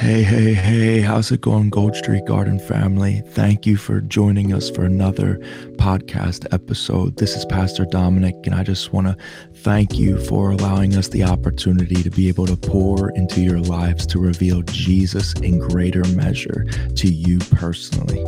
Hey, 0.00 0.22
hey, 0.22 0.54
hey, 0.54 1.02
how's 1.02 1.30
it 1.30 1.42
going, 1.42 1.68
Gold 1.68 1.94
Street 1.94 2.24
Garden 2.24 2.58
family? 2.58 3.22
Thank 3.32 3.66
you 3.66 3.76
for 3.76 4.00
joining 4.00 4.54
us 4.54 4.70
for 4.70 4.82
another 4.82 5.36
podcast 5.76 6.46
episode. 6.54 7.16
This 7.16 7.36
is 7.36 7.44
Pastor 7.44 7.84
Dominic, 7.84 8.34
and 8.44 8.54
I 8.54 8.62
just 8.62 8.94
want 8.94 9.08
to 9.08 9.16
thank 9.56 9.98
you 9.98 10.18
for 10.24 10.52
allowing 10.52 10.96
us 10.96 11.08
the 11.08 11.24
opportunity 11.24 12.02
to 12.02 12.08
be 12.08 12.28
able 12.28 12.46
to 12.46 12.56
pour 12.56 13.10
into 13.10 13.42
your 13.42 13.60
lives 13.60 14.06
to 14.06 14.18
reveal 14.18 14.62
Jesus 14.62 15.34
in 15.34 15.58
greater 15.58 16.02
measure 16.14 16.64
to 16.96 17.12
you 17.12 17.38
personally. 17.50 18.24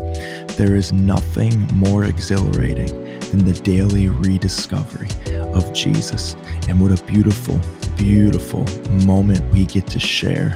There 0.58 0.76
is 0.76 0.92
nothing 0.92 1.58
more 1.72 2.04
exhilarating 2.04 2.88
than 3.30 3.46
the 3.46 3.58
daily 3.64 4.10
rediscovery 4.10 5.08
of 5.54 5.72
Jesus. 5.72 6.36
And 6.68 6.82
what 6.82 6.92
a 6.92 7.02
beautiful, 7.04 7.58
beautiful 7.96 8.66
moment 9.06 9.50
we 9.54 9.64
get 9.64 9.86
to 9.86 9.98
share 9.98 10.52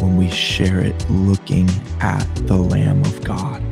when 0.00 0.16
we 0.16 0.30
share 0.30 0.80
it 0.80 1.10
looking 1.10 1.68
at 2.00 2.24
the 2.46 2.56
Lamb 2.56 3.00
of 3.02 3.24
God. 3.24 3.62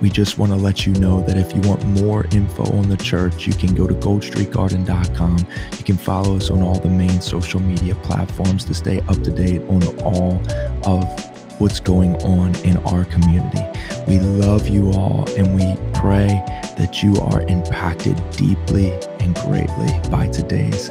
We 0.00 0.08
just 0.08 0.38
want 0.38 0.52
to 0.52 0.56
let 0.56 0.86
you 0.86 0.94
know 0.94 1.20
that 1.22 1.36
if 1.36 1.54
you 1.54 1.60
want 1.68 1.84
more 1.84 2.26
info 2.32 2.64
on 2.76 2.88
the 2.88 2.96
church, 2.96 3.46
you 3.46 3.52
can 3.52 3.74
go 3.74 3.86
to 3.86 3.94
goldstreetgarden.com. 3.94 5.46
You 5.76 5.84
can 5.84 5.96
follow 5.98 6.36
us 6.36 6.50
on 6.50 6.62
all 6.62 6.78
the 6.78 6.88
main 6.88 7.20
social 7.20 7.60
media 7.60 7.94
platforms 7.96 8.64
to 8.64 8.74
stay 8.74 9.00
up 9.00 9.22
to 9.22 9.30
date 9.30 9.62
on 9.68 9.82
all 9.98 10.42
of 10.84 11.60
what's 11.60 11.80
going 11.80 12.16
on 12.22 12.54
in 12.64 12.78
our 12.78 13.04
community. 13.04 13.62
We 14.08 14.18
love 14.18 14.68
you 14.68 14.90
all 14.92 15.28
and 15.36 15.54
we 15.54 15.76
pray 15.92 16.42
that 16.78 17.02
you 17.02 17.14
are 17.16 17.42
impacted 17.42 18.18
deeply 18.30 18.92
and 19.20 19.34
greatly 19.36 20.10
by 20.10 20.28
today's 20.28 20.88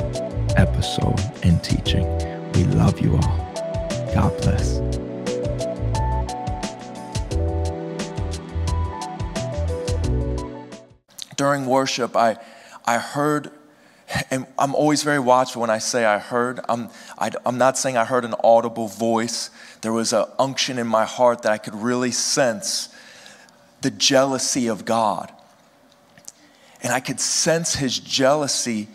episode 0.55 1.19
and 1.43 1.63
teaching. 1.63 2.05
We 2.53 2.65
love 2.65 2.99
you 2.99 3.15
all. 3.15 3.48
God 4.13 4.35
bless. 4.41 4.79
During 11.35 11.65
worship, 11.67 12.15
I, 12.15 12.37
I 12.85 12.97
heard, 12.97 13.51
and 14.31 14.45
I'm 14.57 14.75
always 14.75 15.03
very 15.03 15.19
watchful 15.19 15.61
when 15.61 15.69
I 15.69 15.77
say 15.77 16.05
I 16.05 16.17
heard. 16.17 16.59
I'm, 16.67 16.89
I, 17.17 17.31
I'm 17.45 17.57
not 17.57 17.77
saying 17.77 17.97
I 17.97 18.05
heard 18.05 18.25
an 18.25 18.35
audible 18.43 18.87
voice. 18.87 19.49
There 19.81 19.93
was 19.93 20.11
an 20.11 20.25
unction 20.37 20.77
in 20.77 20.87
my 20.87 21.05
heart 21.05 21.43
that 21.43 21.51
I 21.51 21.57
could 21.57 21.75
really 21.75 22.11
sense 22.11 22.93
the 23.81 23.91
jealousy 23.91 24.67
of 24.67 24.85
God. 24.85 25.31
And 26.81 26.93
I 26.93 26.99
could 26.99 27.19
sense 27.19 27.75
his 27.75 27.99
jealousy 27.99 28.87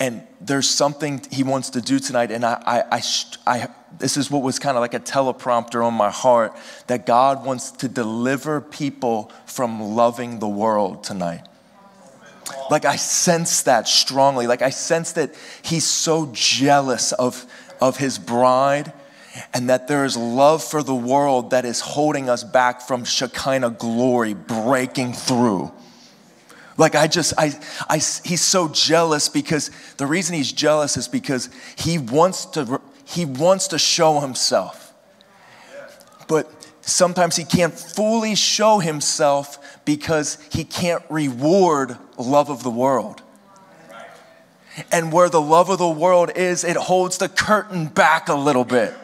and 0.00 0.22
there's 0.40 0.68
something 0.68 1.22
he 1.30 1.42
wants 1.42 1.70
to 1.70 1.80
do 1.80 1.98
tonight 1.98 2.30
and 2.30 2.44
I, 2.44 2.62
I, 2.64 2.82
I, 2.96 3.02
I, 3.46 3.68
this 3.98 4.16
is 4.16 4.30
what 4.30 4.42
was 4.42 4.58
kind 4.58 4.76
of 4.76 4.80
like 4.80 4.94
a 4.94 5.00
teleprompter 5.00 5.84
on 5.84 5.94
my 5.94 6.10
heart 6.10 6.56
that 6.86 7.06
god 7.06 7.44
wants 7.44 7.70
to 7.70 7.88
deliver 7.88 8.60
people 8.60 9.32
from 9.46 9.80
loving 9.80 10.38
the 10.38 10.48
world 10.48 11.04
tonight. 11.04 11.44
Like 12.70 12.84
i 12.84 12.96
sense 12.96 13.62
that 13.62 13.88
strongly. 13.88 14.46
Like 14.46 14.62
i 14.62 14.70
sense 14.70 15.12
that 15.12 15.34
he's 15.62 15.86
so 15.86 16.30
jealous 16.32 17.12
of 17.12 17.44
of 17.80 17.96
his 17.96 18.18
bride 18.18 18.92
and 19.54 19.70
that 19.70 19.88
there 19.88 20.04
is 20.04 20.16
love 20.16 20.62
for 20.62 20.82
the 20.82 20.94
world 20.94 21.50
that 21.50 21.64
is 21.64 21.80
holding 21.80 22.28
us 22.28 22.44
back 22.44 22.80
from 22.80 23.04
shekinah 23.04 23.70
glory 23.70 24.34
breaking 24.34 25.12
through. 25.12 25.72
Like 26.76 26.94
I 26.94 27.08
just, 27.08 27.34
I, 27.36 27.52
I, 27.88 27.96
he's 27.96 28.40
so 28.40 28.68
jealous 28.68 29.28
because 29.28 29.70
the 29.96 30.06
reason 30.06 30.36
he's 30.36 30.52
jealous 30.52 30.96
is 30.96 31.08
because 31.08 31.50
he 31.76 31.98
wants 31.98 32.46
to, 32.46 32.80
he 33.08 33.24
wants 33.24 33.68
to 33.68 33.78
show 33.78 34.20
himself. 34.20 34.92
But 36.28 36.50
sometimes 36.82 37.36
he 37.36 37.44
can't 37.44 37.72
fully 37.72 38.34
show 38.34 38.80
himself 38.80 39.80
because 39.86 40.36
he 40.52 40.62
can't 40.62 41.02
reward 41.08 41.96
love 42.18 42.50
of 42.50 42.62
the 42.62 42.70
world. 42.70 43.22
And 44.92 45.10
where 45.10 45.30
the 45.30 45.40
love 45.40 45.70
of 45.70 45.78
the 45.78 45.88
world 45.88 46.32
is, 46.36 46.64
it 46.64 46.76
holds 46.76 47.16
the 47.16 47.30
curtain 47.30 47.86
back 47.86 48.28
a 48.28 48.34
little 48.34 48.64
bit. 48.64 48.94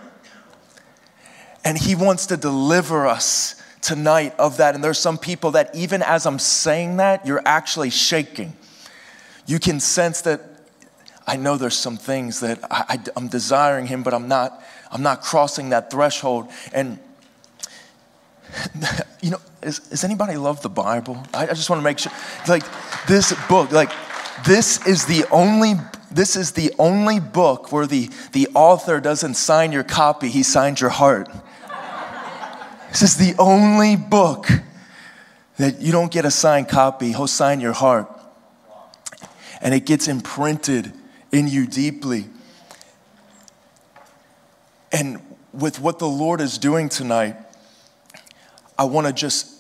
And 1.65 1.79
he 1.79 1.95
wants 1.95 2.27
to 2.27 2.37
deliver 2.37 3.07
us 3.07 3.61
tonight 3.81 4.35
of 4.39 4.59
that. 4.59 4.75
And 4.75 4.85
there's 4.85 4.99
some 4.99 5.17
people 5.17 5.53
that, 5.53 5.75
even 5.75 6.03
as 6.03 6.27
I'm 6.27 6.39
saying 6.39 6.99
that, 6.99 7.27
you're 7.27 7.43
actually 7.47 7.89
shaking. 7.89 8.55
You 9.47 9.59
can 9.59 9.81
sense 9.81 10.21
that 10.23 10.54
I 11.27 11.37
know 11.37 11.57
there's 11.57 11.77
some 11.77 11.97
things 11.97 12.41
that 12.41 12.59
I, 12.71 12.99
am 13.17 13.29
desiring 13.29 13.87
Him, 13.87 14.03
but 14.03 14.13
I'm 14.13 14.29
not, 14.29 14.63
I'm 14.91 15.03
not 15.03 15.23
crossing 15.23 15.71
that 15.71 15.91
threshold. 15.91 16.49
And, 16.73 16.99
you 19.23 19.31
know, 19.31 19.41
is, 19.63 19.79
does 19.79 20.05
anybody 20.05 20.37
love 20.37 20.63
the 20.63 20.69
Bible? 20.69 21.23
I, 21.33 21.45
I 21.45 21.55
just 21.55 21.71
want 21.71 21.81
to 21.81 21.85
make 21.85 21.99
sure. 21.99 22.13
Like, 22.47 22.65
this 23.07 23.33
book, 23.49 23.73
like, 23.73 23.91
this 24.47 24.87
is 24.87 25.07
the 25.07 25.25
only 25.31 25.75
this 26.11 26.37
is 26.37 26.53
the 26.53 26.73
only 26.79 27.19
book 27.19 27.73
where 27.73 27.89
the, 27.89 28.09
the 28.31 28.47
author 28.55 29.01
doesn't 29.01 29.35
sign 29.35 29.73
your 29.73 29.83
copy, 29.83 30.29
he 30.29 30.45
signs 30.45 30.81
your 30.81 30.91
heart. 30.91 31.29
This 32.91 33.03
is 33.03 33.17
the 33.17 33.35
only 33.41 33.97
book 33.97 34.47
that 35.57 35.81
you 35.81 35.91
don't 35.91 36.13
get 36.13 36.25
a 36.25 36.31
signed 36.31 36.69
copy. 36.69 37.09
He'll 37.09 37.27
sign 37.27 37.61
your 37.61 37.73
heart. 37.73 38.09
And 39.61 39.75
it 39.75 39.85
gets 39.85 40.07
imprinted 40.07 40.93
in 41.35 41.49
you 41.49 41.67
deeply. 41.67 42.27
And 44.93 45.21
with 45.53 45.81
what 45.81 45.99
the 45.99 46.09
Lord 46.09 46.41
is 46.41 46.59
doing 46.59 46.89
tonight, 46.89 47.37
I 48.79 48.85
want 48.85 49.07
to 49.07 49.13
just 49.13 49.51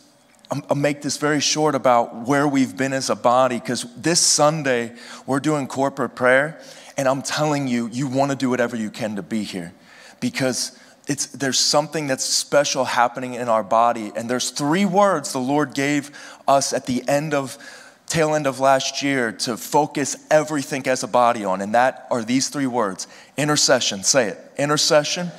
I'll 0.50 0.76
make 0.76 1.02
this 1.02 1.16
very 1.16 1.40
short 1.40 1.74
about 1.74 2.28
where 2.28 2.46
we've 2.46 2.76
been 2.76 2.92
as 2.92 3.10
a 3.10 3.16
body 3.16 3.58
because 3.58 3.86
this 3.96 4.20
Sunday 4.20 4.92
we're 5.26 5.40
doing 5.40 5.66
corporate 5.66 6.14
prayer, 6.14 6.60
and 6.96 7.08
I'm 7.08 7.22
telling 7.22 7.66
you, 7.66 7.88
you 7.88 8.06
want 8.06 8.30
to 8.30 8.36
do 8.36 8.50
whatever 8.50 8.76
you 8.76 8.90
can 8.90 9.16
to 9.16 9.22
be 9.22 9.42
here 9.42 9.72
because 10.20 10.78
it's, 11.06 11.26
there's 11.26 11.58
something 11.58 12.06
that's 12.06 12.24
special 12.24 12.84
happening 12.84 13.34
in 13.34 13.48
our 13.48 13.62
body. 13.62 14.12
And 14.14 14.28
there's 14.28 14.50
three 14.50 14.84
words 14.84 15.32
the 15.32 15.38
Lord 15.38 15.74
gave 15.74 16.10
us 16.46 16.72
at 16.72 16.86
the 16.86 17.06
end 17.08 17.34
of, 17.34 17.58
tail 18.06 18.34
end 18.34 18.46
of 18.46 18.60
last 18.60 19.02
year 19.02 19.32
to 19.32 19.56
focus 19.56 20.16
everything 20.30 20.86
as 20.86 21.02
a 21.02 21.08
body 21.08 21.44
on. 21.44 21.60
And 21.60 21.74
that 21.74 22.06
are 22.10 22.22
these 22.22 22.48
three 22.48 22.66
words 22.66 23.06
intercession. 23.36 24.02
Say 24.04 24.28
it. 24.28 24.38
Intercession. 24.58 25.30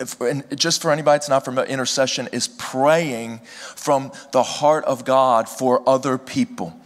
If, 0.00 0.20
and 0.20 0.44
just 0.58 0.82
for 0.82 0.90
anybody 0.90 1.16
that's 1.16 1.28
not 1.28 1.44
familiar, 1.44 1.70
intercession 1.70 2.28
is 2.32 2.48
praying 2.48 3.38
from 3.38 4.10
the 4.32 4.42
heart 4.42 4.84
of 4.84 5.04
God 5.04 5.48
for 5.48 5.88
other 5.88 6.18
people. 6.18 6.76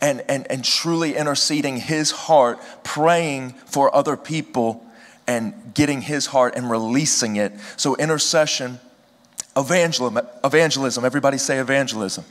And, 0.00 0.22
and, 0.28 0.48
and 0.48 0.64
truly 0.64 1.16
interceding 1.16 1.78
his 1.78 2.12
heart, 2.12 2.60
praying 2.84 3.54
for 3.66 3.92
other 3.92 4.16
people 4.16 4.86
and 5.26 5.74
getting 5.74 6.00
his 6.00 6.26
heart 6.26 6.54
and 6.54 6.70
releasing 6.70 7.34
it. 7.36 7.52
So, 7.76 7.96
intercession, 7.96 8.78
evangelism, 9.56 10.24
evangelism 10.44 11.04
everybody 11.04 11.38
say 11.38 11.58
evangelism. 11.58 12.24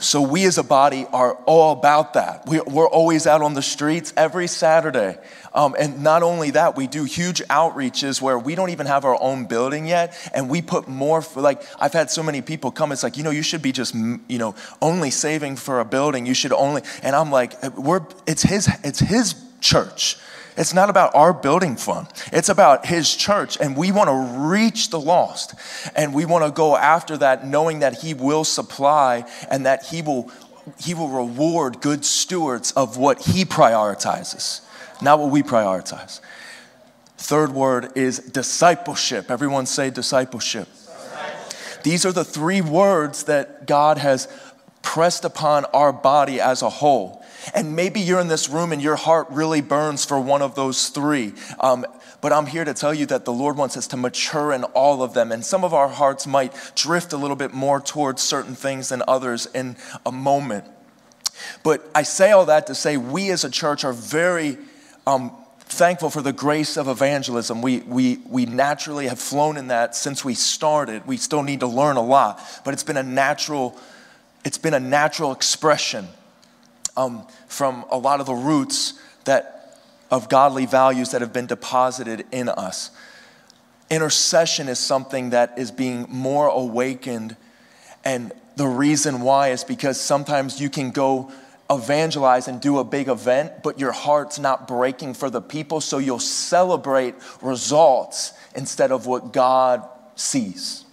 So, 0.00 0.22
we 0.22 0.44
as 0.44 0.58
a 0.58 0.62
body 0.62 1.06
are 1.12 1.34
all 1.46 1.72
about 1.72 2.14
that. 2.14 2.46
We, 2.46 2.60
are 2.60 2.88
always 2.88 3.26
out 3.26 3.42
on 3.42 3.54
the 3.54 3.62
streets 3.62 4.12
every 4.16 4.46
Saturday. 4.46 5.18
Um, 5.52 5.74
and 5.78 6.02
not 6.02 6.22
only 6.22 6.52
that, 6.52 6.76
we 6.76 6.86
do 6.86 7.04
huge 7.04 7.40
outreaches 7.48 8.22
where 8.22 8.38
we 8.38 8.54
don't 8.54 8.70
even 8.70 8.86
have 8.86 9.04
our 9.04 9.20
own 9.20 9.46
building 9.46 9.86
yet. 9.86 10.16
And 10.32 10.48
we 10.48 10.62
put 10.62 10.86
more, 10.86 11.20
for, 11.20 11.40
like, 11.40 11.62
I've 11.80 11.92
had 11.92 12.10
so 12.10 12.22
many 12.22 12.42
people 12.42 12.70
come, 12.70 12.92
it's 12.92 13.02
like, 13.02 13.16
you 13.16 13.24
know, 13.24 13.30
you 13.30 13.42
should 13.42 13.62
be 13.62 13.72
just, 13.72 13.94
you 13.94 14.38
know, 14.38 14.54
only 14.80 15.10
saving 15.10 15.56
for 15.56 15.80
a 15.80 15.84
building. 15.84 16.26
You 16.26 16.34
should 16.34 16.52
only, 16.52 16.82
and 17.02 17.16
I'm 17.16 17.30
like, 17.30 17.60
we're, 17.76 18.06
it's 18.26 18.42
his, 18.42 18.68
it's 18.84 19.00
his 19.00 19.34
church. 19.60 20.16
It's 20.58 20.74
not 20.74 20.90
about 20.90 21.14
our 21.14 21.32
building 21.32 21.76
fund. 21.76 22.08
It's 22.32 22.48
about 22.48 22.84
his 22.84 23.14
church. 23.14 23.56
And 23.60 23.76
we 23.76 23.92
want 23.92 24.08
to 24.08 24.40
reach 24.40 24.90
the 24.90 25.00
lost. 25.00 25.54
And 25.94 26.12
we 26.12 26.24
want 26.24 26.44
to 26.44 26.50
go 26.50 26.76
after 26.76 27.16
that 27.18 27.46
knowing 27.46 27.78
that 27.78 27.98
he 28.02 28.12
will 28.12 28.42
supply 28.42 29.24
and 29.48 29.64
that 29.66 29.84
he 29.84 30.02
will, 30.02 30.30
he 30.80 30.94
will 30.94 31.08
reward 31.08 31.80
good 31.80 32.04
stewards 32.04 32.72
of 32.72 32.96
what 32.96 33.20
he 33.22 33.44
prioritizes, 33.44 34.60
not 35.00 35.20
what 35.20 35.30
we 35.30 35.44
prioritize. 35.44 36.20
Third 37.18 37.52
word 37.52 37.96
is 37.96 38.18
discipleship. 38.18 39.30
Everyone 39.30 39.64
say 39.64 39.90
discipleship. 39.90 40.68
discipleship. 40.72 41.82
These 41.84 42.04
are 42.04 42.12
the 42.12 42.24
three 42.24 42.60
words 42.60 43.24
that 43.24 43.66
God 43.66 43.98
has 43.98 44.26
pressed 44.82 45.24
upon 45.24 45.66
our 45.66 45.92
body 45.92 46.40
as 46.40 46.62
a 46.62 46.70
whole. 46.70 47.17
And 47.54 47.76
maybe 47.76 48.00
you're 48.00 48.20
in 48.20 48.28
this 48.28 48.48
room 48.48 48.72
and 48.72 48.82
your 48.82 48.96
heart 48.96 49.26
really 49.30 49.60
burns 49.60 50.04
for 50.04 50.20
one 50.20 50.42
of 50.42 50.54
those 50.54 50.88
three. 50.88 51.32
Um, 51.60 51.86
but 52.20 52.32
I'm 52.32 52.46
here 52.46 52.64
to 52.64 52.74
tell 52.74 52.92
you 52.92 53.06
that 53.06 53.24
the 53.24 53.32
Lord 53.32 53.56
wants 53.56 53.76
us 53.76 53.86
to 53.88 53.96
mature 53.96 54.52
in 54.52 54.64
all 54.64 55.02
of 55.02 55.14
them. 55.14 55.30
And 55.30 55.44
some 55.44 55.64
of 55.64 55.72
our 55.72 55.88
hearts 55.88 56.26
might 56.26 56.52
drift 56.74 57.12
a 57.12 57.16
little 57.16 57.36
bit 57.36 57.54
more 57.54 57.80
towards 57.80 58.22
certain 58.22 58.54
things 58.54 58.88
than 58.88 59.02
others 59.06 59.46
in 59.46 59.76
a 60.04 60.12
moment. 60.12 60.64
But 61.62 61.88
I 61.94 62.02
say 62.02 62.32
all 62.32 62.46
that 62.46 62.66
to 62.66 62.74
say 62.74 62.96
we 62.96 63.30
as 63.30 63.44
a 63.44 63.50
church 63.50 63.84
are 63.84 63.92
very 63.92 64.58
um, 65.06 65.30
thankful 65.60 66.10
for 66.10 66.22
the 66.22 66.32
grace 66.32 66.76
of 66.76 66.88
evangelism. 66.88 67.62
We, 67.62 67.78
we, 67.80 68.18
we 68.26 68.46
naturally 68.46 69.06
have 69.06 69.20
flown 69.20 69.56
in 69.56 69.68
that 69.68 69.94
since 69.94 70.24
we 70.24 70.34
started. 70.34 71.06
We 71.06 71.16
still 71.16 71.42
need 71.42 71.60
to 71.60 71.66
learn 71.66 71.96
a 71.96 72.02
lot, 72.02 72.42
but 72.64 72.74
it's 72.74 72.82
been 72.82 72.96
a 72.96 73.02
natural, 73.02 73.78
it's 74.44 74.58
been 74.58 74.74
a 74.74 74.80
natural 74.80 75.30
expression 75.30 76.08
um, 76.98 77.24
from 77.46 77.84
a 77.90 77.96
lot 77.96 78.20
of 78.20 78.26
the 78.26 78.34
roots 78.34 78.94
that 79.24 79.54
of 80.10 80.28
godly 80.28 80.66
values 80.66 81.10
that 81.10 81.20
have 81.20 81.32
been 81.32 81.46
deposited 81.46 82.26
in 82.32 82.48
us. 82.48 82.90
Intercession 83.90 84.68
is 84.68 84.78
something 84.78 85.30
that 85.30 85.58
is 85.58 85.70
being 85.70 86.06
more 86.08 86.48
awakened, 86.48 87.36
and 88.04 88.32
the 88.56 88.66
reason 88.66 89.20
why 89.20 89.48
is 89.48 89.64
because 89.64 90.00
sometimes 90.00 90.60
you 90.60 90.68
can 90.68 90.90
go 90.90 91.30
evangelize 91.70 92.48
and 92.48 92.60
do 92.60 92.78
a 92.78 92.84
big 92.84 93.08
event, 93.08 93.62
but 93.62 93.78
your 93.78 93.92
heart's 93.92 94.38
not 94.38 94.66
breaking 94.66 95.14
for 95.14 95.30
the 95.30 95.40
people, 95.40 95.80
so 95.80 95.98
you'll 95.98 96.18
celebrate 96.18 97.14
results 97.40 98.32
instead 98.56 98.90
of 98.90 99.06
what 99.06 99.32
God 99.32 99.86
sees. 100.16 100.84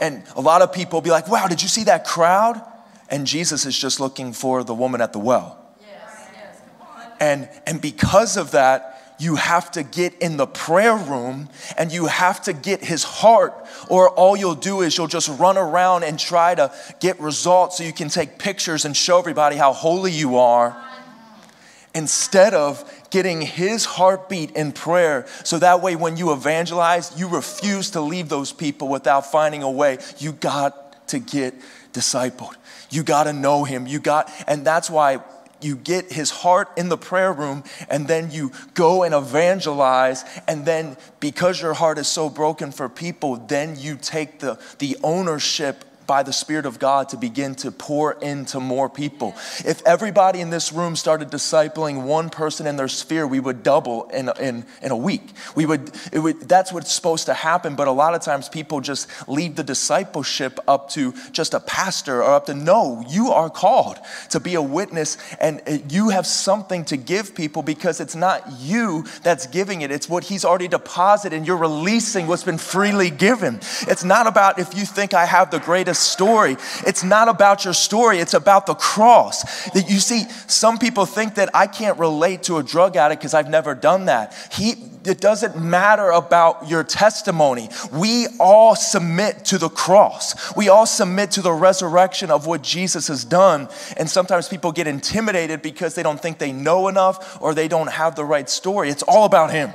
And 0.00 0.24
a 0.34 0.40
lot 0.40 0.62
of 0.62 0.72
people 0.72 0.98
will 0.98 1.04
be 1.04 1.10
like, 1.10 1.28
wow, 1.28 1.46
did 1.46 1.62
you 1.62 1.68
see 1.68 1.84
that 1.84 2.04
crowd? 2.04 2.60
And 3.08 3.26
Jesus 3.26 3.66
is 3.66 3.78
just 3.78 4.00
looking 4.00 4.32
for 4.32 4.64
the 4.64 4.74
woman 4.74 5.00
at 5.00 5.12
the 5.12 5.18
well. 5.18 5.58
Yes. 5.80 6.28
Yes. 6.32 6.62
And, 7.20 7.48
and 7.66 7.80
because 7.80 8.36
of 8.36 8.50
that, 8.52 8.96
you 9.18 9.36
have 9.36 9.70
to 9.72 9.82
get 9.82 10.14
in 10.20 10.36
the 10.36 10.46
prayer 10.46 10.96
room 10.96 11.48
and 11.78 11.90
you 11.90 12.06
have 12.06 12.42
to 12.42 12.52
get 12.52 12.84
his 12.84 13.02
heart, 13.02 13.54
or 13.88 14.10
all 14.10 14.36
you'll 14.36 14.54
do 14.54 14.82
is 14.82 14.96
you'll 14.96 15.06
just 15.06 15.28
run 15.38 15.56
around 15.56 16.04
and 16.04 16.18
try 16.18 16.54
to 16.54 16.72
get 17.00 17.18
results 17.18 17.78
so 17.78 17.84
you 17.84 17.92
can 17.92 18.08
take 18.08 18.38
pictures 18.38 18.84
and 18.84 18.96
show 18.96 19.18
everybody 19.18 19.56
how 19.56 19.72
holy 19.72 20.12
you 20.12 20.36
are 20.36 20.76
instead 21.94 22.52
of 22.52 22.84
getting 23.08 23.40
his 23.40 23.86
heartbeat 23.86 24.50
in 24.50 24.70
prayer 24.70 25.26
so 25.44 25.58
that 25.58 25.80
way 25.80 25.96
when 25.96 26.18
you 26.18 26.32
evangelize 26.32 27.18
you 27.18 27.26
refuse 27.26 27.90
to 27.90 28.02
leave 28.02 28.28
those 28.28 28.52
people 28.52 28.88
without 28.88 29.32
finding 29.32 29.62
a 29.62 29.70
way 29.70 29.96
you 30.18 30.32
got 30.32 31.08
to 31.08 31.18
get 31.18 31.54
discipled 31.94 32.54
you 32.90 33.02
got 33.02 33.24
to 33.24 33.32
know 33.32 33.64
him. 33.64 33.86
You 33.86 34.00
got 34.00 34.30
and 34.46 34.64
that's 34.66 34.90
why 34.90 35.20
you 35.60 35.76
get 35.76 36.12
his 36.12 36.30
heart 36.30 36.68
in 36.76 36.88
the 36.88 36.98
prayer 36.98 37.32
room 37.32 37.64
and 37.88 38.06
then 38.06 38.30
you 38.30 38.52
go 38.74 39.02
and 39.02 39.14
evangelize 39.14 40.24
and 40.46 40.66
then 40.66 40.96
because 41.18 41.60
your 41.60 41.74
heart 41.74 41.98
is 41.98 42.06
so 42.06 42.28
broken 42.28 42.70
for 42.70 42.88
people 42.88 43.36
then 43.36 43.74
you 43.78 43.96
take 43.96 44.40
the, 44.40 44.58
the 44.78 44.96
ownership 45.02 45.84
by 46.06 46.22
the 46.22 46.32
Spirit 46.32 46.66
of 46.66 46.78
God 46.78 47.08
to 47.10 47.16
begin 47.16 47.54
to 47.56 47.70
pour 47.70 48.12
into 48.12 48.60
more 48.60 48.88
people. 48.88 49.34
If 49.64 49.84
everybody 49.84 50.40
in 50.40 50.50
this 50.50 50.72
room 50.72 50.96
started 50.96 51.30
discipling 51.30 52.04
one 52.04 52.30
person 52.30 52.66
in 52.66 52.76
their 52.76 52.88
sphere, 52.88 53.26
we 53.26 53.40
would 53.40 53.62
double 53.62 54.04
in, 54.10 54.30
in, 54.40 54.64
in 54.82 54.90
a 54.92 54.96
week. 54.96 55.22
We 55.54 55.66
would, 55.66 55.90
it 56.12 56.20
would, 56.20 56.40
that's 56.48 56.72
what's 56.72 56.92
supposed 56.92 57.26
to 57.26 57.34
happen, 57.34 57.74
but 57.74 57.88
a 57.88 57.92
lot 57.92 58.14
of 58.14 58.22
times 58.22 58.48
people 58.48 58.80
just 58.80 59.08
leave 59.28 59.56
the 59.56 59.64
discipleship 59.64 60.60
up 60.68 60.90
to 60.90 61.12
just 61.32 61.54
a 61.54 61.60
pastor 61.60 62.22
or 62.22 62.34
up 62.34 62.46
to, 62.46 62.54
no, 62.54 63.04
you 63.08 63.28
are 63.28 63.50
called 63.50 63.98
to 64.30 64.40
be 64.40 64.54
a 64.54 64.62
witness 64.62 65.18
and 65.40 65.60
you 65.90 66.10
have 66.10 66.26
something 66.26 66.84
to 66.86 66.96
give 66.96 67.34
people 67.34 67.62
because 67.62 68.00
it's 68.00 68.14
not 68.14 68.44
you 68.60 69.04
that's 69.22 69.46
giving 69.46 69.82
it, 69.82 69.90
it's 69.90 70.08
what 70.08 70.24
He's 70.24 70.44
already 70.44 70.68
deposited 70.68 71.36
and 71.36 71.46
you're 71.46 71.56
releasing 71.56 72.26
what's 72.26 72.44
been 72.44 72.58
freely 72.58 73.10
given. 73.10 73.56
It's 73.82 74.04
not 74.04 74.26
about 74.26 74.58
if 74.58 74.76
you 74.76 74.84
think 74.84 75.14
I 75.14 75.26
have 75.26 75.50
the 75.50 75.58
greatest 75.58 75.95
story. 75.98 76.56
It's 76.86 77.02
not 77.02 77.28
about 77.28 77.64
your 77.64 77.74
story, 77.74 78.18
it's 78.18 78.34
about 78.34 78.66
the 78.66 78.74
cross. 78.74 79.68
That 79.70 79.90
you 79.90 79.98
see, 79.98 80.24
some 80.46 80.78
people 80.78 81.06
think 81.06 81.34
that 81.36 81.50
I 81.54 81.66
can't 81.66 81.98
relate 81.98 82.44
to 82.44 82.58
a 82.58 82.62
drug 82.62 82.96
addict 82.96 83.20
because 83.20 83.34
I've 83.34 83.50
never 83.50 83.74
done 83.74 84.06
that. 84.06 84.34
He 84.52 84.74
it 85.06 85.20
doesn't 85.20 85.56
matter 85.56 86.10
about 86.10 86.68
your 86.68 86.82
testimony. 86.82 87.68
We 87.92 88.26
all 88.40 88.74
submit 88.74 89.44
to 89.46 89.58
the 89.58 89.68
cross. 89.68 90.56
We 90.56 90.68
all 90.68 90.86
submit 90.86 91.30
to 91.32 91.42
the 91.42 91.52
resurrection 91.52 92.30
of 92.30 92.46
what 92.46 92.62
Jesus 92.62 93.08
has 93.08 93.24
done. 93.24 93.68
And 93.96 94.10
sometimes 94.10 94.48
people 94.48 94.72
get 94.72 94.86
intimidated 94.86 95.62
because 95.62 95.94
they 95.94 96.02
don't 96.02 96.20
think 96.20 96.38
they 96.38 96.52
know 96.52 96.88
enough 96.88 97.40
or 97.40 97.54
they 97.54 97.68
don't 97.68 97.90
have 97.90 98.16
the 98.16 98.24
right 98.24 98.50
story. 98.50 98.90
It's 98.90 99.04
all 99.04 99.24
about 99.24 99.52
Him. 99.52 99.72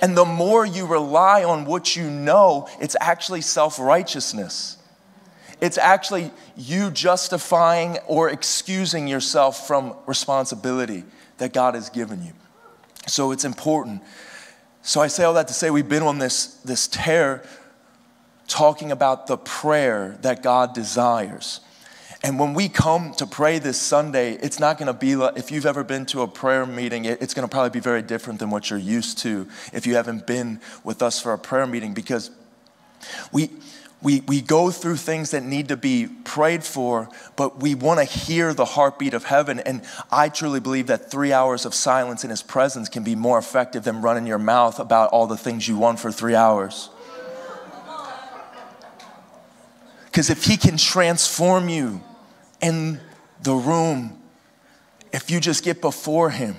And 0.00 0.16
the 0.16 0.24
more 0.24 0.64
you 0.64 0.86
rely 0.86 1.44
on 1.44 1.64
what 1.64 1.96
you 1.96 2.08
know, 2.08 2.68
it's 2.80 2.96
actually 3.00 3.40
self 3.40 3.78
righteousness. 3.78 4.77
It's 5.60 5.78
actually 5.78 6.30
you 6.56 6.90
justifying 6.90 7.98
or 8.06 8.30
excusing 8.30 9.08
yourself 9.08 9.66
from 9.66 9.94
responsibility 10.06 11.04
that 11.38 11.52
God 11.52 11.74
has 11.74 11.90
given 11.90 12.24
you. 12.24 12.32
So 13.06 13.32
it's 13.32 13.44
important. 13.44 14.02
So 14.82 15.00
I 15.00 15.08
say 15.08 15.24
all 15.24 15.34
that 15.34 15.48
to 15.48 15.54
say 15.54 15.70
we've 15.70 15.88
been 15.88 16.02
on 16.02 16.18
this, 16.18 16.46
this 16.64 16.86
tear 16.86 17.42
talking 18.46 18.90
about 18.92 19.26
the 19.26 19.36
prayer 19.36 20.16
that 20.22 20.42
God 20.42 20.74
desires. 20.74 21.60
And 22.22 22.38
when 22.38 22.52
we 22.54 22.68
come 22.68 23.12
to 23.14 23.26
pray 23.26 23.60
this 23.60 23.80
Sunday, 23.80 24.32
it's 24.34 24.58
not 24.58 24.76
going 24.76 24.88
to 24.88 24.92
be 24.92 25.14
like, 25.14 25.36
if 25.36 25.52
you've 25.52 25.66
ever 25.66 25.84
been 25.84 26.04
to 26.06 26.22
a 26.22 26.28
prayer 26.28 26.66
meeting, 26.66 27.04
it's 27.04 27.32
going 27.32 27.46
to 27.46 27.52
probably 27.52 27.70
be 27.70 27.80
very 27.80 28.02
different 28.02 28.40
than 28.40 28.50
what 28.50 28.70
you're 28.70 28.78
used 28.78 29.18
to 29.18 29.46
if 29.72 29.86
you 29.86 29.94
haven't 29.94 30.26
been 30.26 30.60
with 30.82 31.00
us 31.00 31.20
for 31.20 31.32
a 31.32 31.38
prayer 31.38 31.66
meeting 31.66 31.94
because 31.94 32.30
we, 33.30 33.50
we, 34.00 34.20
we 34.20 34.40
go 34.40 34.70
through 34.70 34.96
things 34.96 35.32
that 35.32 35.42
need 35.42 35.68
to 35.68 35.76
be 35.76 36.06
prayed 36.06 36.62
for, 36.62 37.08
but 37.34 37.60
we 37.60 37.74
want 37.74 37.98
to 37.98 38.04
hear 38.04 38.54
the 38.54 38.64
heartbeat 38.64 39.12
of 39.12 39.24
heaven. 39.24 39.58
And 39.58 39.82
I 40.10 40.28
truly 40.28 40.60
believe 40.60 40.86
that 40.86 41.10
three 41.10 41.32
hours 41.32 41.66
of 41.66 41.74
silence 41.74 42.22
in 42.22 42.30
His 42.30 42.42
presence 42.42 42.88
can 42.88 43.02
be 43.02 43.16
more 43.16 43.38
effective 43.38 43.82
than 43.82 44.00
running 44.00 44.26
your 44.26 44.38
mouth 44.38 44.78
about 44.78 45.10
all 45.10 45.26
the 45.26 45.36
things 45.36 45.66
you 45.66 45.76
want 45.76 45.98
for 45.98 46.12
three 46.12 46.36
hours. 46.36 46.90
Because 50.04 50.30
if 50.30 50.44
He 50.44 50.56
can 50.56 50.76
transform 50.76 51.68
you 51.68 52.00
in 52.60 53.00
the 53.42 53.54
room, 53.54 54.22
if 55.12 55.28
you 55.28 55.40
just 55.40 55.64
get 55.64 55.80
before 55.80 56.30
Him 56.30 56.54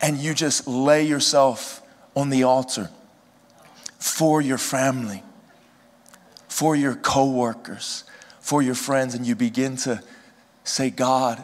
and 0.00 0.18
you 0.18 0.34
just 0.34 0.66
lay 0.66 1.04
yourself 1.04 1.80
on 2.16 2.28
the 2.28 2.42
altar 2.42 2.90
for 4.00 4.40
your 4.40 4.58
family 4.58 5.22
for 6.60 6.76
your 6.76 6.94
coworkers, 6.94 8.04
for 8.38 8.60
your 8.60 8.74
friends, 8.74 9.14
and 9.14 9.26
you 9.26 9.34
begin 9.34 9.76
to 9.76 9.98
say, 10.62 10.90
God, 10.90 11.42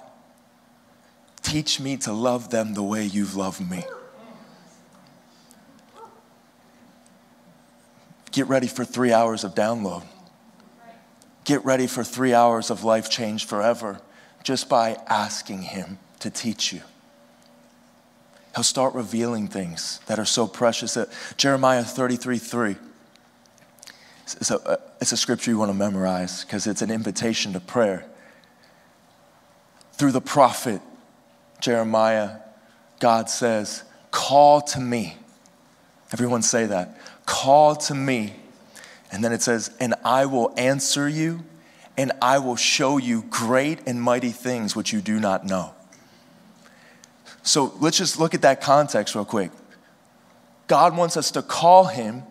teach 1.40 1.80
me 1.80 1.96
to 1.96 2.12
love 2.12 2.50
them 2.50 2.74
the 2.74 2.82
way 2.82 3.06
you've 3.06 3.34
loved 3.34 3.62
me. 3.66 3.82
Get 8.30 8.46
ready 8.46 8.66
for 8.66 8.84
three 8.84 9.10
hours 9.10 9.42
of 9.42 9.54
download. 9.54 10.04
Get 11.46 11.64
ready 11.64 11.87
for 11.87 12.04
three 12.04 12.35
hours 12.35 12.70
of 12.70 12.85
life 12.85 13.08
change 13.08 13.46
forever 13.46 14.02
just 14.44 14.68
by 14.68 14.99
asking 15.06 15.62
Him 15.62 15.99
to 16.20 16.28
teach 16.28 16.75
you. 16.75 16.82
He'll 18.54 18.64
start 18.64 18.92
revealing 18.92 19.49
things 19.49 19.99
that 20.08 20.18
are 20.18 20.26
so 20.26 20.46
precious 20.46 20.92
that 20.92 21.08
Jeremiah 21.38 21.85
33 21.85 22.37
3 22.37 22.76
it's 24.26 24.50
a, 24.50 24.58
uh, 24.68 24.76
it's 25.06 25.12
a 25.12 25.16
scripture 25.16 25.52
you 25.52 25.58
want 25.58 25.70
to 25.70 25.72
memorize 25.72 26.42
because 26.42 26.66
it's 26.66 26.82
an 26.82 26.90
invitation 26.90 27.52
to 27.52 27.60
prayer. 27.60 28.04
Through 29.92 30.10
the 30.10 30.20
prophet 30.20 30.82
Jeremiah, 31.60 32.38
God 32.98 33.30
says, 33.30 33.84
Call 34.10 34.60
to 34.62 34.80
me. 34.80 35.16
Everyone 36.12 36.42
say 36.42 36.66
that. 36.66 36.98
Call 37.25 37.76
to 37.76 37.94
me. 37.94 38.34
And 39.12 39.22
then 39.22 39.32
it 39.32 39.42
says, 39.42 39.70
And 39.78 39.94
I 40.04 40.26
will 40.26 40.52
answer 40.56 41.08
you, 41.08 41.44
and 41.96 42.10
I 42.20 42.40
will 42.40 42.56
show 42.56 42.98
you 42.98 43.26
great 43.30 43.86
and 43.86 44.02
mighty 44.02 44.30
things 44.30 44.75
which 44.75 44.92
you 44.92 45.00
do 45.00 45.20
not 45.20 45.46
know. 45.46 45.72
So 47.44 47.72
let's 47.78 47.96
just 47.96 48.18
look 48.18 48.34
at 48.34 48.42
that 48.42 48.60
context 48.60 49.14
real 49.14 49.25
quick. 49.25 49.52
God 50.66 50.96
wants 50.96 51.16
us 51.16 51.30
to 51.30 51.42
call 51.42 51.84
him, 51.84 52.25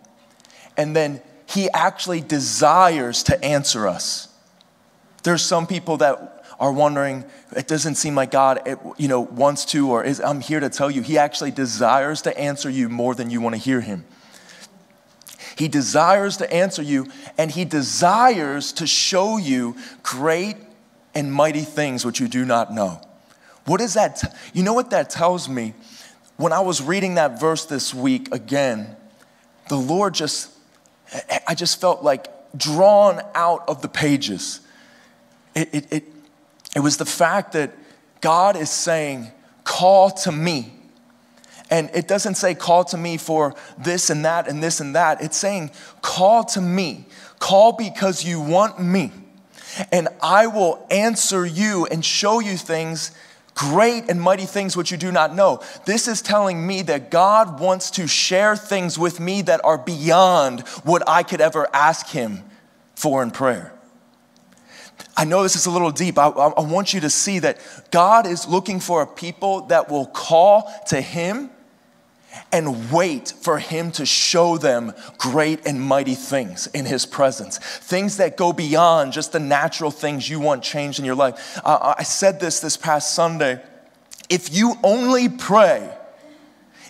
and 0.76 0.94
then 0.94 1.22
he 1.46 1.70
actually 1.70 2.20
desires 2.20 3.22
to 3.24 3.44
answer 3.44 3.86
us. 3.86 4.28
There's 5.22 5.42
some 5.42 5.66
people 5.66 5.98
that 5.98 6.44
are 6.58 6.72
wondering, 6.72 7.24
it 7.54 7.68
doesn't 7.68 7.96
seem 7.96 8.14
like 8.14 8.30
God, 8.30 8.62
it, 8.66 8.78
you 8.96 9.08
know, 9.08 9.20
wants 9.20 9.64
to, 9.66 9.90
or 9.90 10.04
is, 10.04 10.20
I'm 10.20 10.40
here 10.40 10.60
to 10.60 10.68
tell 10.68 10.90
you, 10.90 11.02
He 11.02 11.18
actually 11.18 11.50
desires 11.50 12.22
to 12.22 12.38
answer 12.38 12.70
you 12.70 12.88
more 12.88 13.14
than 13.14 13.30
you 13.30 13.40
want 13.40 13.54
to 13.54 13.60
hear 13.60 13.80
Him. 13.80 14.04
He 15.56 15.68
desires 15.68 16.36
to 16.38 16.52
answer 16.52 16.82
you, 16.82 17.06
and 17.38 17.50
He 17.50 17.64
desires 17.64 18.72
to 18.74 18.86
show 18.86 19.36
you 19.36 19.76
great 20.02 20.56
and 21.14 21.32
mighty 21.32 21.62
things 21.62 22.04
which 22.04 22.20
you 22.20 22.28
do 22.28 22.44
not 22.44 22.72
know. 22.72 23.00
What 23.66 23.80
is 23.80 23.94
that? 23.94 24.16
T- 24.16 24.28
you 24.54 24.62
know 24.62 24.74
what 24.74 24.90
that 24.90 25.10
tells 25.10 25.48
me? 25.48 25.74
When 26.36 26.52
I 26.52 26.60
was 26.60 26.82
reading 26.82 27.14
that 27.14 27.40
verse 27.40 27.64
this 27.64 27.92
week 27.92 28.32
again, 28.32 28.96
the 29.68 29.76
Lord 29.76 30.14
just 30.14 30.55
I 31.46 31.54
just 31.54 31.80
felt 31.80 32.02
like 32.02 32.28
drawn 32.56 33.20
out 33.34 33.68
of 33.68 33.82
the 33.82 33.88
pages. 33.88 34.60
It, 35.54 35.68
it, 35.72 35.92
it, 35.92 36.04
it 36.74 36.80
was 36.80 36.96
the 36.96 37.06
fact 37.06 37.52
that 37.52 37.72
God 38.20 38.56
is 38.56 38.70
saying, 38.70 39.30
Call 39.64 40.10
to 40.10 40.32
me, 40.32 40.72
And 41.70 41.90
it 41.92 42.06
doesn't 42.06 42.36
say 42.36 42.54
call 42.54 42.84
to 42.84 42.96
me 42.96 43.16
for 43.16 43.54
this 43.76 44.10
and 44.10 44.24
that 44.24 44.46
and 44.48 44.62
this 44.62 44.80
and 44.80 44.94
that. 44.94 45.20
It's 45.22 45.36
saying 45.36 45.70
call 46.02 46.44
to 46.44 46.60
me. 46.60 47.06
Call 47.38 47.72
because 47.72 48.24
you 48.24 48.40
want 48.40 48.80
me. 48.80 49.10
And 49.92 50.08
I 50.22 50.46
will 50.46 50.86
answer 50.90 51.44
you 51.44 51.86
and 51.86 52.04
show 52.04 52.40
you 52.40 52.56
things, 52.56 53.10
great 53.56 54.08
and 54.08 54.20
mighty 54.20 54.44
things 54.44 54.76
which 54.76 54.92
you 54.92 54.96
do 54.96 55.10
not 55.10 55.34
know. 55.34 55.60
This 55.86 56.06
is 56.06 56.22
telling 56.22 56.64
me 56.64 56.82
that 56.82 57.10
God 57.10 57.58
wants 57.58 57.90
to 57.92 58.06
share 58.06 58.54
things 58.54 58.98
with 58.98 59.18
me 59.18 59.42
that 59.42 59.60
are 59.64 59.78
beyond 59.78 60.60
what 60.84 61.02
I 61.08 61.24
could 61.24 61.40
ever 61.40 61.66
ask 61.74 62.06
Him 62.06 62.44
for 62.94 63.22
in 63.22 63.32
prayer. 63.32 63.72
I 65.16 65.24
know 65.24 65.42
this 65.42 65.56
is 65.56 65.66
a 65.66 65.70
little 65.70 65.90
deep. 65.90 66.18
I, 66.18 66.28
I, 66.28 66.60
want 66.60 66.94
you 66.94 67.00
to 67.00 67.10
see 67.10 67.38
that 67.40 67.58
God 67.90 68.26
is 68.26 68.46
looking 68.46 68.80
for 68.80 69.02
a 69.02 69.06
people 69.06 69.62
that 69.66 69.90
will 69.90 70.06
call 70.06 70.72
to 70.88 71.00
Him 71.00 71.50
and 72.52 72.92
wait 72.92 73.32
for 73.40 73.58
Him 73.58 73.90
to 73.92 74.06
show 74.06 74.58
them 74.58 74.92
great 75.18 75.66
and 75.66 75.80
mighty 75.80 76.14
things 76.14 76.66
in 76.68 76.84
His 76.84 77.06
presence. 77.06 77.58
Things 77.58 78.16
that 78.18 78.36
go 78.36 78.52
beyond 78.52 79.12
just 79.12 79.32
the 79.32 79.40
natural 79.40 79.90
things 79.90 80.28
you 80.28 80.40
want 80.40 80.62
changed 80.62 80.98
in 80.98 81.04
your 81.04 81.14
life. 81.14 81.60
Uh, 81.64 81.94
I 81.98 82.02
said 82.02 82.40
this 82.40 82.60
this 82.60 82.76
past 82.76 83.14
Sunday. 83.14 83.60
If 84.28 84.54
you 84.54 84.74
only 84.82 85.28
pray, 85.28 85.88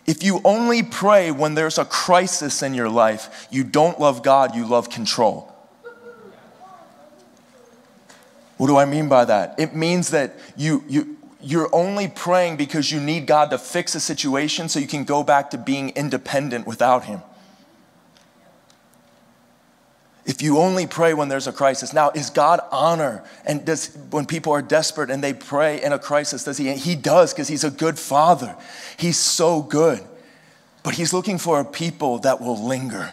if 0.07 0.23
you 0.23 0.41
only 0.45 0.83
pray 0.83 1.31
when 1.31 1.55
there's 1.55 1.79
a 1.79 1.85
crisis 1.85 2.63
in 2.63 2.75
your 2.75 2.89
life, 2.89 3.49
you 3.51 3.65
don't 3.65 3.99
love 3.99 4.23
God, 4.23 4.55
you 4.55 4.67
love 4.67 4.89
control. 4.89 5.53
What 8.57 8.69
do 8.69 8.77
I 8.77 8.87
mean 8.87 9.09
by 9.09 9.27
that? 9.27 9.55
It 9.59 9.75
means 9.75 10.11
that 10.11 10.35
you, 10.57 10.83
you, 10.89 11.16
you're 11.47 11.73
only 11.73 12.09
praying 12.09 12.57
because 12.57 12.91
you 12.91 12.99
need 12.99 13.27
God 13.27 13.51
to 13.51 13.59
fix 13.59 13.95
a 13.95 14.01
situation 14.01 14.69
so 14.69 14.81
you 14.81 14.89
can 14.89 15.05
go 15.05 15.23
back 15.23 15.51
to 15.51 15.59
being 15.59 15.91
independent 15.91 16.67
without 16.67 17.05
Him. 17.05 17.23
If 20.25 20.43
you 20.43 20.59
only 20.59 20.89
pray 20.89 21.15
when 21.15 21.29
there's 21.29 21.47
a 21.47 21.53
crisis. 21.53 21.93
Now, 21.93 22.11
is 22.11 22.31
God 22.31 22.59
honor? 22.73 23.23
And 23.45 23.65
does 23.65 23.97
when 24.11 24.27
people 24.27 24.53
are 24.55 24.61
desperate 24.61 25.09
and 25.09 25.23
they 25.23 25.33
pray 25.33 25.81
in 25.81 25.93
a 25.93 26.01
crisis, 26.01 26.43
does 26.43 26.59
he? 26.59 26.73
He 26.75 26.97
does 26.97 27.33
because 27.33 27.47
he's 27.47 27.63
a 27.63 27.71
good 27.71 27.97
father. 27.97 28.57
He's 28.99 29.17
so 29.17 29.63
good. 29.63 30.03
But 30.83 30.95
he's 30.95 31.13
looking 31.13 31.39
for 31.39 31.61
a 31.61 31.65
people 31.65 32.19
that 32.21 32.41
will 32.41 32.61
linger, 32.61 33.13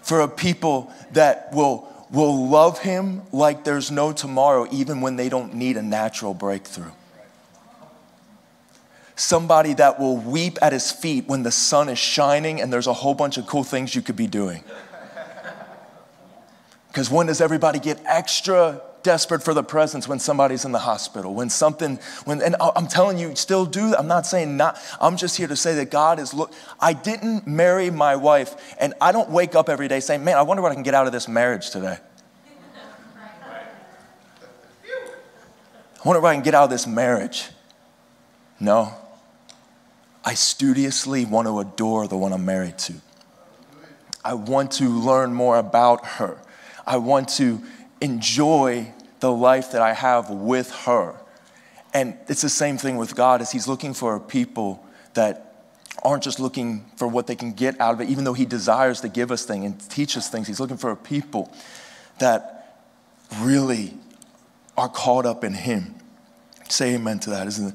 for 0.00 0.20
a 0.22 0.28
people 0.28 0.90
that 1.12 1.52
will, 1.52 1.86
will 2.10 2.48
love 2.48 2.78
him 2.78 3.20
like 3.30 3.64
there's 3.64 3.90
no 3.90 4.12
tomorrow, 4.12 4.66
even 4.72 5.02
when 5.02 5.16
they 5.16 5.28
don't 5.28 5.52
need 5.54 5.76
a 5.76 5.82
natural 5.82 6.32
breakthrough 6.32 6.92
somebody 9.16 9.74
that 9.74 9.98
will 9.98 10.16
weep 10.16 10.58
at 10.62 10.72
his 10.72 10.92
feet 10.92 11.26
when 11.26 11.42
the 11.42 11.50
sun 11.50 11.88
is 11.88 11.98
shining 11.98 12.60
and 12.60 12.72
there's 12.72 12.86
a 12.86 12.92
whole 12.92 13.14
bunch 13.14 13.38
of 13.38 13.46
cool 13.46 13.64
things 13.64 13.94
you 13.94 14.02
could 14.02 14.16
be 14.16 14.26
doing. 14.28 14.62
Because 16.88 17.10
when 17.10 17.26
does 17.26 17.42
everybody 17.42 17.78
get 17.78 18.00
extra 18.06 18.80
desperate 19.02 19.42
for 19.42 19.52
the 19.52 19.62
presence 19.62 20.08
when 20.08 20.18
somebody's 20.18 20.64
in 20.64 20.72
the 20.72 20.78
hospital? 20.78 21.34
When 21.34 21.50
something, 21.50 21.98
when, 22.24 22.40
and 22.40 22.56
I'm 22.58 22.86
telling 22.86 23.18
you, 23.18 23.36
still 23.36 23.66
do. 23.66 23.94
I'm 23.94 24.08
not 24.08 24.24
saying 24.24 24.56
not, 24.56 24.78
I'm 24.98 25.18
just 25.18 25.36
here 25.36 25.46
to 25.46 25.56
say 25.56 25.74
that 25.74 25.90
God 25.90 26.18
is, 26.18 26.32
look, 26.32 26.54
I 26.80 26.94
didn't 26.94 27.46
marry 27.46 27.90
my 27.90 28.16
wife 28.16 28.74
and 28.80 28.94
I 28.98 29.12
don't 29.12 29.28
wake 29.28 29.54
up 29.54 29.68
every 29.68 29.88
day 29.88 30.00
saying, 30.00 30.24
man, 30.24 30.38
I 30.38 30.42
wonder 30.42 30.62
what 30.62 30.72
I 30.72 30.74
can 30.74 30.84
get 30.84 30.94
out 30.94 31.06
of 31.06 31.12
this 31.12 31.28
marriage 31.28 31.68
today. 31.68 31.98
I 36.02 36.02
wonder 36.02 36.22
what 36.22 36.30
I 36.30 36.34
can 36.34 36.42
get 36.42 36.54
out 36.54 36.64
of 36.64 36.70
this 36.70 36.86
marriage. 36.86 37.50
No. 38.58 38.94
I 40.26 40.34
studiously 40.34 41.24
want 41.24 41.46
to 41.46 41.60
adore 41.60 42.08
the 42.08 42.16
one 42.16 42.32
I'm 42.32 42.44
married 42.44 42.78
to. 42.78 42.94
I 44.24 44.34
want 44.34 44.72
to 44.72 44.88
learn 44.88 45.32
more 45.32 45.56
about 45.56 46.04
her. 46.04 46.36
I 46.84 46.96
want 46.96 47.28
to 47.36 47.62
enjoy 48.00 48.92
the 49.20 49.30
life 49.30 49.70
that 49.70 49.82
I 49.82 49.92
have 49.92 50.28
with 50.28 50.72
her. 50.84 51.14
And 51.94 52.18
it's 52.28 52.42
the 52.42 52.48
same 52.48 52.76
thing 52.76 52.96
with 52.96 53.14
God 53.14 53.40
as 53.40 53.52
he's 53.52 53.68
looking 53.68 53.94
for 53.94 54.18
people 54.18 54.84
that 55.14 55.64
aren't 56.02 56.24
just 56.24 56.40
looking 56.40 56.84
for 56.96 57.06
what 57.06 57.28
they 57.28 57.36
can 57.36 57.52
get 57.52 57.80
out 57.80 57.94
of 57.94 58.00
it, 58.00 58.08
even 58.08 58.24
though 58.24 58.34
he 58.34 58.44
desires 58.44 59.00
to 59.02 59.08
give 59.08 59.30
us 59.30 59.44
things 59.44 59.64
and 59.64 59.90
teach 59.90 60.16
us 60.16 60.28
things. 60.28 60.48
He's 60.48 60.60
looking 60.60 60.76
for 60.76 60.90
a 60.90 60.96
people 60.96 61.52
that 62.18 62.82
really 63.40 63.94
are 64.76 64.88
caught 64.88 65.24
up 65.24 65.44
in 65.44 65.54
him. 65.54 65.94
Say 66.68 66.94
amen 66.96 67.20
to 67.20 67.30
that, 67.30 67.46
isn't 67.46 67.68
it? 67.68 67.74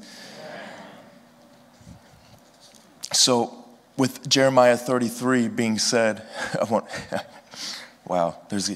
So, 3.12 3.58
with 3.96 4.26
Jeremiah 4.28 4.76
33 4.76 5.48
being 5.48 5.78
said, 5.78 6.22
I 6.60 6.64
want, 6.64 6.86
wow, 8.06 8.36
there's, 8.48 8.70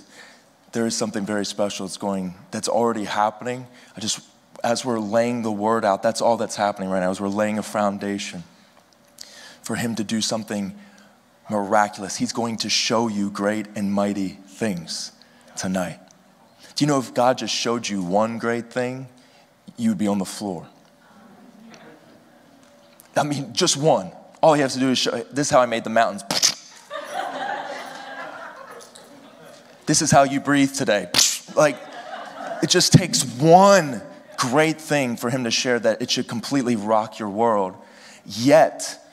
there 0.73 0.87
is 0.87 0.97
something 0.97 1.25
very 1.25 1.47
special 1.47 1.87
that's 1.87 1.97
going, 1.97 2.35
that's 2.51 2.69
already 2.69 3.05
happening. 3.05 3.67
I 3.97 4.01
just, 4.01 4.21
as 4.63 4.85
we're 4.85 4.99
laying 4.99 5.43
the 5.43 5.53
word 5.53 5.85
out, 5.85 6.03
that's 6.03 6.21
all 6.21 6.37
that's 6.37 6.57
happening 6.57 6.91
right 6.91 7.01
now, 7.01 7.11
as 7.11 7.21
we're 7.21 7.29
laying 7.29 7.59
a 7.59 7.63
foundation 7.63 8.45
for 9.63 9.75
Him 9.75 9.95
to 9.95 10.05
do 10.05 10.21
something 10.21 10.79
miraculous. 11.51 12.17
He's 12.17 12.33
going 12.33 12.59
to 12.59 12.69
show 12.69 13.09
you 13.09 13.31
great 13.31 13.67
and 13.75 13.93
mighty 13.93 14.29
things 14.29 15.13
tonight. 15.57 15.99
Do 16.75 16.85
you 16.85 16.89
know 16.89 16.99
if 16.99 17.15
God 17.15 17.39
just 17.39 17.55
showed 17.55 17.89
you 17.89 18.03
one 18.03 18.39
great 18.39 18.71
thing, 18.71 19.09
you'd 19.79 19.99
be 19.99 20.09
on 20.09 20.19
the 20.19 20.27
floor? 20.27 20.67
I 23.17 23.23
mean, 23.23 23.55
just 23.55 23.77
one. 23.77 24.13
All 24.47 24.55
he 24.55 24.61
has 24.61 24.75
to 24.75 24.79
do 24.79 24.91
is 24.91 24.99
show, 24.99 25.11
this 25.33 25.49
is 25.49 25.51
how 25.51 25.61
I 25.61 25.67
made 25.67 25.83
the 25.83 25.91
mountains. 25.91 26.23
this 29.87 30.01
is 30.01 30.13
how 30.13 30.23
you 30.23 30.39
breathe 30.39 30.73
today. 30.73 31.09
like, 31.57 31.77
it 32.63 32.71
just 32.71 32.93
takes 32.93 33.25
one 33.25 34.01
great 34.37 34.81
thing 34.81 35.17
for 35.17 35.31
him 35.31 35.43
to 35.43 35.51
share 35.51 35.81
that 35.81 36.01
it 36.01 36.13
should 36.13 36.29
completely 36.29 36.77
rock 36.77 37.19
your 37.19 37.29
world. 37.29 37.75
Yet, 38.25 39.05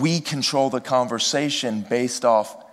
we 0.00 0.18
control 0.18 0.70
the 0.70 0.80
conversation 0.80 1.82
based 1.82 2.24
off 2.24 2.64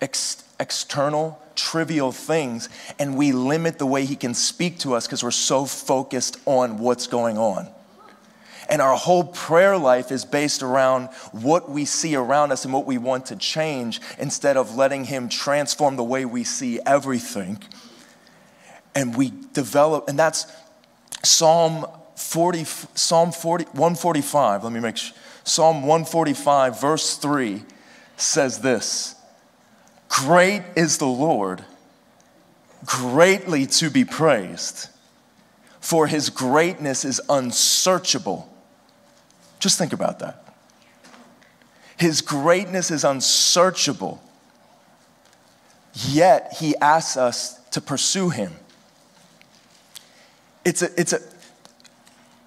ex- 0.00 0.44
external, 0.60 1.42
trivial 1.56 2.12
things, 2.12 2.68
and 3.00 3.16
we 3.16 3.32
limit 3.32 3.80
the 3.80 3.86
way 3.86 4.04
he 4.04 4.14
can 4.14 4.34
speak 4.34 4.78
to 4.78 4.94
us 4.94 5.08
because 5.08 5.24
we're 5.24 5.32
so 5.32 5.64
focused 5.64 6.36
on 6.46 6.78
what's 6.78 7.08
going 7.08 7.36
on. 7.36 7.68
And 8.72 8.80
our 8.80 8.96
whole 8.96 9.24
prayer 9.24 9.76
life 9.76 10.10
is 10.10 10.24
based 10.24 10.62
around 10.62 11.08
what 11.30 11.70
we 11.70 11.84
see 11.84 12.16
around 12.16 12.52
us 12.52 12.64
and 12.64 12.72
what 12.72 12.86
we 12.86 12.96
want 12.96 13.26
to 13.26 13.36
change 13.36 14.00
instead 14.18 14.56
of 14.56 14.76
letting 14.76 15.04
Him 15.04 15.28
transform 15.28 15.96
the 15.96 16.02
way 16.02 16.24
we 16.24 16.42
see 16.42 16.80
everything. 16.86 17.62
And 18.94 19.14
we 19.14 19.30
develop, 19.52 20.08
and 20.08 20.18
that's 20.18 20.50
Psalm 21.22 21.86
40, 22.16 22.64
Psalm 22.64 23.32
40, 23.32 23.64
145. 23.64 24.64
Let 24.64 24.72
me 24.72 24.80
make 24.80 24.96
sure. 24.96 25.14
Psalm 25.44 25.82
145, 25.82 26.80
verse 26.80 27.18
3 27.18 27.64
says 28.16 28.60
this 28.60 29.16
Great 30.08 30.62
is 30.76 30.96
the 30.96 31.04
Lord, 31.04 31.62
greatly 32.86 33.66
to 33.66 33.90
be 33.90 34.06
praised, 34.06 34.88
for 35.78 36.06
his 36.06 36.30
greatness 36.30 37.04
is 37.04 37.20
unsearchable. 37.28 38.48
Just 39.62 39.78
think 39.78 39.92
about 39.92 40.18
that. 40.18 40.44
His 41.96 42.20
greatness 42.20 42.90
is 42.90 43.04
unsearchable, 43.04 44.20
yet 45.94 46.56
he 46.58 46.74
asks 46.78 47.16
us 47.16 47.60
to 47.70 47.80
pursue 47.80 48.30
him. 48.30 48.54
It's 50.64 50.82
a, 50.82 51.00
it's 51.00 51.12
a, 51.12 51.20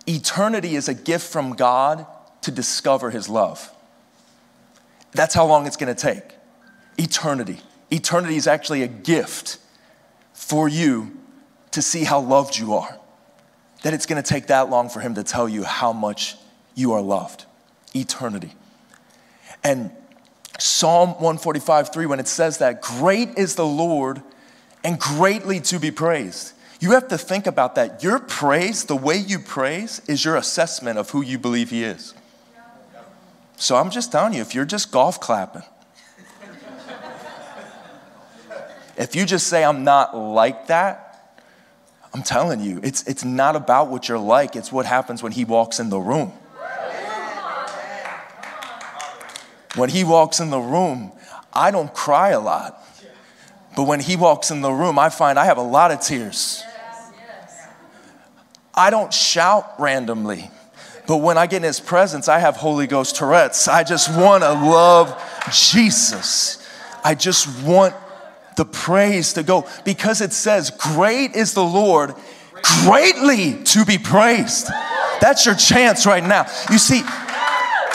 eternity 0.05 0.75
is 0.75 0.89
a 0.89 0.93
gift 0.93 1.31
from 1.31 1.53
God 1.53 2.05
to 2.41 2.51
discover 2.51 3.11
his 3.11 3.29
love. 3.29 3.71
That's 5.13 5.33
how 5.33 5.45
long 5.45 5.67
it's 5.67 5.77
going 5.77 5.95
to 5.95 6.01
take. 6.01 6.35
Eternity. 6.97 7.61
Eternity 7.89 8.35
is 8.35 8.45
actually 8.45 8.83
a 8.83 8.89
gift 8.89 9.57
for 10.33 10.67
you 10.67 11.17
to 11.71 11.81
see 11.81 12.03
how 12.03 12.19
loved 12.19 12.57
you 12.57 12.73
are. 12.73 12.99
That 13.83 13.93
it's 13.93 14.05
going 14.05 14.21
to 14.21 14.29
take 14.29 14.47
that 14.47 14.69
long 14.69 14.89
for 14.89 14.99
him 14.99 15.15
to 15.15 15.23
tell 15.23 15.47
you 15.47 15.63
how 15.63 15.93
much 15.93 16.35
you 16.75 16.93
are 16.93 17.01
loved. 17.01 17.45
Eternity. 17.95 18.53
And 19.63 19.89
Psalm 20.59 21.09
145 21.09 21.91
3, 21.91 22.05
when 22.05 22.19
it 22.19 22.27
says 22.27 22.59
that, 22.59 22.81
great 22.81 23.37
is 23.37 23.55
the 23.55 23.65
Lord 23.65 24.21
and 24.83 24.99
greatly 24.99 25.59
to 25.61 25.79
be 25.79 25.89
praised. 25.89 26.53
You 26.79 26.91
have 26.91 27.07
to 27.07 27.17
think 27.17 27.47
about 27.47 27.75
that. 27.75 28.03
Your 28.03 28.19
praise, 28.19 28.83
the 28.83 28.95
way 28.95 29.17
you 29.17 29.39
praise, 29.39 30.01
is 30.07 30.23
your 30.23 30.35
assessment 30.35 30.99
of 30.99 31.09
who 31.09 31.23
you 31.23 31.39
believe 31.39 31.71
He 31.71 31.83
is. 31.83 32.13
So 33.57 33.77
I'm 33.77 33.89
just 33.89 34.11
telling 34.11 34.33
you, 34.33 34.41
if 34.41 34.53
you're 34.53 34.65
just 34.65 34.91
golf 34.91 35.19
clapping, 35.19 35.63
if 38.97 39.15
you 39.15 39.25
just 39.25 39.47
say, 39.47 39.63
I'm 39.63 39.83
not 39.83 40.15
like 40.15 40.67
that, 40.67 41.41
I'm 42.13 42.23
telling 42.23 42.61
you, 42.61 42.79
it's, 42.83 43.03
it's 43.07 43.25
not 43.25 43.55
about 43.55 43.89
what 43.89 44.07
you're 44.07 44.19
like, 44.19 44.55
it's 44.55 44.71
what 44.71 44.85
happens 44.85 45.23
when 45.23 45.31
He 45.31 45.43
walks 45.43 45.79
in 45.79 45.89
the 45.89 45.99
room. 45.99 46.33
When 49.75 49.89
he 49.89 50.03
walks 50.03 50.39
in 50.39 50.49
the 50.49 50.59
room, 50.59 51.11
I 51.53 51.71
don't 51.71 51.93
cry 51.93 52.29
a 52.29 52.39
lot. 52.39 52.81
But 53.75 53.83
when 53.83 53.99
he 53.99 54.15
walks 54.15 54.51
in 54.51 54.61
the 54.61 54.71
room, 54.71 54.97
I 54.97 55.09
find 55.09 55.37
I 55.37 55.45
have 55.45 55.57
a 55.57 55.63
lot 55.63 55.91
of 55.91 55.99
tears. 55.99 56.63
I 58.73 58.89
don't 58.89 59.13
shout 59.13 59.73
randomly. 59.79 60.49
But 61.07 61.17
when 61.17 61.37
I 61.37 61.45
get 61.45 61.57
in 61.57 61.63
his 61.63 61.79
presence, 61.79 62.27
I 62.27 62.39
have 62.39 62.55
Holy 62.55 62.87
Ghost 62.87 63.15
Tourette's. 63.15 63.67
I 63.67 63.83
just 63.83 64.09
want 64.17 64.43
to 64.43 64.53
love 64.53 65.21
Jesus. 65.51 66.67
I 67.03 67.15
just 67.15 67.63
want 67.63 67.93
the 68.57 68.65
praise 68.65 69.33
to 69.33 69.43
go 69.43 69.67
because 69.83 70.21
it 70.21 70.33
says, 70.33 70.71
Great 70.71 71.35
is 71.35 71.53
the 71.53 71.63
Lord, 71.63 72.15
greatly 72.83 73.63
to 73.65 73.85
be 73.85 73.97
praised. 73.97 74.67
That's 75.21 75.45
your 75.45 75.55
chance 75.55 76.05
right 76.05 76.23
now. 76.23 76.45
You 76.71 76.77
see, 76.77 77.03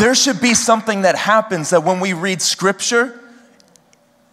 there 0.01 0.15
should 0.15 0.41
be 0.41 0.55
something 0.55 1.03
that 1.03 1.15
happens 1.15 1.71
that 1.71 1.85
when 1.85 2.01
we 2.01 2.15
read 2.15 2.41
scripture, 2.41 3.21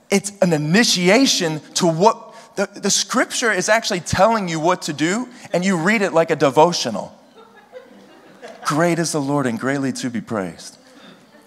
it's 0.09 0.31
an 0.41 0.53
initiation 0.53 1.59
to 1.73 1.85
what 1.85 2.33
the, 2.55 2.67
the 2.73 2.89
scripture 2.89 3.51
is 3.51 3.67
actually 3.67 3.99
telling 3.99 4.47
you 4.47 4.61
what 4.61 4.83
to 4.83 4.93
do, 4.93 5.27
and 5.51 5.65
you 5.65 5.77
read 5.77 6.01
it 6.01 6.13
like 6.13 6.31
a 6.31 6.37
devotional. 6.37 7.13
Great 8.65 8.97
is 8.97 9.11
the 9.11 9.19
Lord 9.19 9.45
and 9.45 9.59
greatly 9.59 9.91
to 9.93 10.09
be 10.09 10.21
praised. 10.21 10.77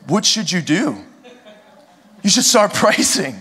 What 0.07 0.27
should 0.27 0.53
you 0.53 0.61
do? 0.61 1.03
You 2.23 2.29
should 2.29 2.45
start 2.45 2.75
praising. 2.75 3.37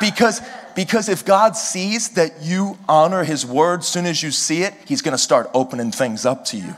Because, 0.00 0.40
because 0.74 1.10
if 1.10 1.26
God 1.26 1.56
sees 1.58 2.10
that 2.10 2.42
you 2.42 2.78
honor 2.88 3.22
his 3.22 3.44
word 3.44 3.84
soon 3.84 4.06
as 4.06 4.22
you 4.22 4.30
see 4.30 4.62
it, 4.62 4.72
he's 4.86 5.02
gonna 5.02 5.18
start 5.18 5.50
opening 5.52 5.92
things 5.92 6.24
up 6.24 6.46
to 6.46 6.56
you 6.56 6.74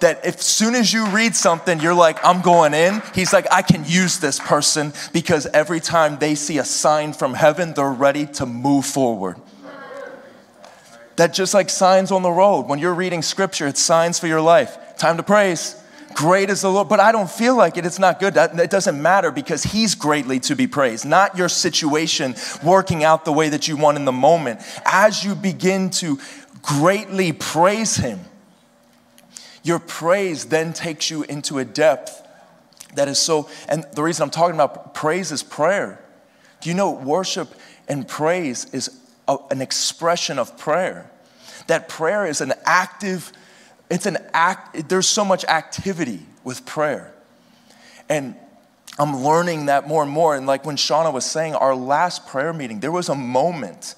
that 0.00 0.24
if 0.24 0.42
soon 0.42 0.74
as 0.74 0.92
you 0.92 1.06
read 1.08 1.34
something, 1.34 1.80
you're 1.80 1.94
like, 1.94 2.18
I'm 2.24 2.40
going 2.40 2.74
in, 2.74 3.02
he's 3.14 3.32
like, 3.32 3.46
I 3.50 3.62
can 3.62 3.84
use 3.86 4.18
this 4.18 4.38
person 4.38 4.92
because 5.12 5.46
every 5.46 5.80
time 5.80 6.18
they 6.18 6.34
see 6.34 6.58
a 6.58 6.64
sign 6.64 7.12
from 7.12 7.34
heaven, 7.34 7.72
they're 7.74 7.90
ready 7.90 8.26
to 8.26 8.46
move 8.46 8.84
forward. 8.86 9.36
That 11.16 11.34
just 11.34 11.52
like 11.52 11.68
signs 11.68 12.10
on 12.10 12.22
the 12.22 12.30
road, 12.30 12.66
when 12.66 12.78
you're 12.78 12.94
reading 12.94 13.20
scripture, 13.20 13.66
it's 13.66 13.80
signs 13.80 14.18
for 14.18 14.26
your 14.26 14.40
life. 14.40 14.96
Time 14.96 15.18
to 15.18 15.22
praise. 15.22 15.76
Great 16.14 16.50
is 16.50 16.62
the 16.62 16.70
Lord, 16.70 16.88
but 16.88 16.98
I 16.98 17.12
don't 17.12 17.30
feel 17.30 17.56
like 17.56 17.76
it. 17.76 17.86
It's 17.86 17.98
not 17.98 18.18
good. 18.18 18.34
That, 18.34 18.58
it 18.58 18.70
doesn't 18.70 19.00
matter 19.00 19.30
because 19.30 19.62
He's 19.62 19.94
greatly 19.94 20.40
to 20.40 20.56
be 20.56 20.66
praised, 20.66 21.06
not 21.06 21.36
your 21.36 21.48
situation 21.48 22.34
working 22.64 23.04
out 23.04 23.24
the 23.24 23.32
way 23.32 23.48
that 23.50 23.68
you 23.68 23.76
want 23.76 23.96
in 23.96 24.04
the 24.04 24.12
moment. 24.12 24.60
As 24.84 25.24
you 25.24 25.34
begin 25.34 25.90
to 25.90 26.18
greatly 26.62 27.32
praise 27.32 27.96
Him, 27.96 28.20
your 29.62 29.78
praise 29.78 30.46
then 30.46 30.72
takes 30.72 31.10
you 31.10 31.22
into 31.24 31.58
a 31.58 31.64
depth 31.64 32.26
that 32.94 33.08
is 33.08 33.18
so, 33.18 33.48
and 33.68 33.84
the 33.94 34.02
reason 34.02 34.24
I'm 34.24 34.30
talking 34.30 34.54
about 34.54 34.94
praise 34.94 35.32
is 35.32 35.42
prayer. 35.42 36.02
Do 36.60 36.68
you 36.68 36.74
know 36.74 36.90
worship 36.90 37.48
and 37.88 38.06
praise 38.06 38.66
is 38.72 39.00
a, 39.28 39.36
an 39.50 39.62
expression 39.62 40.38
of 40.38 40.58
prayer? 40.58 41.10
That 41.66 41.88
prayer 41.88 42.26
is 42.26 42.40
an 42.40 42.52
active, 42.64 43.32
it's 43.90 44.06
an 44.06 44.18
act, 44.32 44.88
there's 44.88 45.08
so 45.08 45.24
much 45.24 45.44
activity 45.44 46.20
with 46.42 46.66
prayer. 46.66 47.14
And 48.08 48.34
I'm 48.98 49.22
learning 49.22 49.66
that 49.66 49.86
more 49.86 50.02
and 50.02 50.10
more. 50.10 50.34
And 50.34 50.46
like 50.46 50.66
when 50.66 50.76
Shauna 50.76 51.12
was 51.12 51.24
saying, 51.24 51.54
our 51.54 51.74
last 51.74 52.26
prayer 52.26 52.52
meeting, 52.52 52.80
there 52.80 52.92
was 52.92 53.08
a 53.08 53.14
moment 53.14 53.94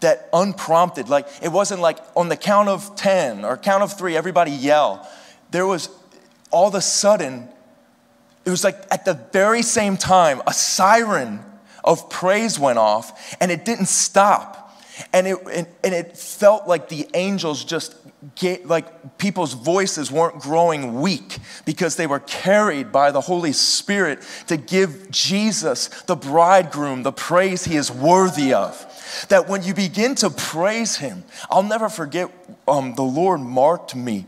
that 0.00 0.28
unprompted, 0.32 1.08
like 1.08 1.26
it 1.42 1.48
wasn't 1.48 1.80
like 1.80 1.98
on 2.16 2.28
the 2.28 2.36
count 2.36 2.68
of 2.68 2.94
10 2.96 3.44
or 3.44 3.56
count 3.56 3.82
of 3.82 3.96
three, 3.96 4.16
everybody 4.16 4.50
yell. 4.50 5.08
There 5.50 5.66
was 5.66 5.88
all 6.50 6.68
of 6.68 6.74
a 6.74 6.80
sudden, 6.80 7.48
it 8.44 8.50
was 8.50 8.64
like 8.64 8.76
at 8.90 9.04
the 9.04 9.14
very 9.32 9.62
same 9.62 9.96
time, 9.96 10.40
a 10.46 10.52
siren 10.52 11.44
of 11.84 12.08
praise 12.10 12.58
went 12.58 12.78
off 12.78 13.36
and 13.40 13.50
it 13.50 13.64
didn't 13.64 13.86
stop. 13.86 14.56
And 15.12 15.28
it, 15.28 15.38
and, 15.52 15.66
and 15.84 15.94
it 15.94 16.16
felt 16.16 16.66
like 16.66 16.88
the 16.88 17.08
angels 17.14 17.64
just 17.64 17.94
get, 18.34 18.66
like 18.66 19.18
people's 19.18 19.52
voices 19.52 20.10
weren't 20.10 20.40
growing 20.40 21.00
weak 21.00 21.38
because 21.64 21.96
they 21.96 22.06
were 22.06 22.20
carried 22.20 22.90
by 22.90 23.10
the 23.10 23.20
Holy 23.20 23.52
Spirit 23.52 24.26
to 24.48 24.56
give 24.56 25.10
Jesus, 25.10 25.88
the 26.02 26.16
bridegroom, 26.16 27.04
the 27.04 27.12
praise 27.12 27.64
he 27.64 27.76
is 27.76 27.90
worthy 27.92 28.52
of. 28.52 28.84
That 29.28 29.48
when 29.48 29.62
you 29.62 29.74
begin 29.74 30.14
to 30.16 30.30
praise 30.30 30.96
Him, 30.96 31.24
I'll 31.50 31.62
never 31.62 31.88
forget 31.88 32.30
um, 32.66 32.94
the 32.94 33.02
Lord 33.02 33.40
marked 33.40 33.94
me 33.94 34.26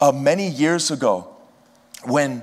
uh, 0.00 0.12
many 0.12 0.48
years 0.48 0.90
ago 0.90 1.36
when, 2.04 2.42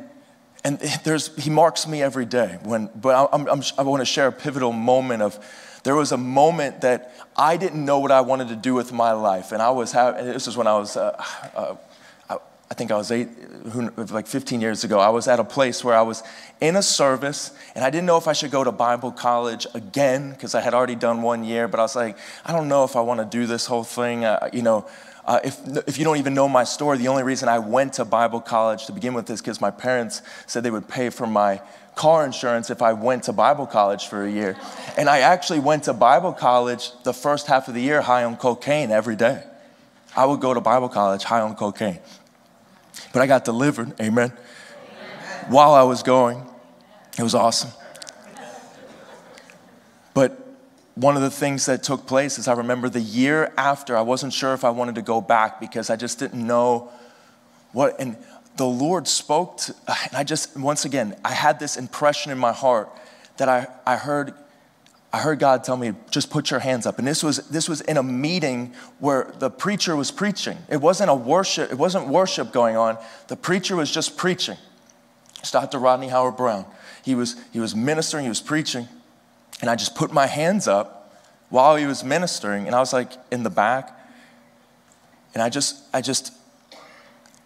and 0.63 0.79
there's, 1.03 1.35
He 1.35 1.49
marks 1.49 1.87
me 1.87 2.01
every 2.01 2.25
day. 2.25 2.57
When, 2.63 2.89
but 2.95 3.29
I'm, 3.33 3.47
I'm, 3.47 3.63
I 3.77 3.83
want 3.83 4.01
to 4.01 4.05
share 4.05 4.27
a 4.27 4.31
pivotal 4.31 4.71
moment 4.71 5.21
of, 5.21 5.39
there 5.83 5.95
was 5.95 6.11
a 6.11 6.17
moment 6.17 6.81
that 6.81 7.15
I 7.35 7.57
didn't 7.57 7.83
know 7.83 7.99
what 7.99 8.11
I 8.11 8.21
wanted 8.21 8.49
to 8.49 8.55
do 8.55 8.73
with 8.73 8.91
my 8.91 9.13
life. 9.13 9.51
And 9.51 9.61
I 9.61 9.69
was 9.69 9.91
having, 9.91 10.25
this 10.25 10.45
was 10.45 10.57
when 10.57 10.67
I 10.67 10.77
was, 10.77 10.97
uh, 10.97 11.23
uh, 11.55 11.75
I 12.71 12.75
think 12.75 12.91
I 12.91 12.97
was 12.97 13.11
eight, 13.11 13.29
like 14.11 14.27
15 14.27 14.61
years 14.61 14.83
ago, 14.83 14.99
I 14.99 15.09
was 15.09 15.27
at 15.27 15.39
a 15.39 15.43
place 15.43 15.83
where 15.83 15.95
I 15.95 16.03
was 16.03 16.21
in 16.61 16.75
a 16.75 16.83
service 16.83 17.51
and 17.73 17.83
I 17.83 17.89
didn't 17.89 18.05
know 18.05 18.17
if 18.17 18.27
I 18.27 18.33
should 18.33 18.51
go 18.51 18.63
to 18.63 18.71
Bible 18.71 19.11
college 19.11 19.65
again 19.73 20.31
because 20.31 20.53
I 20.53 20.61
had 20.61 20.75
already 20.75 20.95
done 20.95 21.23
one 21.23 21.43
year, 21.43 21.67
but 21.67 21.79
I 21.79 21.83
was 21.83 21.95
like, 21.95 22.17
I 22.45 22.51
don't 22.51 22.67
know 22.67 22.83
if 22.83 22.95
I 22.95 23.01
want 23.01 23.19
to 23.21 23.25
do 23.25 23.47
this 23.47 23.65
whole 23.65 23.83
thing. 23.83 24.23
Uh, 24.23 24.49
you 24.53 24.61
know, 24.61 24.87
uh, 25.25 25.39
if, 25.43 25.59
if 25.87 25.97
you 25.97 26.03
don't 26.03 26.17
even 26.17 26.35
know 26.35 26.47
my 26.47 26.63
story, 26.63 26.97
the 26.99 27.07
only 27.07 27.23
reason 27.23 27.49
I 27.49 27.59
went 27.59 27.93
to 27.93 28.05
Bible 28.05 28.39
college 28.39 28.85
to 28.85 28.93
begin 28.93 29.15
with 29.15 29.29
is 29.29 29.41
because 29.41 29.59
my 29.59 29.71
parents 29.71 30.21
said 30.45 30.63
they 30.63 30.71
would 30.71 30.87
pay 30.87 31.09
for 31.09 31.25
my 31.25 31.61
car 31.95 32.25
insurance 32.25 32.69
if 32.69 32.81
I 32.81 32.93
went 32.93 33.23
to 33.23 33.33
Bible 33.33 33.67
college 33.67 34.07
for 34.07 34.25
a 34.25 34.31
year. 34.31 34.55
And 34.95 35.09
I 35.09 35.19
actually 35.19 35.59
went 35.59 35.83
to 35.83 35.93
Bible 35.93 36.33
college 36.33 36.91
the 37.03 37.13
first 37.13 37.47
half 37.47 37.67
of 37.67 37.73
the 37.73 37.81
year 37.81 38.01
high 38.01 38.23
on 38.23 38.37
cocaine 38.37 38.91
every 38.91 39.15
day. 39.15 39.43
I 40.15 40.25
would 40.25 40.39
go 40.39 40.53
to 40.53 40.61
Bible 40.61 40.89
college 40.89 41.23
high 41.23 41.41
on 41.41 41.55
cocaine. 41.55 41.99
But 43.13 43.21
I 43.21 43.27
got 43.27 43.45
delivered, 43.45 43.99
amen, 43.99 44.33
while 45.47 45.73
I 45.73 45.83
was 45.83 46.03
going. 46.03 46.45
It 47.17 47.23
was 47.23 47.35
awesome. 47.35 47.71
But 50.13 50.39
one 50.95 51.15
of 51.15 51.21
the 51.21 51.31
things 51.31 51.65
that 51.65 51.83
took 51.83 52.07
place 52.07 52.37
is 52.37 52.47
I 52.47 52.53
remember 52.53 52.89
the 52.89 53.01
year 53.01 53.53
after, 53.57 53.95
I 53.95 54.01
wasn't 54.01 54.33
sure 54.33 54.53
if 54.53 54.63
I 54.63 54.69
wanted 54.69 54.95
to 54.95 55.01
go 55.01 55.21
back 55.21 55.59
because 55.59 55.89
I 55.89 55.95
just 55.95 56.19
didn't 56.19 56.45
know 56.45 56.91
what, 57.71 57.99
and 57.99 58.17
the 58.57 58.65
Lord 58.65 59.07
spoke 59.07 59.57
to, 59.59 59.75
and 59.87 60.15
I 60.15 60.23
just, 60.23 60.57
once 60.57 60.83
again, 60.85 61.15
I 61.23 61.33
had 61.33 61.59
this 61.59 61.77
impression 61.77 62.31
in 62.31 62.37
my 62.37 62.51
heart 62.51 62.89
that 63.37 63.47
I, 63.47 63.67
I 63.85 63.95
heard 63.95 64.33
I 65.11 65.19
heard 65.19 65.39
God 65.39 65.63
tell 65.63 65.75
me, 65.75 65.93
just 66.11 66.29
put 66.29 66.51
your 66.51 66.59
hands 66.59 66.85
up. 66.85 66.99
And 66.99 67.07
this 67.07 67.23
was, 67.23 67.37
this 67.49 67.67
was 67.67 67.81
in 67.81 67.97
a 67.97 68.03
meeting 68.03 68.73
where 68.99 69.33
the 69.39 69.49
preacher 69.49 69.95
was 69.95 70.11
preaching. 70.11 70.57
It 70.69 70.77
wasn't 70.77 71.09
a 71.09 71.15
worship, 71.15 71.71
it 71.71 71.77
wasn't 71.77 72.07
worship 72.07 72.51
going 72.51 72.77
on. 72.77 72.97
The 73.27 73.35
preacher 73.35 73.75
was 73.75 73.91
just 73.91 74.17
preaching. 74.17 74.57
It's 75.39 75.51
Dr. 75.51 75.79
Rodney 75.79 76.09
Howard 76.09 76.37
Browne. 76.37 76.65
He 77.03 77.15
was, 77.15 77.35
he 77.51 77.59
was 77.59 77.75
ministering, 77.75 78.25
he 78.25 78.29
was 78.29 78.41
preaching. 78.41 78.87
And 79.61 79.69
I 79.69 79.75
just 79.75 79.95
put 79.95 80.11
my 80.11 80.27
hands 80.27 80.67
up 80.67 81.19
while 81.49 81.75
he 81.75 81.87
was 81.87 82.03
ministering. 82.03 82.67
And 82.67 82.75
I 82.75 82.79
was 82.79 82.93
like 82.93 83.13
in 83.31 83.41
the 83.41 83.49
back. 83.49 83.97
And 85.33 85.41
I 85.41 85.49
just, 85.49 85.83
I 85.91 86.01
just, 86.01 86.33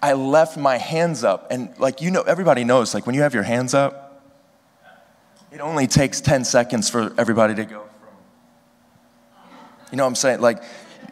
I 0.02 0.14
left 0.14 0.58
my 0.58 0.78
hands 0.78 1.24
up. 1.24 1.48
And 1.50 1.74
like, 1.80 2.02
you 2.02 2.12
know, 2.12 2.24
everybody 2.24 2.66
knows, 2.66 2.94
like 2.94 3.06
when 3.06 3.16
you 3.16 3.22
have 3.22 3.34
your 3.34 3.44
hands 3.44 3.74
up, 3.74 4.03
it 5.54 5.62
only 5.62 5.86
takes 5.86 6.20
10 6.20 6.46
seconds 6.46 6.90
for 6.90 7.14
everybody 7.16 7.54
to 7.54 7.66
go 7.66 7.82
from. 7.82 8.10
You 9.92 9.98
know 9.98 10.04
what 10.04 10.10
I'm 10.10 10.16
saying? 10.16 10.42
Like, 10.42 10.64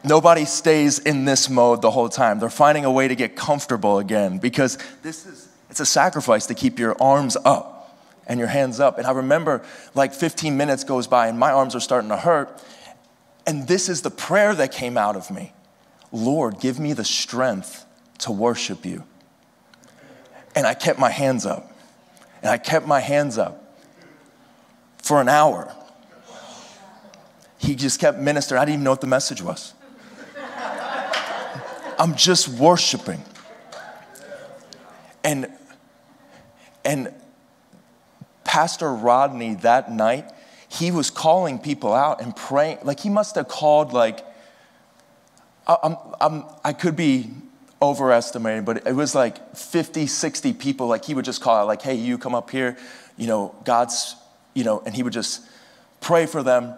nobody 0.04 0.46
stays 0.46 0.98
in 0.98 1.26
this 1.26 1.48
mode 1.48 1.84
the 1.84 1.92
whole 1.92 2.10
time. 2.10 2.40
They're 2.40 2.50
finding 2.50 2.84
a 2.84 2.92
way 2.92 3.08
to 3.08 3.16
get 3.16 3.36
comfortable 3.36 4.00
again 4.00 4.40
because 4.40 4.80
this 5.04 5.28
is, 5.28 5.48
it's 5.70 5.80
a 5.80 5.86
sacrifice 5.86 6.48
to 6.48 6.56
keep 6.56 6.80
your 6.80 7.00
arms 7.00 7.38
up 7.46 7.96
and 8.26 8.40
your 8.40 8.48
hands 8.48 8.80
up. 8.80 8.98
And 8.98 9.06
I 9.06 9.12
remember 9.12 9.64
like 9.94 10.12
15 10.12 10.58
minutes 10.58 10.86
goes 10.86 11.06
by 11.06 11.28
and 11.28 11.38
my 11.38 11.52
arms 11.52 11.76
are 11.76 11.80
starting 11.80 12.10
to 12.10 12.18
hurt. 12.18 12.60
And 13.46 13.68
this 13.68 13.90
is 13.90 14.02
the 14.02 14.10
prayer 14.10 14.56
that 14.56 14.72
came 14.72 14.98
out 14.98 15.16
of 15.16 15.30
me 15.30 15.54
Lord, 16.12 16.60
give 16.60 16.78
me 16.78 16.92
the 16.92 17.06
strength 17.06 17.86
to 18.20 18.32
worship 18.34 18.86
you. 18.86 19.04
And 20.56 20.68
I 20.68 20.74
kept 20.74 21.00
my 21.00 21.10
hands 21.10 21.46
up. 21.46 21.72
And 22.42 22.50
I 22.50 22.58
kept 22.58 22.88
my 22.88 23.00
hands 23.00 23.38
up 23.38 23.61
for 25.12 25.20
an 25.20 25.28
hour. 25.28 25.70
He 27.58 27.76
just 27.76 28.00
kept 28.00 28.18
ministering. 28.18 28.62
I 28.62 28.64
didn't 28.64 28.76
even 28.76 28.84
know 28.86 28.92
what 28.92 29.02
the 29.02 29.08
message 29.08 29.42
was. 29.42 29.74
I'm 32.00 32.16
just 32.16 32.48
worshiping. 32.48 33.22
And 35.22 35.52
and 36.86 37.14
Pastor 38.46 38.94
Rodney 38.94 39.56
that 39.56 39.92
night, 39.92 40.32
he 40.70 40.92
was 40.92 41.10
calling 41.10 41.60
people 41.60 41.94
out 41.94 42.22
and 42.22 42.34
praying. 42.34 42.78
Like 42.84 43.02
he 43.02 43.10
must 43.10 43.36
have 43.36 43.50
called 43.50 43.92
like 43.92 44.26
I'm, 45.68 45.98
I'm, 46.22 46.46
I 46.64 46.72
could 46.72 46.96
be 46.96 47.32
overestimating, 47.82 48.64
but 48.64 48.88
it 48.88 48.96
was 48.96 49.14
like 49.14 49.58
50, 49.58 50.08
60 50.08 50.54
people. 50.54 50.88
Like 50.88 51.04
he 51.04 51.14
would 51.14 51.26
just 51.26 51.42
call 51.42 51.58
out, 51.58 51.68
like, 51.68 51.82
hey, 51.82 51.96
you 51.96 52.18
come 52.18 52.34
up 52.34 52.50
here, 52.50 52.78
you 53.18 53.28
know, 53.28 53.54
God's, 53.66 54.16
you 54.54 54.64
know, 54.64 54.82
and 54.86 54.96
he 54.96 55.04
would 55.04 55.14
just 55.14 55.42
pray 56.00 56.26
for 56.26 56.44
them. 56.44 56.76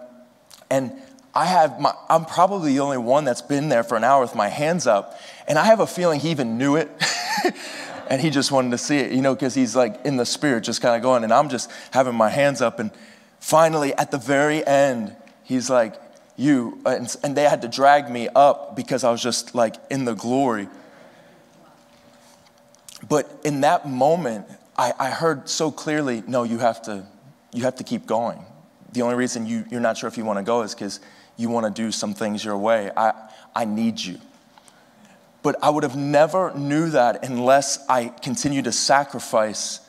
And 0.70 0.92
I 1.34 1.46
have 1.46 1.80
my, 1.80 1.92
I'm 2.08 2.24
probably 2.24 2.74
the 2.74 2.80
only 2.80 2.98
one 2.98 3.24
that's 3.24 3.42
been 3.42 3.68
there 3.68 3.82
for 3.82 3.96
an 3.96 4.04
hour 4.04 4.20
with 4.22 4.34
my 4.34 4.48
hands 4.48 4.86
up. 4.86 5.18
And 5.48 5.58
I 5.58 5.64
have 5.64 5.80
a 5.80 5.86
feeling 5.86 6.20
he 6.20 6.30
even 6.30 6.58
knew 6.58 6.76
it. 6.76 6.90
and 8.08 8.20
he 8.20 8.30
just 8.30 8.52
wanted 8.52 8.70
to 8.70 8.78
see 8.78 8.98
it, 8.98 9.12
you 9.12 9.20
know, 9.20 9.34
because 9.34 9.54
he's 9.54 9.74
like 9.74 10.04
in 10.04 10.16
the 10.16 10.26
spirit, 10.26 10.62
just 10.62 10.80
kind 10.80 10.94
of 10.94 11.02
going. 11.02 11.24
And 11.24 11.32
I'm 11.32 11.48
just 11.48 11.70
having 11.90 12.14
my 12.14 12.28
hands 12.28 12.62
up. 12.62 12.78
And 12.78 12.92
finally, 13.40 13.92
at 13.94 14.10
the 14.10 14.18
very 14.18 14.64
end, 14.64 15.14
he's 15.42 15.68
like, 15.68 15.94
You. 16.36 16.80
And, 16.86 17.14
and 17.24 17.36
they 17.36 17.44
had 17.44 17.62
to 17.62 17.68
drag 17.68 18.08
me 18.08 18.28
up 18.34 18.76
because 18.76 19.02
I 19.02 19.10
was 19.10 19.22
just 19.22 19.54
like 19.54 19.74
in 19.90 20.04
the 20.04 20.14
glory. 20.14 20.68
But 23.08 23.40
in 23.44 23.62
that 23.62 23.88
moment, 23.88 24.46
I, 24.78 24.92
I 24.98 25.10
heard 25.10 25.48
so 25.48 25.72
clearly, 25.72 26.22
No, 26.28 26.44
you 26.44 26.58
have 26.58 26.80
to, 26.82 27.06
you 27.54 27.64
have 27.64 27.76
to 27.76 27.84
keep 27.84 28.06
going. 28.06 28.44
The 28.92 29.02
only 29.02 29.16
reason 29.16 29.46
you, 29.46 29.64
you're 29.70 29.80
not 29.80 29.96
sure 29.96 30.08
if 30.08 30.16
you 30.16 30.24
want 30.24 30.38
to 30.38 30.44
go 30.44 30.62
is 30.62 30.74
because 30.74 31.00
you 31.36 31.48
want 31.48 31.66
to 31.66 31.82
do 31.82 31.90
some 31.90 32.14
things 32.14 32.44
your 32.44 32.56
way. 32.56 32.90
I, 32.96 33.12
I 33.54 33.64
need 33.64 34.00
you. 34.00 34.18
But 35.42 35.56
I 35.62 35.70
would 35.70 35.82
have 35.82 35.96
never 35.96 36.54
knew 36.54 36.90
that 36.90 37.24
unless 37.24 37.84
I 37.88 38.08
continued 38.08 38.64
to 38.64 38.72
sacrifice, 38.72 39.80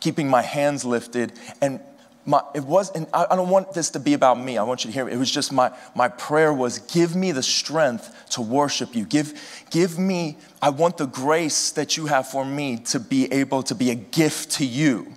keeping 0.00 0.28
my 0.28 0.40
hands 0.40 0.84
lifted. 0.84 1.32
And 1.60 1.80
my, 2.24 2.42
it 2.54 2.64
was, 2.64 2.90
and 2.92 3.06
I, 3.12 3.26
I 3.30 3.36
don't 3.36 3.48
want 3.48 3.74
this 3.74 3.90
to 3.90 4.00
be 4.00 4.14
about 4.14 4.38
me. 4.38 4.56
I 4.56 4.62
want 4.62 4.84
you 4.84 4.90
to 4.90 4.94
hear 4.94 5.04
me. 5.04 5.12
It 5.12 5.18
was 5.18 5.30
just 5.30 5.52
my, 5.52 5.72
my 5.94 6.08
prayer 6.08 6.52
was 6.52 6.78
give 6.78 7.16
me 7.16 7.32
the 7.32 7.42
strength 7.42 8.14
to 8.30 8.40
worship 8.40 8.94
you. 8.94 9.04
Give, 9.04 9.32
give 9.70 9.98
me, 9.98 10.38
I 10.62 10.70
want 10.70 10.96
the 10.96 11.06
grace 11.06 11.70
that 11.72 11.96
you 11.96 12.06
have 12.06 12.28
for 12.28 12.44
me 12.44 12.78
to 12.86 13.00
be 13.00 13.32
able 13.32 13.62
to 13.64 13.74
be 13.74 13.90
a 13.90 13.94
gift 13.94 14.52
to 14.52 14.64
you, 14.64 15.12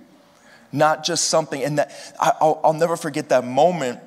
not 0.72 1.04
just 1.04 1.28
something. 1.28 1.62
And 1.62 1.78
that 1.78 1.92
I, 2.20 2.32
will 2.40 2.60
I'll 2.64 2.72
never 2.72 2.96
forget 2.96 3.28
that 3.28 3.44
moment 3.44 4.00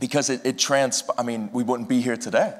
because 0.00 0.30
it, 0.30 0.44
it 0.44 0.58
trans, 0.58 1.04
I 1.16 1.22
mean, 1.22 1.50
we 1.52 1.62
wouldn't 1.62 1.88
be 1.88 2.00
here 2.00 2.16
today. 2.16 2.54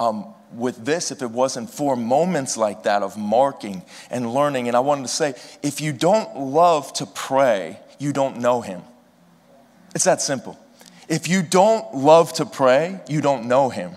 Um, 0.00 0.34
with 0.52 0.84
this, 0.84 1.10
if 1.10 1.22
it 1.22 1.30
wasn't 1.30 1.70
for 1.70 1.96
moments 1.96 2.56
like 2.56 2.84
that 2.84 3.02
of 3.02 3.16
marking 3.16 3.82
and 4.10 4.32
learning. 4.32 4.68
And 4.68 4.76
I 4.76 4.80
wanted 4.80 5.02
to 5.02 5.08
say, 5.08 5.34
if 5.62 5.80
you 5.80 5.92
don't 5.92 6.36
love 6.36 6.92
to 6.94 7.06
pray, 7.06 7.80
you 7.98 8.12
don't 8.12 8.38
know 8.38 8.60
Him. 8.60 8.82
It's 9.94 10.04
that 10.04 10.20
simple. 10.22 10.58
If 11.08 11.28
you 11.28 11.42
don't 11.42 11.94
love 11.94 12.32
to 12.34 12.46
pray, 12.46 13.00
you 13.08 13.20
don't 13.20 13.46
know 13.46 13.68
Him. 13.68 13.92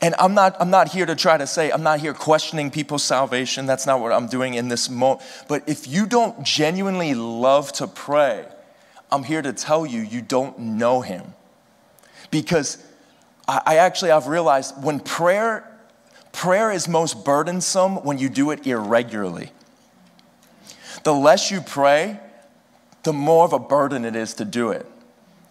And 0.00 0.14
I'm 0.18 0.34
not, 0.34 0.56
I'm 0.60 0.70
not 0.70 0.88
here 0.88 1.06
to 1.06 1.14
try 1.14 1.38
to 1.38 1.46
say, 1.46 1.70
I'm 1.70 1.82
not 1.82 2.00
here 2.00 2.12
questioning 2.12 2.70
people's 2.70 3.02
salvation. 3.02 3.64
That's 3.64 3.86
not 3.86 4.00
what 4.00 4.12
I'm 4.12 4.26
doing 4.26 4.54
in 4.54 4.68
this 4.68 4.90
moment. 4.90 5.22
But 5.48 5.66
if 5.68 5.88
you 5.88 6.06
don't 6.06 6.44
genuinely 6.44 7.14
love 7.14 7.72
to 7.74 7.86
pray, 7.86 8.46
I'm 9.10 9.22
here 9.22 9.40
to 9.40 9.52
tell 9.52 9.86
you, 9.86 10.02
you 10.02 10.20
don't 10.20 10.58
know 10.58 11.00
him. 11.00 11.32
Because 12.30 12.84
I, 13.48 13.62
I 13.64 13.76
actually, 13.76 14.10
I've 14.10 14.26
realized 14.26 14.82
when 14.82 15.00
prayer, 15.00 15.66
prayer 16.32 16.70
is 16.70 16.88
most 16.88 17.24
burdensome 17.24 18.04
when 18.04 18.18
you 18.18 18.28
do 18.28 18.50
it 18.50 18.66
irregularly. 18.66 19.50
The 21.04 21.14
less 21.14 21.50
you 21.50 21.62
pray, 21.62 22.20
the 23.04 23.14
more 23.14 23.44
of 23.44 23.54
a 23.54 23.58
burden 23.58 24.04
it 24.04 24.16
is 24.16 24.34
to 24.34 24.44
do 24.44 24.70
it. 24.72 24.84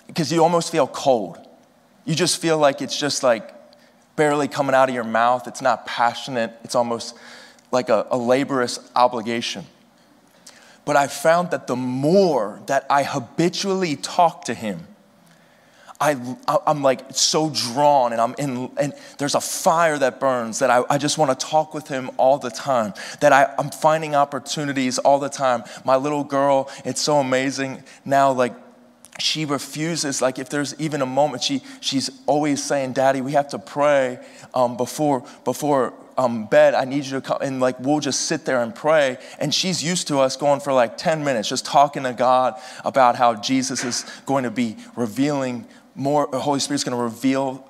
Because 0.06 0.32
you 0.32 0.44
almost 0.44 0.72
feel 0.72 0.86
cold. 0.86 1.40
You 2.04 2.14
just 2.14 2.40
feel 2.40 2.60
like 2.60 2.84
it's 2.84 3.00
just 3.00 3.24
like 3.24 3.55
barely 4.16 4.48
coming 4.48 4.76
out 4.76 4.90
of 4.90 4.96
your 4.96 5.04
mouth. 5.04 5.48
It's 5.48 5.62
not 5.62 5.86
passionate. 5.86 6.54
It's 6.64 6.76
almost 6.76 7.16
like 7.72 7.90
a, 7.90 8.08
a 8.10 8.18
laborious 8.18 8.80
obligation. 8.96 9.66
But 10.86 10.96
I 10.96 11.08
found 11.08 11.52
that 11.52 11.68
the 11.68 11.76
more 11.76 12.62
that 12.68 12.86
I 12.90 13.04
habitually 13.04 13.96
talk 13.96 14.46
to 14.46 14.54
him, 14.54 14.88
I, 16.00 16.38
I'm 16.68 16.84
like 16.84 17.02
so 17.12 17.50
drawn 17.50 18.12
and 18.12 18.22
I'm 18.22 18.36
in, 18.38 18.70
and 18.78 18.94
there's 19.18 19.34
a 19.34 19.42
fire 19.42 19.98
that 19.98 20.20
burns 20.20 20.60
that 20.60 20.70
I, 20.70 20.84
I 20.90 20.98
just 20.98 21.18
want 21.18 21.38
to 21.38 21.46
talk 21.46 21.74
with 21.74 21.88
him 21.88 22.12
all 22.18 22.38
the 22.38 22.50
time. 22.50 22.94
That 23.22 23.32
I, 23.32 23.54
I'm 23.58 23.70
finding 23.70 24.14
opportunities 24.14 24.98
all 25.00 25.20
the 25.20 25.30
time. 25.30 25.64
My 25.86 25.96
little 25.96 26.24
girl, 26.24 26.70
it's 26.84 27.02
so 27.02 27.20
amazing 27.20 27.82
now, 28.04 28.32
like 28.32 28.54
she 29.20 29.46
refuses 29.46 30.22
like 30.22 30.40
if 30.40 30.50
there's 30.50 30.78
even 30.80 31.02
a 31.02 31.06
moment 31.06 31.42
she 31.42 31.62
she's 31.80 32.10
always 32.26 32.62
saying 32.62 32.92
daddy 32.92 33.22
we 33.22 33.32
have 33.32 33.48
to 33.48 33.58
pray 33.58 34.20
um, 34.54 34.76
before 34.76 35.26
before 35.46 35.94
um, 36.18 36.46
bed, 36.46 36.74
I 36.74 36.86
need 36.86 37.06
you 37.06 37.12
to 37.12 37.22
come. 37.22 37.40
And 37.42 37.60
like, 37.60 37.80
we'll 37.80 38.00
just 38.00 38.22
sit 38.22 38.46
there 38.46 38.62
and 38.62 38.74
pray. 38.74 39.18
And 39.40 39.54
she's 39.54 39.84
used 39.84 40.08
to 40.08 40.20
us 40.20 40.38
going 40.38 40.60
for 40.60 40.74
like 40.74 40.98
10 40.98 41.24
minutes, 41.24 41.50
just 41.50 41.66
talking 41.66 42.04
to 42.04 42.14
God 42.14 42.56
about 42.84 43.16
how 43.16 43.36
Jesus 43.36 43.84
is 43.84 44.06
going 44.26 44.44
to 44.44 44.52
be 44.52 44.78
revealing 44.96 45.66
more, 45.96 46.28
the 46.32 46.40
Holy 46.40 46.60
Spirit's 46.60 46.84
going 46.84 46.98
to 46.98 47.04
reveal 47.04 47.68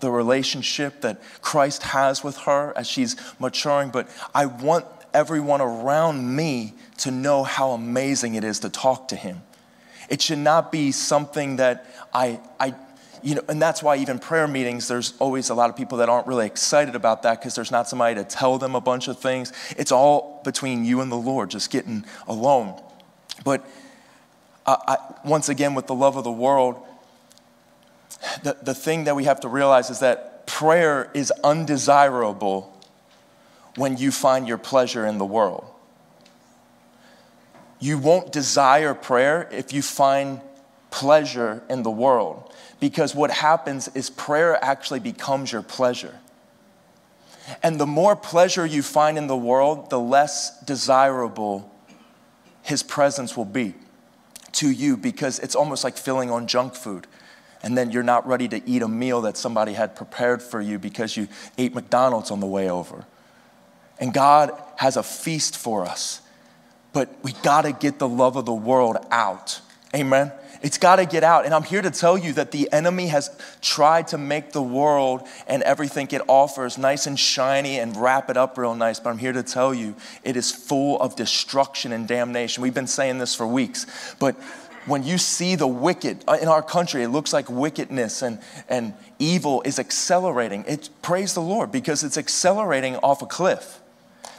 the 0.00 0.10
relationship 0.10 1.00
that 1.00 1.20
Christ 1.40 1.82
has 1.82 2.22
with 2.22 2.36
her 2.38 2.72
as 2.76 2.86
she's 2.86 3.16
maturing. 3.40 3.90
But 3.90 4.08
I 4.34 4.46
want 4.46 4.84
everyone 5.14 5.60
around 5.60 6.36
me 6.36 6.74
to 6.98 7.10
know 7.10 7.42
how 7.42 7.70
amazing 7.70 8.34
it 8.34 8.44
is 8.44 8.60
to 8.60 8.68
talk 8.68 9.08
to 9.08 9.16
Him. 9.16 9.42
It 10.08 10.22
should 10.22 10.38
not 10.38 10.72
be 10.72 10.92
something 10.92 11.56
that 11.56 11.86
I, 12.12 12.40
I 12.58 12.74
you 13.22 13.34
know, 13.34 13.42
and 13.48 13.60
that's 13.60 13.82
why 13.82 13.96
even 13.96 14.18
prayer 14.18 14.46
meetings, 14.46 14.88
there's 14.88 15.14
always 15.18 15.50
a 15.50 15.54
lot 15.54 15.70
of 15.70 15.76
people 15.76 15.98
that 15.98 16.08
aren't 16.08 16.26
really 16.26 16.46
excited 16.46 16.94
about 16.94 17.22
that 17.22 17.40
because 17.40 17.54
there's 17.54 17.70
not 17.70 17.88
somebody 17.88 18.14
to 18.14 18.24
tell 18.24 18.58
them 18.58 18.74
a 18.74 18.80
bunch 18.80 19.08
of 19.08 19.18
things. 19.18 19.52
It's 19.76 19.92
all 19.92 20.40
between 20.44 20.84
you 20.84 21.00
and 21.00 21.10
the 21.10 21.16
Lord, 21.16 21.50
just 21.50 21.70
getting 21.70 22.04
alone. 22.26 22.80
But 23.44 23.66
uh, 24.66 24.76
I, 24.86 24.96
once 25.24 25.48
again, 25.48 25.74
with 25.74 25.86
the 25.86 25.94
love 25.94 26.16
of 26.16 26.24
the 26.24 26.32
world, 26.32 26.76
the, 28.42 28.56
the 28.62 28.74
thing 28.74 29.04
that 29.04 29.16
we 29.16 29.24
have 29.24 29.40
to 29.40 29.48
realize 29.48 29.90
is 29.90 30.00
that 30.00 30.46
prayer 30.46 31.10
is 31.14 31.30
undesirable 31.42 32.74
when 33.76 33.96
you 33.96 34.10
find 34.10 34.48
your 34.48 34.58
pleasure 34.58 35.06
in 35.06 35.18
the 35.18 35.24
world. 35.24 35.64
You 37.80 37.98
won't 37.98 38.32
desire 38.32 38.94
prayer 38.94 39.48
if 39.52 39.72
you 39.72 39.82
find 39.82 40.40
pleasure 40.90 41.62
in 41.68 41.82
the 41.82 41.90
world 41.90 42.52
because 42.80 43.14
what 43.14 43.30
happens 43.30 43.88
is 43.94 44.10
prayer 44.10 44.62
actually 44.62 45.00
becomes 45.00 45.52
your 45.52 45.62
pleasure. 45.62 46.18
And 47.62 47.80
the 47.80 47.86
more 47.86 48.14
pleasure 48.14 48.66
you 48.66 48.82
find 48.82 49.16
in 49.16 49.26
the 49.26 49.36
world, 49.36 49.90
the 49.90 49.98
less 49.98 50.60
desirable 50.64 51.70
his 52.62 52.82
presence 52.82 53.36
will 53.36 53.46
be 53.46 53.74
to 54.52 54.70
you 54.70 54.96
because 54.96 55.38
it's 55.38 55.54
almost 55.54 55.84
like 55.84 55.96
filling 55.96 56.30
on 56.30 56.46
junk 56.46 56.74
food. 56.74 57.06
And 57.62 57.76
then 57.76 57.90
you're 57.90 58.02
not 58.02 58.26
ready 58.26 58.46
to 58.48 58.68
eat 58.68 58.82
a 58.82 58.88
meal 58.88 59.22
that 59.22 59.36
somebody 59.36 59.72
had 59.72 59.96
prepared 59.96 60.42
for 60.42 60.60
you 60.60 60.78
because 60.78 61.16
you 61.16 61.28
ate 61.56 61.74
McDonald's 61.74 62.30
on 62.30 62.40
the 62.40 62.46
way 62.46 62.68
over. 62.70 63.04
And 63.98 64.14
God 64.14 64.52
has 64.76 64.96
a 64.96 65.02
feast 65.02 65.56
for 65.56 65.84
us, 65.84 66.20
but 66.98 67.16
we 67.22 67.30
got 67.44 67.62
to 67.62 67.70
get 67.70 68.00
the 68.00 68.08
love 68.08 68.34
of 68.34 68.44
the 68.44 68.52
world 68.52 68.96
out. 69.12 69.60
Amen. 69.94 70.32
It's 70.62 70.78
got 70.78 70.96
to 70.96 71.06
get 71.06 71.22
out. 71.22 71.44
And 71.44 71.54
I'm 71.54 71.62
here 71.62 71.80
to 71.80 71.92
tell 71.92 72.18
you 72.18 72.32
that 72.32 72.50
the 72.50 72.68
enemy 72.72 73.06
has 73.06 73.30
tried 73.60 74.08
to 74.08 74.18
make 74.18 74.50
the 74.50 74.60
world 74.60 75.22
and 75.46 75.62
everything 75.62 76.08
it 76.10 76.22
offers 76.26 76.76
nice 76.76 77.06
and 77.06 77.16
shiny 77.16 77.78
and 77.78 77.96
wrap 77.96 78.30
it 78.30 78.36
up 78.36 78.58
real 78.58 78.74
nice. 78.74 78.98
But 78.98 79.10
I'm 79.10 79.18
here 79.18 79.32
to 79.32 79.44
tell 79.44 79.72
you 79.72 79.94
it 80.24 80.36
is 80.36 80.50
full 80.50 81.00
of 81.00 81.14
destruction 81.14 81.92
and 81.92 82.08
damnation. 82.08 82.64
We've 82.64 82.74
been 82.74 82.88
saying 82.88 83.18
this 83.18 83.32
for 83.32 83.46
weeks. 83.46 83.86
But 84.18 84.34
when 84.86 85.04
you 85.04 85.18
see 85.18 85.54
the 85.54 85.68
wicked 85.68 86.24
uh, 86.26 86.38
in 86.42 86.48
our 86.48 86.64
country, 86.64 87.04
it 87.04 87.10
looks 87.10 87.32
like 87.32 87.48
wickedness 87.48 88.22
and, 88.22 88.40
and 88.68 88.92
evil 89.20 89.62
is 89.64 89.78
accelerating. 89.78 90.64
It, 90.66 90.88
praise 91.00 91.32
the 91.34 91.42
Lord 91.42 91.70
because 91.70 92.02
it's 92.02 92.18
accelerating 92.18 92.96
off 92.96 93.22
a 93.22 93.26
cliff. 93.26 93.78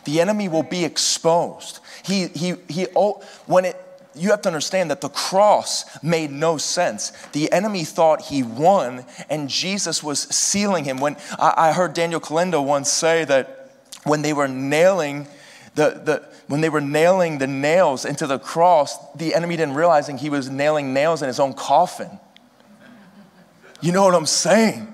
The 0.03 0.19
enemy 0.21 0.49
will 0.49 0.63
be 0.63 0.83
exposed. 0.83 1.79
He, 2.09 2.27
he, 2.27 2.55
he, 2.67 2.87
oh, 2.95 3.23
when 3.45 3.65
it, 3.65 3.75
you 4.15 4.31
have 4.31 4.41
to 4.41 4.49
understand 4.49 4.89
that 4.91 5.01
the 5.01 5.09
cross 5.09 5.85
made 6.03 6.31
no 6.31 6.57
sense. 6.57 7.11
The 7.31 7.51
enemy 7.51 7.83
thought 7.85 8.23
he 8.23 8.43
won, 8.43 9.05
and 9.29 9.49
Jesus 9.49 10.03
was 10.03 10.21
sealing 10.21 10.83
him. 10.83 10.97
When 10.97 11.15
I, 11.37 11.53
I 11.69 11.71
heard 11.71 11.93
Daniel 11.93 12.19
Kolenda 12.19 12.63
once 12.63 12.91
say 12.91 13.23
that 13.25 13.71
when 14.03 14.21
they 14.21 14.33
were 14.33 14.47
nailing 14.47 15.27
the, 15.75 16.01
the, 16.03 16.29
when 16.47 16.61
they 16.61 16.69
were 16.69 16.81
nailing 16.81 17.37
the 17.37 17.47
nails 17.47 18.03
into 18.03 18.27
the 18.27 18.39
cross, 18.39 18.97
the 19.15 19.33
enemy 19.33 19.55
didn't 19.55 19.75
realizing 19.75 20.17
he 20.17 20.29
was 20.29 20.49
nailing 20.49 20.93
nails 20.93 21.21
in 21.21 21.27
his 21.27 21.39
own 21.39 21.53
coffin. 21.53 22.19
You 23.81 23.91
know 23.91 24.03
what 24.03 24.15
I'm 24.15 24.25
saying? 24.25 24.93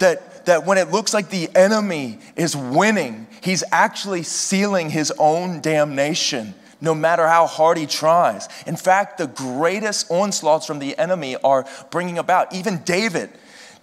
That, 0.00 0.46
that 0.46 0.66
when 0.66 0.78
it 0.78 0.90
looks 0.90 1.14
like 1.14 1.30
the 1.30 1.48
enemy 1.54 2.18
is 2.34 2.56
winning, 2.56 3.25
he's 3.46 3.64
actually 3.70 4.24
sealing 4.24 4.90
his 4.90 5.12
own 5.18 5.60
damnation 5.60 6.52
no 6.80 6.94
matter 6.94 7.26
how 7.26 7.46
hard 7.46 7.78
he 7.78 7.86
tries. 7.86 8.48
In 8.66 8.76
fact, 8.76 9.16
the 9.16 9.26
greatest 9.26 10.10
onslaughts 10.10 10.66
from 10.66 10.78
the 10.78 10.98
enemy 10.98 11.36
are 11.42 11.64
bringing 11.90 12.18
about, 12.18 12.52
even 12.52 12.82
David. 12.82 13.30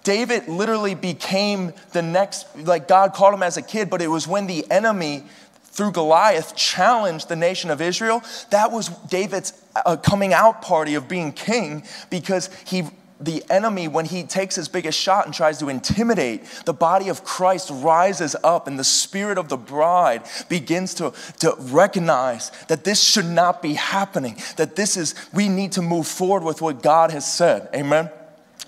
David 0.04 0.47
literally 0.47 0.93
became 0.93 1.73
the 1.93 2.02
next, 2.02 2.45
like 2.56 2.88
God 2.88 3.13
called 3.13 3.34
him 3.34 3.41
as 3.41 3.58
a 3.58 3.62
kid, 3.62 3.89
but 3.89 4.02
it 4.02 4.10
was 4.10 4.28
when 4.28 4.47
the 4.47 4.69
enemy 4.69 5.23
through 5.63 5.91
Goliath 5.91 6.56
challenged 6.56 7.30
the 7.30 7.36
nation 7.36 7.71
of 7.71 7.82
Israel. 7.82 8.21
That 8.52 8.71
was 8.71 8.89
David's 8.89 9.54
uh, 9.76 9.97
coming 9.97 10.34
out 10.34 10.62
party 10.62 10.93
of 10.93 11.08
being 11.08 11.32
king 11.32 11.84
because 12.12 12.49
he 12.65 12.84
the 13.26 13.44
enemy, 13.50 13.88
when 13.88 14.06
he 14.06 14.24
takes 14.24 14.56
his 14.56 14.68
biggest 14.68 15.00
shot 15.00 15.26
and 15.26 15.34
tries 15.34 15.60
to 15.60 15.70
intimidate, 15.70 16.44
the 16.66 16.74
body 16.74 17.10
of 17.10 17.24
Christ 17.24 17.70
rises 17.72 18.36
up 18.44 18.68
and 18.68 18.78
the 18.78 18.84
spirit 18.84 19.38
of 19.38 19.50
the 19.50 19.58
bride 19.58 20.24
begins 20.50 20.94
to, 20.96 21.14
to 21.40 21.56
recognize 21.60 22.52
that 22.68 22.84
this 22.84 23.02
should 23.04 23.26
not 23.26 23.62
be 23.62 23.74
happening, 23.74 24.38
that 24.58 24.76
this 24.76 24.98
is, 24.98 25.16
we 25.34 25.50
need 25.50 25.72
to 25.74 25.82
move 25.82 26.08
forward 26.08 26.44
with 26.44 26.62
what 26.62 26.84
God 26.84 27.12
has 27.12 27.32
said. 27.32 27.70
Amen? 27.74 28.10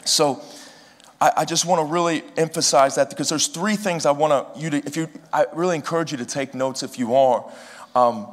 So, 0.05 0.41
I, 1.21 1.45
just 1.45 1.65
want 1.65 1.79
to 1.79 1.91
really 1.91 2.23
emphasize 2.37 2.95
that 2.95 3.09
because 3.09 3.29
there's 3.29 3.47
three 3.47 3.77
things 3.77 4.05
I 4.05 4.11
want 4.11 4.53
to 4.53 4.59
you 4.59 4.69
to 4.69 4.77
if 4.85 4.97
you 4.97 5.07
I 5.31 5.45
really 5.53 5.75
encourage 5.75 6.11
you 6.11 6.17
to 6.17 6.25
take 6.25 6.53
notes 6.53 6.83
if 6.83 6.99
you 6.99 7.15
are. 7.15 7.49
Um, 7.95 8.27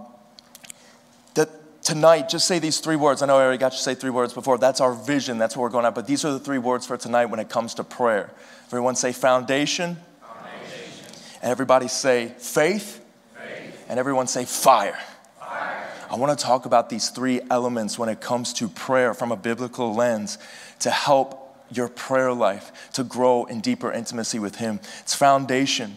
tonight, 1.83 2.29
just 2.29 2.47
say 2.47 2.59
these 2.59 2.79
three 2.79 2.97
words. 2.97 3.23
I 3.23 3.27
know 3.27 3.37
I 3.37 3.43
already 3.43 3.59
got 3.59 3.73
you 3.73 3.79
to 3.79 3.83
say 3.83 3.95
three 3.95 4.11
words 4.11 4.33
before. 4.33 4.59
That's 4.59 4.81
our 4.81 4.95
vision. 4.95 5.39
That's 5.39 5.57
what 5.57 5.63
we're 5.63 5.71
going 5.71 5.85
at. 5.85 5.95
But 5.95 6.07
these 6.07 6.25
are 6.25 6.33
the 6.33 6.39
three 6.39 6.59
words 6.59 6.87
for 6.87 6.97
tonight 6.97 7.27
when 7.27 7.41
it 7.41 7.49
comes 7.49 7.75
to 7.75 7.85
prayer. 7.85 8.31
Everyone 8.67 8.95
say 8.97 9.13
foundation. 9.13 9.97
foundation. 10.21 11.07
And 11.43 11.51
everybody 11.51 11.89
say 11.89 12.29
faith. 12.39 13.05
faith. 13.37 13.87
And 13.89 13.99
everyone 13.99 14.27
say 14.27 14.45
fire. 14.45 14.99
fire. 15.39 15.89
I 16.11 16.17
want 16.17 16.39
to 16.39 16.45
talk 16.45 16.67
about 16.67 16.89
these 16.89 17.11
three 17.11 17.41
elements 17.51 17.99
when 17.99 18.09
it 18.09 18.21
comes 18.21 18.53
to 18.55 18.69
prayer 18.69 19.15
from 19.15 19.33
a 19.33 19.37
biblical 19.37 19.95
lens 19.95 20.39
to 20.81 20.91
help 20.91 21.43
your 21.71 21.89
prayer 21.89 22.33
life 22.33 22.91
to 22.93 23.05
grow 23.05 23.45
in 23.45 23.61
deeper 23.61 23.93
intimacy 23.93 24.39
with 24.39 24.57
Him. 24.57 24.81
It's 25.01 25.15
foundation, 25.15 25.97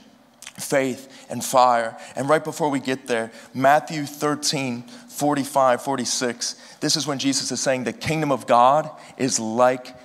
faith, 0.58 1.26
and 1.30 1.44
fire. 1.44 1.98
And 2.16 2.30
right 2.30 2.44
before 2.44 2.70
we 2.70 2.80
get 2.80 3.08
there, 3.08 3.32
Matthew 3.54 4.06
13, 4.06 4.84
45, 5.16 5.82
46, 5.82 6.56
this 6.82 6.98
is 6.98 7.08
when 7.08 7.20
Jesus 7.20 7.52
is 7.52 7.62
saying 7.62 7.86
the 7.86 7.94
kingdom 7.94 8.32
of 8.32 8.46
God 8.46 8.90
is 9.18 9.40
like 9.40 9.96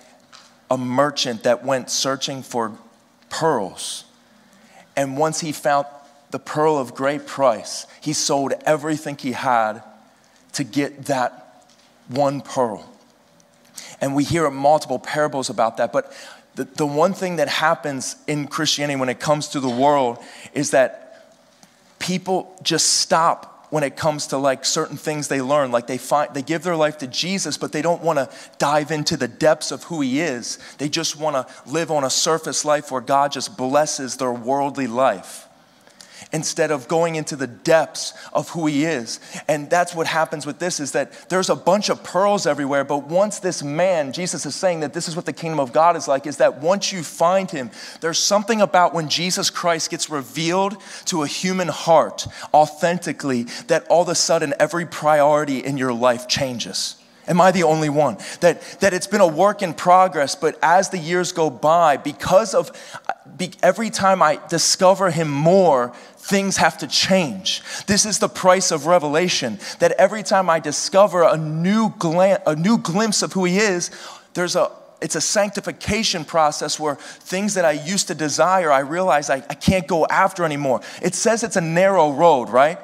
a 0.70 0.78
merchant 0.78 1.42
that 1.42 1.64
went 1.64 1.90
searching 1.90 2.42
for 2.42 2.72
pearls. 3.28 4.04
And 4.96 5.18
once 5.18 5.40
he 5.40 5.50
found 5.50 5.86
the 6.30 6.38
pearl 6.38 6.78
of 6.78 6.94
great 6.94 7.26
price, 7.26 7.86
he 8.00 8.12
sold 8.12 8.52
everything 8.64 9.16
he 9.16 9.32
had 9.32 9.82
to 10.52 10.62
get 10.64 11.06
that 11.06 11.66
one 12.08 12.40
pearl. 12.40 12.88
And 14.00 14.14
we 14.14 14.22
hear 14.22 14.48
multiple 14.48 15.00
parables 15.00 15.50
about 15.50 15.76
that. 15.78 15.92
But 15.92 16.12
the, 16.54 16.64
the 16.64 16.86
one 16.86 17.14
thing 17.14 17.36
that 17.36 17.48
happens 17.48 18.16
in 18.28 18.46
Christianity 18.46 18.98
when 18.98 19.08
it 19.08 19.18
comes 19.18 19.48
to 19.48 19.60
the 19.60 19.68
world 19.68 20.18
is 20.52 20.70
that 20.70 21.36
people 21.98 22.56
just 22.62 23.00
stop 23.00 23.49
when 23.70 23.83
it 23.83 23.96
comes 23.96 24.28
to 24.28 24.38
like 24.38 24.64
certain 24.64 24.96
things 24.96 25.28
they 25.28 25.40
learn. 25.40 25.70
Like 25.70 25.87
they 25.87 25.98
find 25.98 26.33
they 26.35 26.42
give 26.42 26.62
their 26.62 26.76
life 26.76 26.98
to 26.98 27.06
jesus 27.06 27.56
but 27.56 27.72
they 27.72 27.83
don't 27.83 28.02
want 28.02 28.18
to 28.18 28.28
dive 28.59 28.90
into 28.90 29.16
the 29.16 29.28
depths 29.28 29.70
of 29.72 29.85
who 29.85 30.00
he 30.00 30.20
is. 30.20 30.59
They 30.78 30.88
just 30.88 31.18
want 31.18 31.37
to 31.37 31.70
live 31.70 31.90
on 31.90 32.04
a 32.04 32.11
surface 32.11 32.64
life 32.64 32.90
where 32.90 33.00
god 33.00 33.33
just 33.33 33.56
blesses 33.56 34.16
their 34.16 34.33
worldly 34.33 34.87
life 34.87 35.49
instead 36.32 36.70
of 36.70 36.88
going 36.88 37.16
into 37.16 37.36
the 37.36 37.46
depths 37.46 38.12
of 38.32 38.48
who 38.50 38.66
he 38.66 38.84
is. 38.84 39.20
And 39.48 39.68
that's 39.68 39.94
what 39.94 40.06
happens 40.06 40.46
with 40.46 40.58
this 40.58 40.80
is 40.80 40.92
that 40.92 41.28
there's 41.28 41.50
a 41.50 41.56
bunch 41.56 41.88
of 41.88 42.04
pearls 42.04 42.46
everywhere, 42.46 42.84
but 42.84 43.04
once 43.08 43.40
this 43.40 43.62
man, 43.62 44.12
Jesus 44.12 44.46
is 44.46 44.54
saying 44.54 44.80
that 44.80 44.92
this 44.92 45.08
is 45.08 45.16
what 45.16 45.26
the 45.26 45.32
kingdom 45.32 45.60
of 45.60 45.72
God 45.72 45.96
is 45.96 46.06
like, 46.06 46.26
is 46.26 46.36
that 46.36 46.60
once 46.60 46.92
you 46.92 47.02
find 47.02 47.50
him, 47.50 47.70
there's 48.00 48.18
something 48.18 48.60
about 48.60 48.94
when 48.94 49.08
Jesus 49.08 49.50
Christ 49.50 49.90
gets 49.90 50.08
revealed 50.10 50.76
to 51.06 51.22
a 51.22 51.26
human 51.26 51.68
heart 51.68 52.26
authentically 52.54 53.44
that 53.66 53.86
all 53.88 54.02
of 54.02 54.08
a 54.08 54.14
sudden 54.14 54.54
every 54.60 54.86
priority 54.86 55.58
in 55.58 55.76
your 55.76 55.92
life 55.92 56.28
changes. 56.28 56.96
Am 57.30 57.40
I 57.40 57.52
the 57.52 57.62
only 57.62 57.88
one? 57.88 58.18
That, 58.40 58.60
that 58.80 58.92
it's 58.92 59.06
been 59.06 59.20
a 59.20 59.26
work 59.26 59.62
in 59.62 59.72
progress, 59.72 60.34
but 60.34 60.58
as 60.62 60.88
the 60.88 60.98
years 60.98 61.30
go 61.30 61.48
by, 61.48 61.96
because 61.96 62.54
of 62.54 62.72
be, 63.36 63.52
every 63.62 63.90
time 63.90 64.20
I 64.20 64.40
discover 64.48 65.10
Him 65.10 65.30
more, 65.30 65.92
things 66.20 66.59
have 66.59 66.78
to 66.78 66.87
change. 66.87 67.62
This 67.87 68.06
is 68.06 68.18
the 68.18 68.28
price 68.28 68.70
of 68.70 68.87
revelation. 68.87 69.59
That 69.78 69.92
every 69.92 70.22
time 70.22 70.48
I 70.50 70.61
discover 70.61 71.22
a 71.22 71.37
new, 71.37 71.94
glan- 71.98 72.42
a 72.46 72.54
new 72.54 72.78
glimpse 72.78 73.22
of 73.22 73.33
who 73.33 73.44
He 73.44 73.59
is, 73.59 73.90
there's 74.35 74.54
a, 74.54 74.70
it's 75.00 75.16
a 75.16 75.20
sanctification 75.20 76.24
process 76.24 76.78
where 76.78 76.96
things 76.96 77.54
that 77.54 77.64
I 77.64 77.72
used 77.72 78.09
to 78.09 78.14
desire, 78.14 78.70
I 78.70 78.80
realize 78.80 79.30
I, 79.30 79.37
I 79.37 79.54
can't 79.54 79.87
go 79.87 80.06
after 80.06 80.44
anymore. 80.44 80.83
It 81.02 81.14
says 81.14 81.42
it's 81.42 81.56
a 81.56 81.62
narrow 81.62 82.12
road, 82.12 82.50
right? 82.50 82.78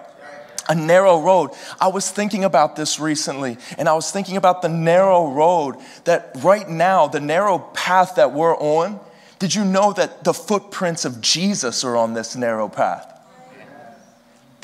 a 0.69 0.75
narrow 0.75 1.21
road. 1.21 1.51
I 1.81 1.87
was 1.89 2.11
thinking 2.11 2.43
about 2.43 2.75
this 2.75 2.99
recently, 2.99 3.57
and 3.79 3.89
I 3.89 3.95
was 3.95 4.11
thinking 4.11 4.37
about 4.37 4.63
the 4.63 4.69
narrow 4.69 5.31
road 5.31 5.77
that 6.05 6.33
right 6.39 6.69
now, 6.69 7.07
the 7.07 7.21
narrow 7.21 7.61
path 7.61 8.17
that 8.17 8.33
we're 8.33 8.57
on, 8.57 8.99
did 9.39 9.55
you 9.55 9.65
know 9.65 9.93
that 9.93 10.25
the 10.25 10.35
footprints 10.35 11.05
of 11.05 11.21
Jesus 11.21 11.85
are 11.85 11.97
on 11.97 12.15
this 12.15 12.35
narrow 12.35 12.69
path? 12.69 13.16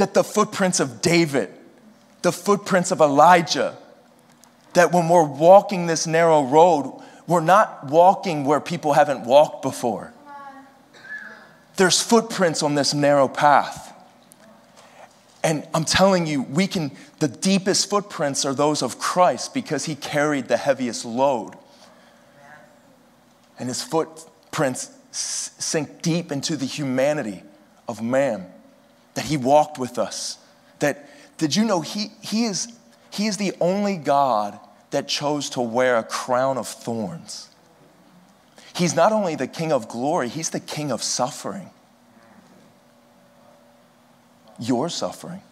That 0.03 0.15
the 0.15 0.25
footprints 0.25 0.81
of 0.81 1.01
David, 1.01 1.49
the 2.23 2.33
footprints 2.33 2.91
of 2.91 3.01
Elijah, 3.01 3.77
that 4.73 4.91
when 4.91 5.09
we're 5.09 5.23
walking 5.23 5.87
this 5.87 6.09
narrow 6.09 6.43
road, 6.43 7.01
we're 7.29 7.41
not 7.41 7.87
walking 7.87 8.45
where 8.45 8.59
people 8.59 8.95
haven't 8.95 9.25
walked 9.25 9.63
before. 9.63 10.13
There's 11.77 12.03
footprints 12.03 12.65
on 12.65 12.75
this 12.75 12.93
narrow 12.93 13.29
path. 13.29 13.95
And 15.45 15.69
I'm 15.73 15.85
telling 15.85 16.27
you, 16.27 16.43
we 16.43 16.67
can, 16.67 16.91
the 17.21 17.29
deepest 17.29 17.89
footprints 17.89 18.45
are 18.45 18.55
those 18.55 18.83
of 18.83 18.99
Christ 18.99 19.55
because 19.55 19.85
he 19.85 19.95
carried 19.95 20.49
the 20.49 20.57
heaviest 20.57 21.05
load. 21.05 21.55
And 23.57 23.69
his 23.69 23.85
footprints 23.85 24.91
sink 25.13 26.03
deep 26.03 26.33
into 26.33 26.57
the 26.57 26.67
humanity 26.67 27.45
of 27.87 28.03
man, 28.03 28.53
that 29.15 29.25
he 29.27 29.37
walked 29.37 29.79
with 29.79 29.99
us. 29.99 30.39
That, 30.79 31.09
did 31.39 31.55
you 31.55 31.65
know 31.65 31.81
he, 31.81 32.13
he, 32.21 32.45
is, 32.45 32.69
he 33.11 33.27
is 33.27 33.37
the 33.37 33.53
only 33.61 33.97
God 33.97 34.59
that 34.91 35.09
chose 35.09 35.51
to 35.51 35.61
wear 35.61 35.97
a 35.97 36.03
crown 36.03 36.59
of 36.59 36.69
thorns? 36.69 37.49
He's 38.75 38.95
not 38.95 39.13
only 39.13 39.35
the 39.35 39.47
king 39.47 39.73
of 39.73 39.89
glory, 39.89 40.29
he's 40.29 40.51
the 40.51 40.61
king 40.61 40.91
of 40.91 41.03
suffering. 41.03 41.71
Your 44.59 44.89
suffering. 44.89 45.43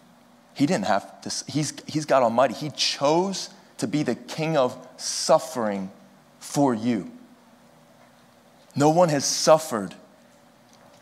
He 0.53 0.65
didn't 0.65 0.85
have 0.85 1.21
to, 1.21 1.51
he's, 1.51 1.73
he's 1.87 2.05
God 2.05 2.23
Almighty. 2.23 2.53
He 2.53 2.69
chose 2.71 3.49
to 3.77 3.87
be 3.87 4.03
the 4.03 4.15
king 4.15 4.57
of 4.57 4.75
suffering 4.97 5.91
for 6.39 6.73
you. 6.73 7.11
No 8.75 8.89
one 8.89 9.09
has 9.09 9.25
suffered 9.25 9.95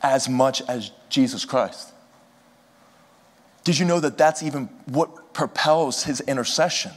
as 0.02 0.30
much 0.30 0.62
as 0.68 0.92
Jesus 1.10 1.46
Christ. 1.46 1.92
Did 3.70 3.78
you 3.78 3.86
know 3.86 4.00
that 4.00 4.18
that's 4.18 4.42
even 4.42 4.66
what 4.88 5.32
propels 5.32 6.04
his 6.04 6.22
intercession? 6.22 6.92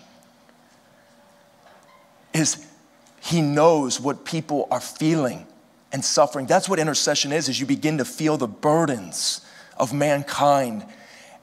Is 2.33 2.67
he 3.21 3.43
knows 3.43 4.01
what 4.01 4.25
people 4.25 4.69
are 4.71 4.81
feeling 4.81 5.47
and 5.93 6.03
suffering. 6.03 6.47
That's 6.47 6.71
what 6.71 6.79
intercession 6.79 7.31
is, 7.31 7.51
is 7.51 7.61
you 7.61 7.67
begin 7.67 7.99
to 7.99 8.07
feel 8.07 8.39
the 8.39 8.49
burdens 8.49 9.43
of 9.77 9.93
mankind 9.93 10.87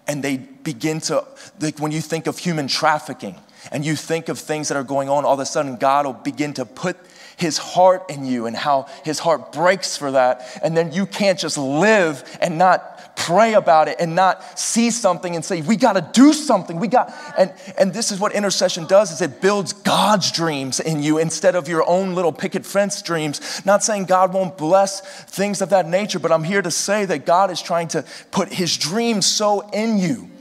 and 0.08 0.24
they 0.24 0.38
begin 0.38 1.00
to 1.02 1.24
like 1.60 1.78
when 1.78 1.92
you 1.92 2.02
think 2.02 2.26
of 2.26 2.40
human 2.40 2.68
trafficking 2.68 3.36
and 3.72 3.86
you 3.86 3.96
think 3.96 4.30
of 4.30 4.40
things 4.40 4.70
that 4.70 4.78
are 4.78 4.84
going 4.84 5.10
on 5.10 5.26
all 5.26 5.36
of 5.36 5.40
a 5.40 5.46
sudden 5.46 5.76
God 5.76 6.08
will 6.08 6.14
begin 6.14 6.56
to 6.56 6.66
put 6.66 6.98
his 7.38 7.58
heart 7.60 8.10
in 8.10 8.26
you 8.26 8.48
and 8.48 8.56
how 8.56 8.88
his 9.06 9.20
heart 9.20 9.54
breaks 9.54 9.96
for 9.96 10.12
that. 10.12 10.60
And 10.64 10.76
then 10.76 10.92
you 10.92 11.06
can't 11.06 11.40
just 11.40 11.58
live 11.58 12.24
and 12.42 12.58
not 12.58 12.99
pray 13.20 13.54
about 13.54 13.88
it 13.88 13.98
and 14.00 14.16
not 14.16 14.58
see 14.58 14.90
something 14.90 15.36
and 15.36 15.44
say, 15.44 15.62
we 15.62 15.76
got 15.76 15.94
to 15.94 16.10
do 16.14 16.34
something. 16.34 16.80
We 16.80 16.88
got, 16.88 17.14
and, 17.38 17.54
and 17.78 17.94
this 17.94 18.12
is 18.12 18.20
what 18.20 18.34
intercession 18.34 18.86
does 18.86 19.12
is 19.12 19.22
it 19.22 19.42
builds 19.42 19.74
God's 19.74 20.32
dreams 20.32 20.80
in 20.80 21.04
you 21.04 21.18
instead 21.20 21.56
of 21.56 21.68
your 21.68 21.88
own 21.88 22.16
little 22.16 22.32
picket 22.32 22.66
fence 22.66 23.02
dreams. 23.02 23.64
Not 23.66 23.84
saying 23.84 24.06
God 24.06 24.34
won't 24.34 24.58
bless 24.58 25.02
things 25.26 25.62
of 25.62 25.70
that 25.70 25.88
nature, 25.88 26.18
but 26.18 26.32
I'm 26.32 26.44
here 26.44 26.62
to 26.62 26.72
say 26.72 27.06
that 27.06 27.26
God 27.26 27.52
is 27.52 27.62
trying 27.62 27.90
to 27.90 28.06
put 28.32 28.52
his 28.54 28.78
dreams 28.78 29.26
so 29.26 29.70
in 29.72 29.98
you 30.00 30.32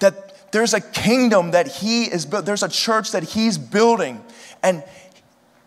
that 0.00 0.52
there's 0.52 0.74
a 0.74 0.80
kingdom 0.80 1.52
that 1.52 1.66
he 1.66 2.04
is 2.04 2.26
there's 2.26 2.62
a 2.62 2.68
church 2.68 3.12
that 3.12 3.22
he's 3.22 3.56
building 3.58 4.22
and 4.62 4.84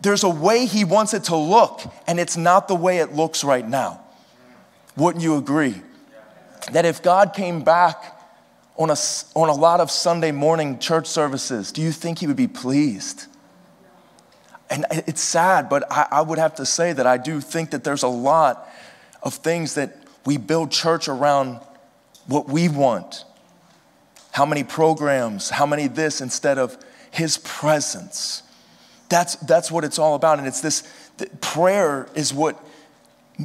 there's 0.01 0.23
a 0.23 0.29
way 0.29 0.65
he 0.65 0.85
wants 0.85 1.13
it 1.13 1.25
to 1.25 1.35
look, 1.35 1.81
and 2.07 2.19
it's 2.19 2.37
not 2.37 2.67
the 2.67 2.75
way 2.75 2.99
it 2.99 3.13
looks 3.13 3.43
right 3.43 3.67
now. 3.67 3.99
Wouldn't 4.95 5.23
you 5.23 5.35
agree? 5.35 5.81
That 6.71 6.85
if 6.85 7.01
God 7.01 7.33
came 7.33 7.63
back 7.63 8.19
on 8.77 8.89
a, 8.89 8.95
on 9.35 9.49
a 9.49 9.53
lot 9.53 9.79
of 9.79 9.91
Sunday 9.91 10.31
morning 10.31 10.79
church 10.79 11.07
services, 11.07 11.71
do 11.71 11.81
you 11.81 11.91
think 11.91 12.19
he 12.19 12.27
would 12.27 12.35
be 12.35 12.47
pleased? 12.47 13.27
and 14.69 14.85
it's 14.91 15.21
sad, 15.21 15.67
but 15.67 15.91
I, 15.91 16.07
I 16.11 16.21
would 16.21 16.37
have 16.37 16.55
to 16.55 16.65
say 16.65 16.93
that 16.93 17.07
I 17.07 17.17
do 17.17 17.41
think 17.41 17.71
that 17.71 17.83
there's 17.83 18.03
a 18.03 18.07
lot 18.07 18.69
of 19.23 19.33
things 19.33 19.75
that 19.75 19.97
we 20.25 20.37
build 20.37 20.71
church 20.71 21.07
around 21.07 21.59
what 22.27 22.47
we 22.47 22.69
want. 22.69 23.25
How 24.31 24.45
many 24.45 24.63
programs, 24.63 25.49
how 25.49 25.65
many 25.65 25.87
this 25.87 26.21
instead 26.21 26.59
of 26.59 26.77
his 27.09 27.39
presence. 27.39 28.43
That's, 29.09 29.35
that's 29.37 29.71
what 29.71 29.83
it's 29.83 29.97
all 29.97 30.13
about. 30.13 30.37
And 30.37 30.47
it's 30.47 30.61
this 30.61 30.83
prayer 31.41 32.07
is 32.13 32.31
what 32.31 32.63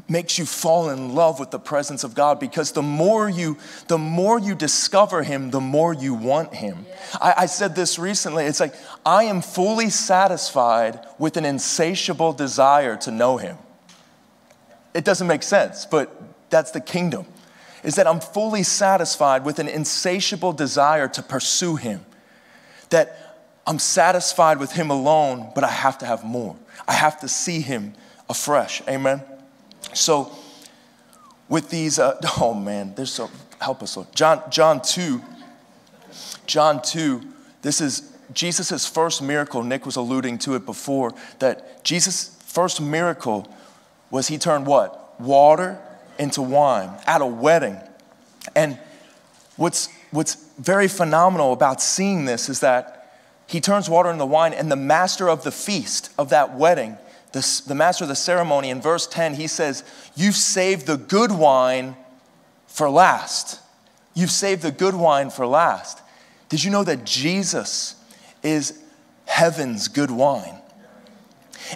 makes 0.09 0.39
you 0.39 0.45
fall 0.45 0.91
in 0.91 1.15
love 1.15 1.39
with 1.39 1.53
the 1.53 1.59
presence 1.59 2.03
of 2.03 2.15
God 2.15 2.41
because 2.41 2.73
the 2.73 2.83
more 2.83 3.29
you 3.29 3.57
the 3.87 3.99
more 3.99 4.41
you 4.41 4.55
discover 4.55 5.23
him 5.23 5.51
the 5.51 5.61
more 5.61 5.93
you 5.93 6.15
want 6.15 6.55
him. 6.55 6.85
I, 7.21 7.35
I, 7.39 7.47
said 7.47 7.77
this 7.77 7.99
recently. 7.99 8.45
It's 8.45 8.59
like 8.59 8.75
I 9.07 9.25
am 9.25 9.41
fully 9.41 9.91
satisfied 9.91 10.99
with 11.19 11.37
an 11.37 11.45
insatiable 11.45 12.33
desire 12.33 12.97
to 12.99 13.13
know 13.13 13.37
him. 13.37 13.57
It 14.95 15.05
doesn't 15.05 15.29
make 15.29 15.45
sense 15.45 15.87
but 15.87 16.11
that's 16.51 16.73
the 16.73 16.81
kingdom 16.81 17.27
is 17.85 17.95
that 17.97 18.07
I'm 18.07 18.21
fully 18.21 18.63
satisfied 18.63 19.45
with 19.45 19.59
an 19.59 19.69
insatiable 19.69 20.53
desire 20.53 21.07
to 21.09 21.23
pursue 21.23 21.77
him. 21.77 22.05
That 22.91 23.37
I'm 23.67 23.79
satisfied 23.79 24.59
with 24.59 24.73
him 24.73 24.91
alone 24.91 25.53
but 25.55 25.63
I 25.63 25.71
have 25.71 25.99
to 25.99 26.07
have 26.07 26.25
more. 26.25 26.57
I 26.89 26.95
have 26.95 27.21
to 27.21 27.29
see 27.29 27.61
him 27.61 27.95
afresh. 28.29 28.83
Amen 28.89 29.23
so, 29.95 30.33
with 31.49 31.71
these, 31.71 31.99
uh, 31.99 32.21
oh 32.41 32.55
man, 32.55 32.95
there's 32.95 33.13
so, 33.13 33.31
help 33.61 33.83
us, 33.83 33.97
Lord. 33.97 34.15
John, 34.15 34.43
John 34.51 34.83
2, 34.83 35.23
John 36.47 36.83
2, 36.83 37.23
this 37.63 37.81
is 37.81 38.13
Jesus' 38.33 38.87
first 38.87 39.23
miracle. 39.23 39.63
Nick 39.63 39.87
was 39.87 39.97
alluding 39.97 40.39
to 40.39 40.55
it 40.55 40.67
before, 40.67 41.13
that 41.39 41.85
Jesus' 41.85 42.37
first 42.45 42.81
miracle 42.81 43.49
was 44.11 44.29
he 44.29 44.39
turned 44.39 44.67
what? 44.67 45.21
Water 45.21 45.79
into 46.19 46.43
wine 46.43 46.91
at 47.07 47.21
a 47.21 47.27
wedding. 47.27 47.79
And 48.55 48.79
what's, 49.57 49.89
what's 50.11 50.37
very 50.59 50.89
phenomenal 50.89 51.53
about 51.53 51.83
seeing 51.83 52.25
this 52.25 52.49
is 52.49 52.61
that 52.61 53.13
he 53.47 53.61
turns 53.61 53.91
water 53.91 54.11
into 54.11 54.25
wine, 54.25 54.55
and 54.55 54.71
the 54.71 54.77
master 54.77 55.29
of 55.29 55.45
the 55.45 55.53
feast 55.53 56.11
of 56.19 56.31
that 56.31 56.57
wedding 56.57 56.97
the, 57.35 57.63
the 57.67 57.75
master 57.75 58.05
of 58.05 58.09
the 58.09 58.15
ceremony, 58.15 58.71
in 58.71 58.81
verse 58.81 59.09
10, 59.09 59.35
he 59.35 59.49
says, 59.49 59.83
You've 60.15 60.37
saved 60.37 60.87
the 60.87 60.97
good 60.97 61.33
wine 61.33 61.97
for 62.69 62.89
last. 62.89 63.61
You've 64.15 64.31
saved 64.31 64.63
the 64.63 64.71
good 64.71 64.95
wine 64.95 65.31
for 65.31 65.45
last. 65.45 66.01
Did 66.49 66.63
you 66.63 66.71
know 66.71 66.85
that 66.85 67.05
Jesus 67.05 67.97
is 68.45 68.81
heaven's 69.27 69.89
good 69.89 70.13
wine? 70.13 70.59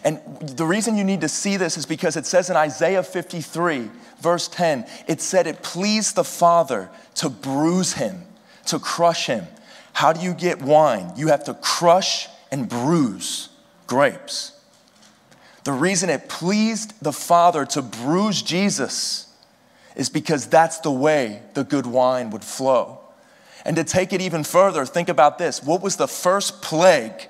And 0.04 0.20
the 0.40 0.64
reason 0.64 0.96
you 0.96 1.02
need 1.02 1.22
to 1.22 1.28
see 1.28 1.56
this 1.56 1.76
is 1.76 1.86
because 1.86 2.16
it 2.16 2.24
says 2.24 2.50
in 2.50 2.56
Isaiah 2.56 3.02
53, 3.02 3.90
verse 4.20 4.46
10, 4.46 4.86
it 5.08 5.20
said 5.20 5.48
it 5.48 5.64
pleased 5.64 6.14
the 6.14 6.22
Father 6.22 6.88
to 7.16 7.28
bruise 7.28 7.94
him, 7.94 8.22
to 8.66 8.78
crush 8.78 9.26
him. 9.26 9.48
How 9.92 10.12
do 10.12 10.20
you 10.20 10.34
get 10.34 10.62
wine? 10.62 11.14
You 11.16 11.28
have 11.28 11.42
to 11.44 11.54
crush 11.54 12.28
and 12.52 12.68
bruise 12.68 13.48
grapes. 13.88 14.52
The 15.68 15.74
reason 15.74 16.08
it 16.08 16.30
pleased 16.30 16.94
the 17.02 17.12
Father 17.12 17.66
to 17.66 17.82
bruise 17.82 18.40
Jesus 18.40 19.30
is 19.96 20.08
because 20.08 20.46
that's 20.46 20.78
the 20.78 20.90
way 20.90 21.42
the 21.52 21.62
good 21.62 21.84
wine 21.84 22.30
would 22.30 22.42
flow. 22.42 23.00
And 23.66 23.76
to 23.76 23.84
take 23.84 24.14
it 24.14 24.22
even 24.22 24.44
further, 24.44 24.86
think 24.86 25.10
about 25.10 25.36
this. 25.36 25.62
What 25.62 25.82
was 25.82 25.96
the 25.96 26.08
first 26.08 26.62
plague 26.62 27.28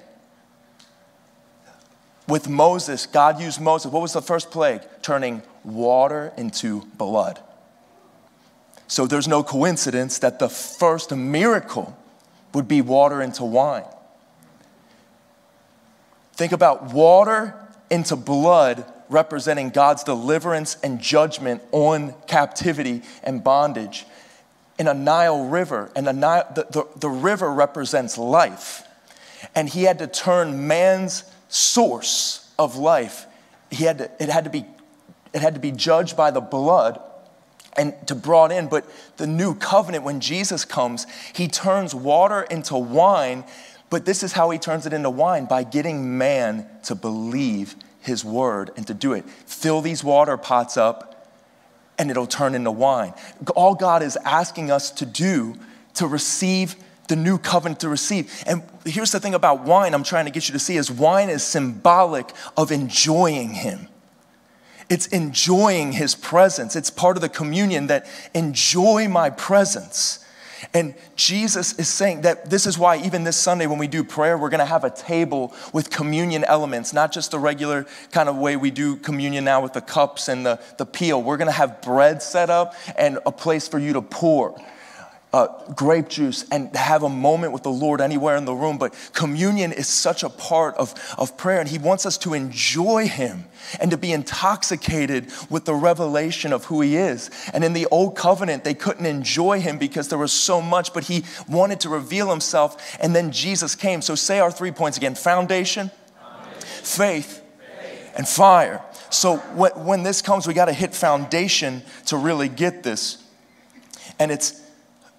with 2.28 2.48
Moses? 2.48 3.06
God 3.06 3.40
used 3.40 3.60
Moses. 3.60 3.90
What 3.90 4.02
was 4.02 4.12
the 4.12 4.22
first 4.22 4.52
plague? 4.52 4.82
Turning 5.02 5.42
water 5.64 6.32
into 6.36 6.82
blood. 6.96 7.40
So 8.86 9.08
there's 9.08 9.26
no 9.26 9.42
coincidence 9.42 10.20
that 10.20 10.38
the 10.38 10.48
first 10.48 11.10
miracle 11.10 11.98
would 12.54 12.68
be 12.68 12.82
water 12.82 13.20
into 13.20 13.42
wine. 13.42 13.82
Think 16.34 16.52
about 16.52 16.92
water 16.92 17.64
into 17.90 18.16
blood 18.16 18.84
representing 19.08 19.70
God's 19.70 20.04
deliverance 20.04 20.76
and 20.82 21.00
judgment 21.00 21.62
on 21.72 22.14
captivity 22.26 23.02
and 23.22 23.42
bondage 23.42 24.04
in 24.78 24.86
a 24.86 24.94
Nile 24.94 25.46
river. 25.46 25.90
And 25.96 26.06
the, 26.06 26.12
Nile, 26.12 26.46
the, 26.54 26.66
the, 26.70 27.00
the 27.00 27.08
river 27.08 27.52
represents 27.52 28.18
life. 28.18 28.84
And 29.54 29.68
he 29.68 29.84
had 29.84 29.98
to 30.00 30.06
turn 30.06 30.66
man's 30.66 31.24
source 31.48 32.52
of 32.58 32.76
life. 32.76 33.26
He 33.70 33.84
had 33.84 33.98
to, 33.98 34.10
it, 34.20 34.28
had 34.28 34.44
to 34.44 34.50
be, 34.50 34.66
it 35.32 35.40
had 35.40 35.54
to 35.54 35.60
be 35.60 35.72
judged 35.72 36.16
by 36.16 36.30
the 36.30 36.40
blood 36.40 37.00
and 37.76 37.94
to 38.08 38.14
brought 38.14 38.52
in. 38.52 38.68
But 38.68 38.84
the 39.16 39.26
new 39.26 39.54
covenant, 39.54 40.04
when 40.04 40.20
Jesus 40.20 40.64
comes, 40.64 41.06
he 41.32 41.48
turns 41.48 41.94
water 41.94 42.42
into 42.42 42.76
wine 42.76 43.44
but 43.90 44.04
this 44.04 44.22
is 44.22 44.32
how 44.32 44.50
he 44.50 44.58
turns 44.58 44.86
it 44.86 44.92
into 44.92 45.10
wine 45.10 45.46
by 45.46 45.62
getting 45.64 46.18
man 46.18 46.66
to 46.84 46.94
believe 46.94 47.74
his 48.00 48.24
word 48.24 48.70
and 48.76 48.86
to 48.86 48.94
do 48.94 49.12
it. 49.12 49.28
Fill 49.28 49.80
these 49.80 50.04
water 50.04 50.36
pots 50.36 50.76
up 50.76 51.08
and 51.98 52.10
it'll 52.10 52.26
turn 52.26 52.54
into 52.54 52.70
wine. 52.70 53.12
All 53.56 53.74
God 53.74 54.02
is 54.02 54.16
asking 54.24 54.70
us 54.70 54.90
to 54.92 55.06
do 55.06 55.56
to 55.94 56.06
receive 56.06 56.76
the 57.08 57.16
new 57.16 57.38
covenant 57.38 57.80
to 57.80 57.88
receive. 57.88 58.44
And 58.46 58.62
here's 58.84 59.10
the 59.10 59.18
thing 59.18 59.34
about 59.34 59.64
wine 59.64 59.94
I'm 59.94 60.04
trying 60.04 60.26
to 60.26 60.30
get 60.30 60.48
you 60.48 60.52
to 60.52 60.58
see 60.58 60.76
is 60.76 60.90
wine 60.90 61.30
is 61.30 61.42
symbolic 61.42 62.32
of 62.56 62.70
enjoying 62.70 63.50
him. 63.54 63.88
It's 64.88 65.06
enjoying 65.08 65.92
his 65.92 66.14
presence. 66.14 66.76
It's 66.76 66.90
part 66.90 67.16
of 67.16 67.20
the 67.20 67.28
communion 67.28 67.88
that 67.88 68.06
enjoy 68.34 69.08
my 69.08 69.30
presence. 69.30 70.17
And 70.74 70.94
Jesus 71.16 71.78
is 71.78 71.88
saying 71.88 72.22
that 72.22 72.50
this 72.50 72.66
is 72.66 72.78
why, 72.78 72.98
even 72.98 73.24
this 73.24 73.36
Sunday, 73.36 73.66
when 73.66 73.78
we 73.78 73.86
do 73.86 74.04
prayer, 74.04 74.36
we're 74.36 74.50
going 74.50 74.58
to 74.58 74.64
have 74.66 74.84
a 74.84 74.90
table 74.90 75.54
with 75.72 75.90
communion 75.90 76.44
elements, 76.44 76.92
not 76.92 77.12
just 77.12 77.30
the 77.30 77.38
regular 77.38 77.86
kind 78.10 78.28
of 78.28 78.36
way 78.36 78.56
we 78.56 78.70
do 78.70 78.96
communion 78.96 79.44
now 79.44 79.62
with 79.62 79.72
the 79.72 79.80
cups 79.80 80.28
and 80.28 80.44
the, 80.44 80.60
the 80.78 80.86
peel. 80.86 81.22
We're 81.22 81.36
going 81.36 81.46
to 81.46 81.52
have 81.52 81.80
bread 81.82 82.22
set 82.22 82.50
up 82.50 82.74
and 82.96 83.18
a 83.26 83.32
place 83.32 83.68
for 83.68 83.78
you 83.78 83.92
to 83.94 84.02
pour 84.02 84.60
uh, 85.32 85.48
grape 85.74 86.08
juice 86.08 86.44
and 86.50 86.74
have 86.74 87.02
a 87.02 87.08
moment 87.08 87.52
with 87.52 87.62
the 87.62 87.70
Lord 87.70 88.00
anywhere 88.00 88.36
in 88.36 88.44
the 88.44 88.54
room. 88.54 88.78
But 88.78 88.94
communion 89.12 89.72
is 89.72 89.86
such 89.86 90.22
a 90.22 90.30
part 90.30 90.74
of, 90.76 90.94
of 91.18 91.36
prayer, 91.36 91.60
and 91.60 91.68
He 91.68 91.78
wants 91.78 92.06
us 92.06 92.16
to 92.18 92.34
enjoy 92.34 93.08
Him 93.08 93.44
and 93.80 93.90
to 93.90 93.96
be 93.96 94.12
intoxicated 94.12 95.30
with 95.50 95.64
the 95.64 95.74
revelation 95.74 96.52
of 96.52 96.66
who 96.66 96.80
He 96.80 96.96
is. 96.96 97.30
And 97.52 97.64
in 97.64 97.72
the 97.72 97.86
Old 97.86 98.16
Covenant, 98.16 98.64
they 98.64 98.74
couldn't 98.74 99.06
enjoy 99.06 99.60
Him 99.60 99.78
because 99.78 100.08
there 100.08 100.18
was 100.18 100.32
so 100.32 100.60
much, 100.60 100.92
but 100.92 101.04
He 101.04 101.24
wanted 101.48 101.80
to 101.80 101.88
reveal 101.88 102.30
Himself, 102.30 102.96
and 103.00 103.14
then 103.14 103.32
Jesus 103.32 103.74
came. 103.74 104.02
So, 104.02 104.14
say 104.14 104.40
our 104.40 104.50
three 104.50 104.72
points 104.72 104.96
again 104.96 105.14
foundation, 105.14 105.90
faith, 106.82 107.42
and 108.16 108.26
fire. 108.26 108.82
So, 109.10 109.36
when 109.36 110.02
this 110.02 110.22
comes, 110.22 110.46
we 110.46 110.54
got 110.54 110.66
to 110.66 110.72
hit 110.72 110.94
foundation 110.94 111.82
to 112.06 112.16
really 112.16 112.48
get 112.48 112.82
this. 112.82 113.22
And 114.18 114.30
it's 114.30 114.60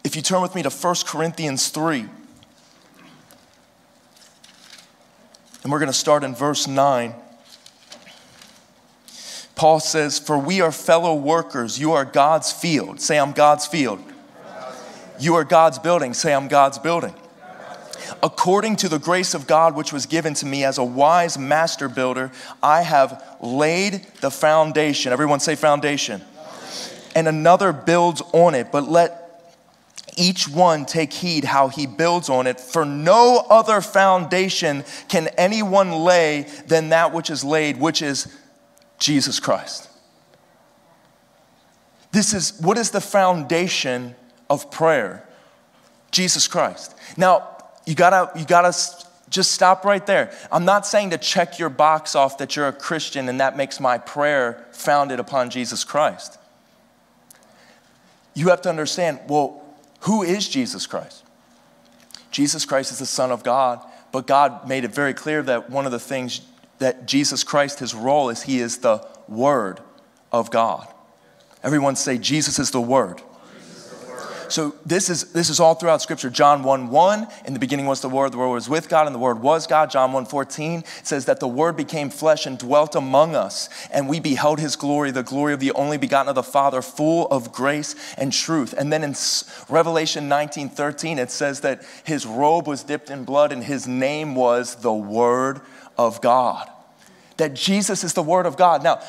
if 0.04 0.16
you 0.16 0.22
turn 0.22 0.42
with 0.42 0.56
me 0.56 0.64
to 0.64 0.70
1 0.70 0.96
Corinthians 1.06 1.70
3, 1.70 2.06
and 5.64 5.72
we're 5.72 5.80
going 5.80 5.92
to 5.92 5.98
start 5.98 6.24
in 6.24 6.34
verse 6.34 6.68
9. 6.68 7.14
Paul 9.60 9.82
says, 9.82 10.18
For 10.18 10.40
we 10.40 10.62
are 10.62 10.72
fellow 10.72 11.14
workers. 11.14 11.78
You 11.78 11.92
are 11.92 12.06
God's 12.06 12.50
field. 12.50 13.02
Say, 13.02 13.20
I'm 13.20 13.34
God's 13.34 13.68
field. 13.68 14.02
You 15.20 15.36
are 15.36 15.44
God's 15.44 15.78
building. 15.78 16.14
Say, 16.14 16.34
I'm 16.34 16.48
God's 16.48 16.80
building. 16.80 17.14
According 18.24 18.78
to 18.78 18.88
the 18.88 19.00
grace 19.00 19.34
of 19.34 19.48
God 19.48 19.76
which 19.76 19.92
was 19.92 20.06
given 20.06 20.34
to 20.36 20.46
me 20.46 20.64
as 20.64 20.78
a 20.78 20.84
wise 20.86 21.38
master 21.38 21.90
builder, 21.90 22.32
I 22.64 22.84
have 22.84 23.22
laid 23.42 24.08
the 24.22 24.32
foundation. 24.32 25.12
Everyone 25.12 25.42
say 25.42 25.56
foundation. 25.56 26.22
And 27.14 27.28
another 27.28 27.74
builds 27.74 28.22
on 28.32 28.56
it. 28.56 28.72
But 28.72 28.88
let 28.88 29.52
each 30.16 30.48
one 30.48 30.86
take 30.86 31.12
heed 31.12 31.44
how 31.44 31.68
he 31.68 31.86
builds 31.86 32.30
on 32.30 32.48
it, 32.48 32.62
for 32.62 32.86
no 32.86 33.46
other 33.50 33.82
foundation 33.82 34.86
can 35.10 35.28
anyone 35.38 35.92
lay 35.92 36.44
than 36.66 36.90
that 36.90 37.14
which 37.14 37.30
is 37.30 37.44
laid, 37.44 37.78
which 37.78 38.02
is 38.02 38.34
Jesus 39.00 39.40
Christ. 39.40 39.90
This 42.12 42.34
is 42.34 42.60
what 42.60 42.78
is 42.78 42.92
the 42.92 43.02
foundation 43.02 44.16
of 44.50 44.72
prayer? 44.72 45.28
Jesus 46.12 46.48
Christ. 46.48 46.96
Now, 47.18 47.48
you 47.86 47.96
gotta, 47.96 48.38
you 48.38 48.46
gotta 48.46 48.76
just 49.30 49.52
stop 49.52 49.86
right 49.86 50.06
there. 50.06 50.32
I'm 50.52 50.66
not 50.66 50.86
saying 50.86 51.12
to 51.12 51.18
check 51.18 51.60
your 51.60 51.70
box 51.70 52.16
off 52.16 52.40
that 52.40 52.56
you're 52.56 52.68
a 52.68 52.74
Christian 52.74 53.30
and 53.30 53.40
that 53.40 53.56
makes 53.56 53.80
my 53.80 53.98
prayer 53.98 54.66
founded 54.72 55.20
upon 55.20 55.50
Jesus 55.50 55.84
Christ. 55.84 56.38
You 58.34 58.50
have 58.50 58.62
to 58.64 58.70
understand, 58.70 59.20
well, 59.28 59.64
who 60.02 60.24
is 60.24 60.48
Jesus 60.48 60.88
Christ? 60.88 61.24
Jesus 62.32 62.66
Christ 62.66 62.92
is 62.92 63.00
the 63.00 63.06
Son 63.06 63.32
of 63.32 63.44
God, 63.44 63.82
but 64.12 64.28
God 64.28 64.68
made 64.68 64.84
it 64.84 64.94
very 64.94 65.14
clear 65.14 65.42
that 65.44 65.70
one 65.70 65.86
of 65.86 65.92
the 65.92 66.00
things 66.00 66.42
that 66.80 67.06
Jesus 67.06 67.44
Christ, 67.44 67.80
his 67.80 67.94
role 67.94 68.30
is 68.30 68.44
he 68.44 68.60
is 68.60 68.80
the 68.80 69.06
Word 69.28 69.80
of 70.32 70.52
God. 70.52 70.88
Everyone 71.64 71.96
say, 71.96 72.18
Jesus 72.18 72.60
is 72.60 72.72
the 72.72 72.82
Word. 72.82 73.22
So 74.50 74.74
this 74.84 75.12
is 75.12 75.32
this 75.32 75.50
is 75.50 75.60
all 75.60 75.76
throughout 75.76 76.02
Scripture. 76.02 76.30
John 76.32 76.64
1 76.64 76.90
1, 76.90 77.28
in 77.46 77.54
the 77.54 77.60
beginning 77.60 77.86
was 77.86 78.02
the 78.02 78.10
Word, 78.10 78.32
the 78.32 78.40
Word 78.40 78.50
was 78.50 78.68
with 78.68 78.90
God, 78.90 79.06
and 79.06 79.14
the 79.14 79.20
Word 79.20 79.42
was 79.42 79.68
God. 79.68 79.92
John 79.92 80.12
1 80.12 80.26
14 80.26 80.84
says 81.04 81.26
that 81.26 81.40
the 81.40 81.48
Word 81.48 81.78
became 81.78 82.10
flesh 82.10 82.48
and 82.48 82.58
dwelt 82.58 82.96
among 82.96 83.36
us, 83.36 83.70
and 83.92 84.10
we 84.10 84.20
beheld 84.20 84.60
his 84.60 84.76
glory, 84.76 85.12
the 85.12 85.22
glory 85.22 85.54
of 85.54 85.60
the 85.60 85.72
only 85.74 85.98
begotten 85.98 86.30
of 86.30 86.36
the 86.36 86.42
Father, 86.42 86.82
full 86.82 87.28
of 87.28 87.52
grace 87.52 87.96
and 88.18 88.34
truth. 88.34 88.74
And 88.76 88.92
then 88.92 89.04
in 89.04 89.16
Revelation 89.70 90.28
19 90.28 90.70
13, 90.70 91.20
it 91.20 91.30
says 91.30 91.62
that 91.62 91.84
his 92.04 92.26
robe 92.26 92.68
was 92.68 92.82
dipped 92.82 93.12
in 93.12 93.26
blood, 93.26 93.52
and 93.52 93.64
his 93.64 93.88
name 93.88 94.34
was 94.34 94.78
the 94.78 94.94
Word 94.94 95.62
of 96.00 96.20
God 96.22 96.68
that 97.40 97.54
Jesus 97.54 98.04
is 98.04 98.14
the 98.14 98.22
Word 98.22 98.46
of 98.46 98.56
God. 98.58 98.84
Now, 98.84 99.00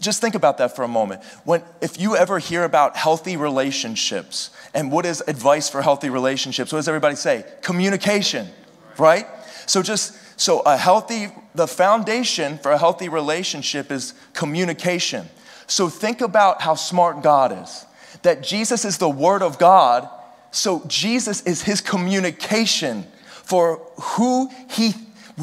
just 0.00 0.20
think 0.20 0.34
about 0.34 0.58
that 0.58 0.74
for 0.74 0.82
a 0.84 0.88
moment. 0.88 1.22
When, 1.44 1.62
if 1.82 2.00
you 2.00 2.16
ever 2.16 2.38
hear 2.38 2.64
about 2.64 2.96
healthy 2.96 3.36
relationships, 3.36 4.50
and 4.72 4.90
what 4.90 5.04
is 5.04 5.22
advice 5.26 5.68
for 5.68 5.82
healthy 5.82 6.08
relationships? 6.08 6.72
What 6.72 6.78
does 6.78 6.88
everybody 6.88 7.16
say? 7.16 7.44
Communication, 7.62 8.48
right? 8.96 9.26
So 9.66 9.82
just 9.82 10.16
so 10.40 10.60
a 10.60 10.76
healthy 10.76 11.28
the 11.54 11.68
foundation 11.68 12.58
for 12.58 12.72
a 12.72 12.78
healthy 12.78 13.08
relationship 13.08 13.92
is 13.92 14.14
communication. 14.32 15.26
So 15.66 15.88
think 15.88 16.20
about 16.20 16.62
how 16.62 16.74
smart 16.74 17.22
God 17.22 17.62
is. 17.62 17.86
That 18.22 18.42
Jesus 18.42 18.84
is 18.84 18.98
the 18.98 19.08
word 19.08 19.42
of 19.42 19.58
God, 19.58 20.08
so 20.50 20.82
Jesus 20.86 21.42
is 21.42 21.62
his 21.62 21.80
communication 21.80 23.04
for 23.26 23.76
who 24.00 24.50
he 24.70 24.94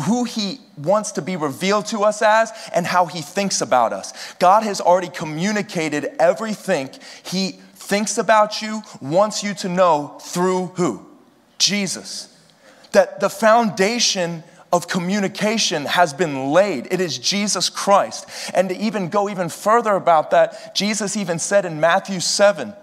who 0.05 0.23
he 0.23 0.59
wants 0.77 1.11
to 1.13 1.21
be 1.21 1.35
revealed 1.35 1.85
to 1.87 1.99
us 1.99 2.21
as 2.21 2.51
and 2.73 2.85
how 2.85 3.05
he 3.05 3.21
thinks 3.21 3.61
about 3.61 3.93
us. 3.93 4.13
God 4.39 4.63
has 4.63 4.79
already 4.79 5.09
communicated 5.09 6.09
everything 6.19 6.89
he 7.23 7.59
thinks 7.75 8.17
about 8.17 8.61
you, 8.61 8.81
wants 9.01 9.43
you 9.43 9.53
to 9.55 9.69
know 9.69 10.17
through 10.21 10.67
who? 10.75 11.05
Jesus. 11.57 12.35
That 12.93 13.19
the 13.19 13.29
foundation 13.29 14.43
of 14.71 14.87
communication 14.87 15.85
has 15.85 16.13
been 16.13 16.51
laid. 16.51 16.87
It 16.91 17.01
is 17.01 17.17
Jesus 17.17 17.69
Christ. 17.69 18.25
And 18.53 18.69
to 18.69 18.77
even 18.77 19.09
go 19.09 19.29
even 19.29 19.49
further 19.49 19.95
about 19.95 20.31
that, 20.31 20.73
Jesus 20.73 21.17
even 21.17 21.39
said 21.39 21.65
in 21.65 21.81
Matthew 21.81 22.21
7 22.21 22.73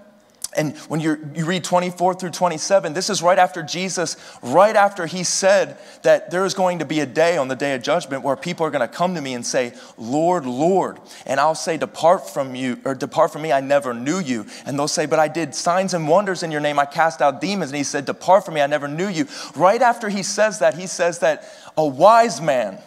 and 0.58 0.76
when 0.88 0.98
you 0.98 1.14
read 1.14 1.62
24 1.62 2.14
through 2.14 2.30
27, 2.30 2.92
this 2.92 3.08
is 3.08 3.22
right 3.22 3.38
after 3.38 3.62
Jesus, 3.62 4.16
right 4.42 4.74
after 4.74 5.06
he 5.06 5.22
said 5.22 5.78
that 6.02 6.32
there 6.32 6.44
is 6.44 6.52
going 6.52 6.80
to 6.80 6.84
be 6.84 6.98
a 6.98 7.06
day 7.06 7.36
on 7.36 7.46
the 7.46 7.54
day 7.54 7.76
of 7.76 7.82
judgment 7.82 8.24
where 8.24 8.34
people 8.34 8.66
are 8.66 8.70
going 8.70 8.86
to 8.86 8.92
come 8.92 9.14
to 9.14 9.20
me 9.20 9.34
and 9.34 9.46
say, 9.46 9.72
Lord, 9.96 10.44
Lord. 10.46 10.98
And 11.26 11.38
I'll 11.38 11.54
say, 11.54 11.76
Depart 11.76 12.28
from 12.28 12.56
you, 12.56 12.80
or 12.84 12.96
depart 12.96 13.32
from 13.32 13.42
me, 13.42 13.52
I 13.52 13.60
never 13.60 13.94
knew 13.94 14.18
you. 14.18 14.46
And 14.66 14.76
they'll 14.76 14.88
say, 14.88 15.06
But 15.06 15.20
I 15.20 15.28
did 15.28 15.54
signs 15.54 15.94
and 15.94 16.08
wonders 16.08 16.42
in 16.42 16.50
your 16.50 16.60
name, 16.60 16.80
I 16.80 16.86
cast 16.86 17.22
out 17.22 17.40
demons. 17.40 17.70
And 17.70 17.78
he 17.78 17.84
said, 17.84 18.04
Depart 18.04 18.44
from 18.44 18.54
me, 18.54 18.60
I 18.60 18.66
never 18.66 18.88
knew 18.88 19.08
you. 19.08 19.28
Right 19.54 19.80
after 19.80 20.08
he 20.08 20.24
says 20.24 20.58
that, 20.58 20.74
he 20.74 20.88
says 20.88 21.20
that 21.20 21.48
a 21.76 21.86
wise 21.86 22.40
man 22.40 22.78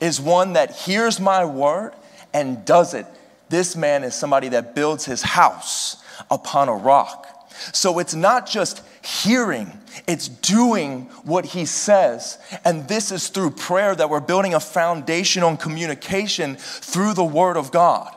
is 0.00 0.20
one 0.20 0.52
that 0.52 0.70
hears 0.70 1.18
my 1.18 1.44
word 1.44 1.94
and 2.32 2.64
does 2.64 2.94
it. 2.94 3.06
This 3.48 3.74
man 3.74 4.04
is 4.04 4.14
somebody 4.14 4.50
that 4.50 4.76
builds 4.76 5.04
his 5.04 5.22
house 5.22 6.01
upon 6.30 6.68
a 6.68 6.74
rock. 6.74 7.28
So 7.72 7.98
it's 7.98 8.14
not 8.14 8.48
just 8.48 8.82
hearing, 9.04 9.78
it's 10.06 10.28
doing 10.28 11.02
what 11.24 11.44
he 11.44 11.66
says. 11.66 12.38
And 12.64 12.88
this 12.88 13.12
is 13.12 13.28
through 13.28 13.50
prayer 13.50 13.94
that 13.94 14.10
we're 14.10 14.20
building 14.20 14.54
a 14.54 14.60
foundation 14.60 15.42
on 15.42 15.56
communication 15.56 16.56
through 16.56 17.14
the 17.14 17.24
word 17.24 17.56
of 17.56 17.72
God. 17.72 18.14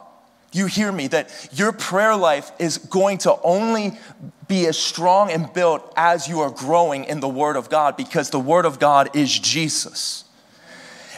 You 0.51 0.67
hear 0.67 0.91
me 0.91 1.07
that 1.07 1.49
your 1.51 1.73
prayer 1.73 2.15
life 2.15 2.51
is 2.59 2.77
going 2.77 3.17
to 3.19 3.37
only 3.41 3.97
be 4.47 4.67
as 4.67 4.77
strong 4.77 5.29
and 5.29 5.51
built 5.53 5.91
as 5.97 6.29
you 6.29 6.39
are 6.39 6.51
growing 6.51 7.03
in 7.03 7.19
the 7.19 7.27
word 7.27 7.57
of 7.57 7.69
God 7.69 7.97
because 7.97 8.29
the 8.29 8.39
word 8.39 8.65
of 8.65 8.79
God 8.79 9.15
is 9.15 9.37
Jesus. 9.37 10.23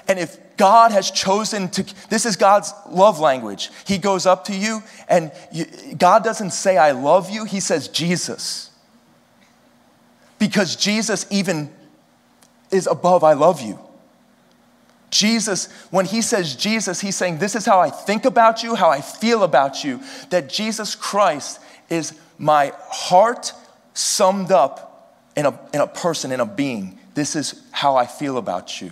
And 0.08 0.18
if 0.18 0.40
God 0.58 0.92
has 0.92 1.12
chosen 1.12 1.70
to, 1.70 1.86
this 2.10 2.26
is 2.26 2.36
God's 2.36 2.74
love 2.90 3.20
language. 3.20 3.70
He 3.86 3.98
goes 3.98 4.26
up 4.26 4.46
to 4.46 4.56
you, 4.56 4.84
and 5.08 5.32
you, 5.52 5.66
God 5.98 6.24
doesn't 6.24 6.52
say, 6.52 6.78
I 6.78 6.92
love 6.92 7.30
you, 7.30 7.46
He 7.46 7.60
says, 7.60 7.88
Jesus. 7.88 8.72
Because 10.40 10.76
Jesus 10.76 11.26
even 11.32 11.72
is 12.72 12.88
above, 12.88 13.24
I 13.24 13.34
love 13.34 13.62
you. 13.62 13.80
Jesus, 15.10 15.72
when 15.90 16.06
he 16.06 16.22
says 16.22 16.56
Jesus, 16.56 17.00
he's 17.00 17.16
saying, 17.16 17.38
This 17.38 17.56
is 17.56 17.66
how 17.66 17.80
I 17.80 17.90
think 17.90 18.26
about 18.26 18.62
you, 18.62 18.76
how 18.76 18.90
I 18.90 19.00
feel 19.00 19.44
about 19.44 19.84
you. 19.84 20.02
That 20.32 20.50
Jesus 20.50 20.96
Christ 20.96 21.62
is 21.90 22.14
my 22.38 22.74
heart 22.90 23.54
summed 23.94 24.52
up 24.52 25.16
in 25.36 25.46
a, 25.46 25.60
in 25.74 25.80
a 25.80 25.88
person, 25.88 26.32
in 26.32 26.42
a 26.42 26.46
being. 26.46 27.00
This 27.14 27.36
is 27.36 27.64
how 27.72 27.96
I 27.96 28.06
feel 28.06 28.38
about 28.38 28.82
you. 28.82 28.92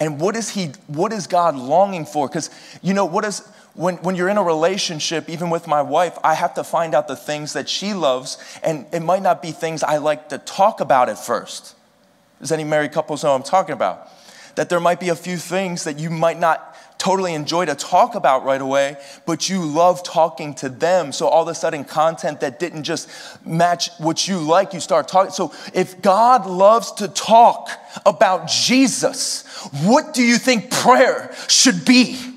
And 0.00 0.20
what 0.20 0.36
is 0.36 0.50
he, 0.50 0.72
what 0.86 1.12
is 1.12 1.26
God 1.26 1.56
longing 1.56 2.06
for? 2.06 2.28
Because 2.28 2.50
you 2.82 2.94
know, 2.94 3.04
what 3.04 3.24
is 3.24 3.46
when, 3.74 3.96
when 3.96 4.14
you're 4.14 4.28
in 4.28 4.38
a 4.38 4.42
relationship, 4.42 5.28
even 5.28 5.50
with 5.50 5.66
my 5.66 5.82
wife, 5.82 6.16
I 6.22 6.34
have 6.34 6.54
to 6.54 6.64
find 6.64 6.94
out 6.94 7.08
the 7.08 7.16
things 7.16 7.52
that 7.54 7.68
she 7.68 7.92
loves, 7.92 8.38
and 8.62 8.86
it 8.92 9.00
might 9.00 9.22
not 9.22 9.42
be 9.42 9.50
things 9.50 9.82
I 9.82 9.98
like 9.98 10.28
to 10.28 10.38
talk 10.38 10.80
about 10.80 11.08
at 11.08 11.18
first. 11.18 11.74
Does 12.40 12.52
any 12.52 12.64
married 12.64 12.92
couples 12.92 13.24
know 13.24 13.34
I'm 13.34 13.42
talking 13.42 13.72
about? 13.72 14.10
That 14.54 14.68
there 14.68 14.80
might 14.80 15.00
be 15.00 15.08
a 15.08 15.16
few 15.16 15.36
things 15.36 15.84
that 15.84 15.98
you 15.98 16.10
might 16.10 16.38
not 16.38 16.73
totally 17.04 17.34
enjoy 17.34 17.66
to 17.66 17.74
talk 17.74 18.14
about 18.14 18.46
right 18.46 18.62
away, 18.62 18.96
but 19.26 19.50
you 19.50 19.62
love 19.62 20.02
talking 20.02 20.54
to 20.54 20.70
them. 20.70 21.12
So 21.12 21.28
all 21.28 21.42
of 21.42 21.48
a 21.48 21.54
sudden, 21.54 21.84
content 21.84 22.40
that 22.40 22.58
didn't 22.58 22.84
just 22.84 23.10
match 23.44 23.90
what 23.98 24.26
you 24.26 24.38
like, 24.38 24.72
you 24.72 24.80
start 24.80 25.06
talking. 25.06 25.30
So 25.30 25.52
if 25.74 26.00
God 26.00 26.46
loves 26.46 26.92
to 26.92 27.08
talk 27.08 27.68
about 28.06 28.48
Jesus, 28.48 29.44
what 29.82 30.14
do 30.14 30.22
you 30.22 30.38
think 30.38 30.70
prayer 30.70 31.34
should 31.46 31.84
be? 31.84 32.33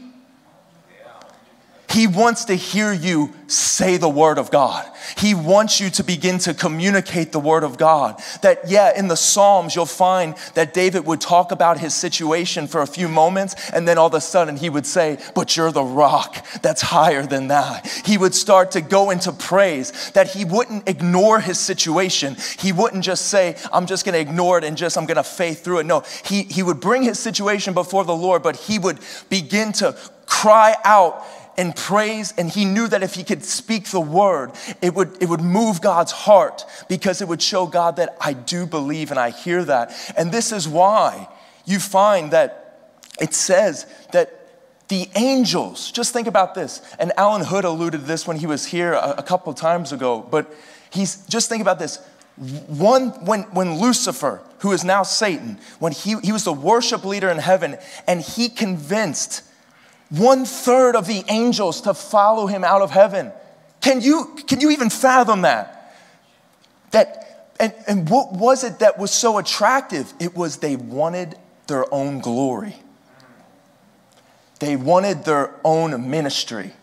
He 1.98 2.06
wants 2.06 2.46
to 2.46 2.54
hear 2.54 2.94
you 2.94 3.34
say 3.48 3.98
the 3.98 4.08
word 4.08 4.38
of 4.38 4.52
God. 4.52 4.88
He 5.18 5.34
wants 5.34 5.80
you 5.80 5.90
to 5.90 6.04
begin 6.04 6.38
to 6.40 6.54
communicate 6.54 7.32
the 7.32 7.40
word 7.40 7.64
of 7.64 7.80
God. 7.80 8.22
That, 8.44 8.70
yeah, 8.70 8.96
in 8.96 9.08
the 9.08 9.16
Psalms, 9.16 9.76
you'll 9.76 9.88
find 9.88 10.36
that 10.54 10.76
David 10.76 11.08
would 11.08 11.20
talk 11.20 11.52
about 11.52 11.80
his 11.80 11.96
situation 11.96 12.68
for 12.68 12.84
a 12.84 12.86
few 12.86 13.08
moments, 13.08 13.72
and 13.72 13.88
then 13.88 13.98
all 13.98 14.06
of 14.06 14.14
a 14.14 14.22
sudden 14.22 14.58
he 14.58 14.70
would 14.70 14.86
say, 14.86 15.18
But 15.34 15.58
you're 15.58 15.72
the 15.72 15.82
rock 15.82 16.46
that's 16.62 16.84
higher 16.84 17.26
than 17.26 17.48
that. 17.48 17.88
He 18.06 18.20
would 18.20 18.36
start 18.36 18.70
to 18.74 18.82
go 18.82 19.10
into 19.10 19.32
praise, 19.32 20.12
that 20.12 20.28
he 20.28 20.46
wouldn't 20.46 20.88
ignore 20.88 21.40
his 21.40 21.60
situation. 21.60 22.38
He 22.60 22.74
wouldn't 22.74 23.06
just 23.06 23.30
say, 23.30 23.56
I'm 23.74 23.88
just 23.88 24.06
gonna 24.06 24.20
ignore 24.20 24.60
it 24.60 24.64
and 24.64 24.78
just, 24.78 25.00
I'm 25.00 25.08
gonna 25.08 25.24
faith 25.24 25.64
through 25.64 25.80
it. 25.80 25.88
No, 25.88 26.04
he, 26.24 26.44
he 26.44 26.62
would 26.62 26.80
bring 26.80 27.02
his 27.02 27.18
situation 27.18 27.74
before 27.74 28.04
the 28.04 28.16
Lord, 28.16 28.44
but 28.44 28.56
he 28.56 28.78
would 28.78 29.00
begin 29.32 29.72
to 29.74 29.98
cry 30.28 30.76
out 30.84 31.26
and 31.58 31.76
praise, 31.76 32.34
and 32.38 32.50
he 32.50 32.66
knew 32.66 32.88
that 32.88 33.02
if 33.02 33.16
he 33.16 33.24
could 33.24 33.44
speak 33.44 33.86
the 33.86 34.00
word, 34.00 34.52
it 34.82 34.94
would, 34.94 35.22
it 35.22 35.28
would 35.28 35.42
move 35.42 35.82
God's 35.82 36.12
heart 36.12 36.64
because 36.88 37.22
it 37.22 37.28
would 37.28 37.42
show 37.42 37.66
God 37.66 37.96
that 37.96 38.16
I 38.22 38.34
do 38.34 38.68
believe 38.68 39.10
and 39.10 39.20
I 39.20 39.32
hear 39.32 39.64
that. 39.66 39.92
And 40.16 40.32
this 40.32 40.52
is 40.52 40.68
why 40.68 41.28
you 41.66 41.80
find 41.80 42.32
that 42.32 42.92
it 43.20 43.34
says 43.34 43.88
that 44.12 44.34
the 44.88 45.10
angels, 45.16 45.92
just 45.92 46.14
think 46.14 46.28
about 46.28 46.56
this, 46.56 46.82
and 47.00 47.12
Alan 47.18 47.44
Hood 47.44 47.66
alluded 47.66 48.02
to 48.02 48.08
this 48.08 48.28
when 48.28 48.38
he 48.38 48.46
was 48.46 48.68
here 48.68 48.94
a, 48.94 49.16
a 49.18 49.24
couple 49.24 49.54
times 49.54 49.92
ago, 49.92 50.22
but 50.22 50.54
he's 50.92 51.26
just 51.26 51.50
think 51.50 51.62
about 51.62 51.80
this. 51.80 51.98
One, 52.68 53.10
when, 53.26 53.42
when 53.44 53.80
Lucifer, 53.80 54.42
who 54.60 54.72
is 54.72 54.86
now 54.86 55.02
Satan, 55.04 55.60
when 55.80 55.92
he, 55.92 56.18
he 56.20 56.32
was 56.32 56.44
the 56.44 56.54
worship 56.54 57.04
leader 57.04 57.30
in 57.30 57.40
heaven, 57.40 57.78
and 58.08 58.22
he 58.22 58.48
convinced 58.48 59.44
one 60.10 60.46
third 60.46 60.96
of 60.96 61.08
the 61.08 61.24
angels 61.28 61.82
to 61.82 61.94
follow 61.94 62.48
him 62.48 62.64
out 62.64 62.82
of 62.82 62.92
heaven. 62.92 63.32
Can 63.82 64.02
you, 64.02 64.36
can 64.48 64.62
you 64.62 64.72
even 64.72 64.90
fathom 64.90 65.42
that? 65.42 65.96
That 66.92 67.28
and, 67.60 67.74
and 67.88 68.10
what 68.10 68.34
was 68.34 68.64
it 68.64 68.80
that 68.80 68.98
was 68.98 69.12
so 69.12 69.38
attractive? 69.38 70.14
It 70.20 70.36
was 70.36 70.58
they 70.58 70.76
wanted 70.76 71.36
their 71.68 71.92
own 71.94 72.20
glory. 72.20 72.76
They 74.60 74.76
wanted 74.76 75.26
their 75.26 75.54
own 75.64 76.10
ministry. 76.10 76.74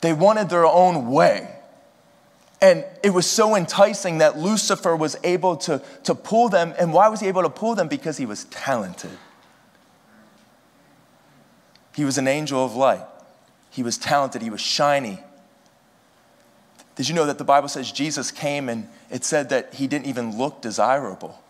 They 0.00 0.12
wanted 0.12 0.48
their 0.48 0.66
own 0.66 1.10
way. 1.10 1.54
And 2.60 2.84
it 3.04 3.10
was 3.10 3.26
so 3.26 3.54
enticing 3.54 4.18
that 4.18 4.36
Lucifer 4.36 4.96
was 4.96 5.16
able 5.22 5.56
to, 5.58 5.80
to 6.04 6.14
pull 6.14 6.48
them. 6.48 6.74
And 6.78 6.92
why 6.92 7.08
was 7.08 7.20
he 7.20 7.28
able 7.28 7.42
to 7.42 7.50
pull 7.50 7.74
them? 7.74 7.88
Because 7.88 8.16
he 8.16 8.26
was 8.26 8.44
talented. 8.44 9.16
He 11.98 12.04
was 12.04 12.16
an 12.16 12.28
angel 12.28 12.64
of 12.64 12.76
light. 12.76 13.04
He 13.70 13.82
was 13.82 13.98
talented. 13.98 14.40
He 14.40 14.50
was 14.50 14.60
shiny. 14.60 15.18
Did 16.94 17.08
you 17.08 17.14
know 17.16 17.26
that 17.26 17.38
the 17.38 17.44
Bible 17.44 17.66
says 17.66 17.90
Jesus 17.90 18.30
came 18.30 18.68
and 18.68 18.88
it 19.10 19.24
said 19.24 19.48
that 19.48 19.74
he 19.74 19.88
didn't 19.88 20.06
even 20.06 20.38
look 20.38 20.62
desirable? 20.62 21.42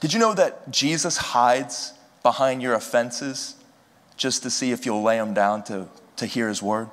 Did 0.00 0.14
you 0.14 0.20
know 0.20 0.32
that 0.32 0.70
Jesus 0.70 1.18
hides 1.18 1.92
behind 2.22 2.62
your 2.62 2.72
offenses 2.72 3.56
just 4.16 4.42
to 4.44 4.48
see 4.48 4.72
if 4.72 4.86
you'll 4.86 5.02
lay 5.02 5.18
them 5.18 5.34
down 5.34 5.64
to, 5.64 5.86
to 6.16 6.24
hear 6.24 6.48
his 6.48 6.62
word? 6.62 6.88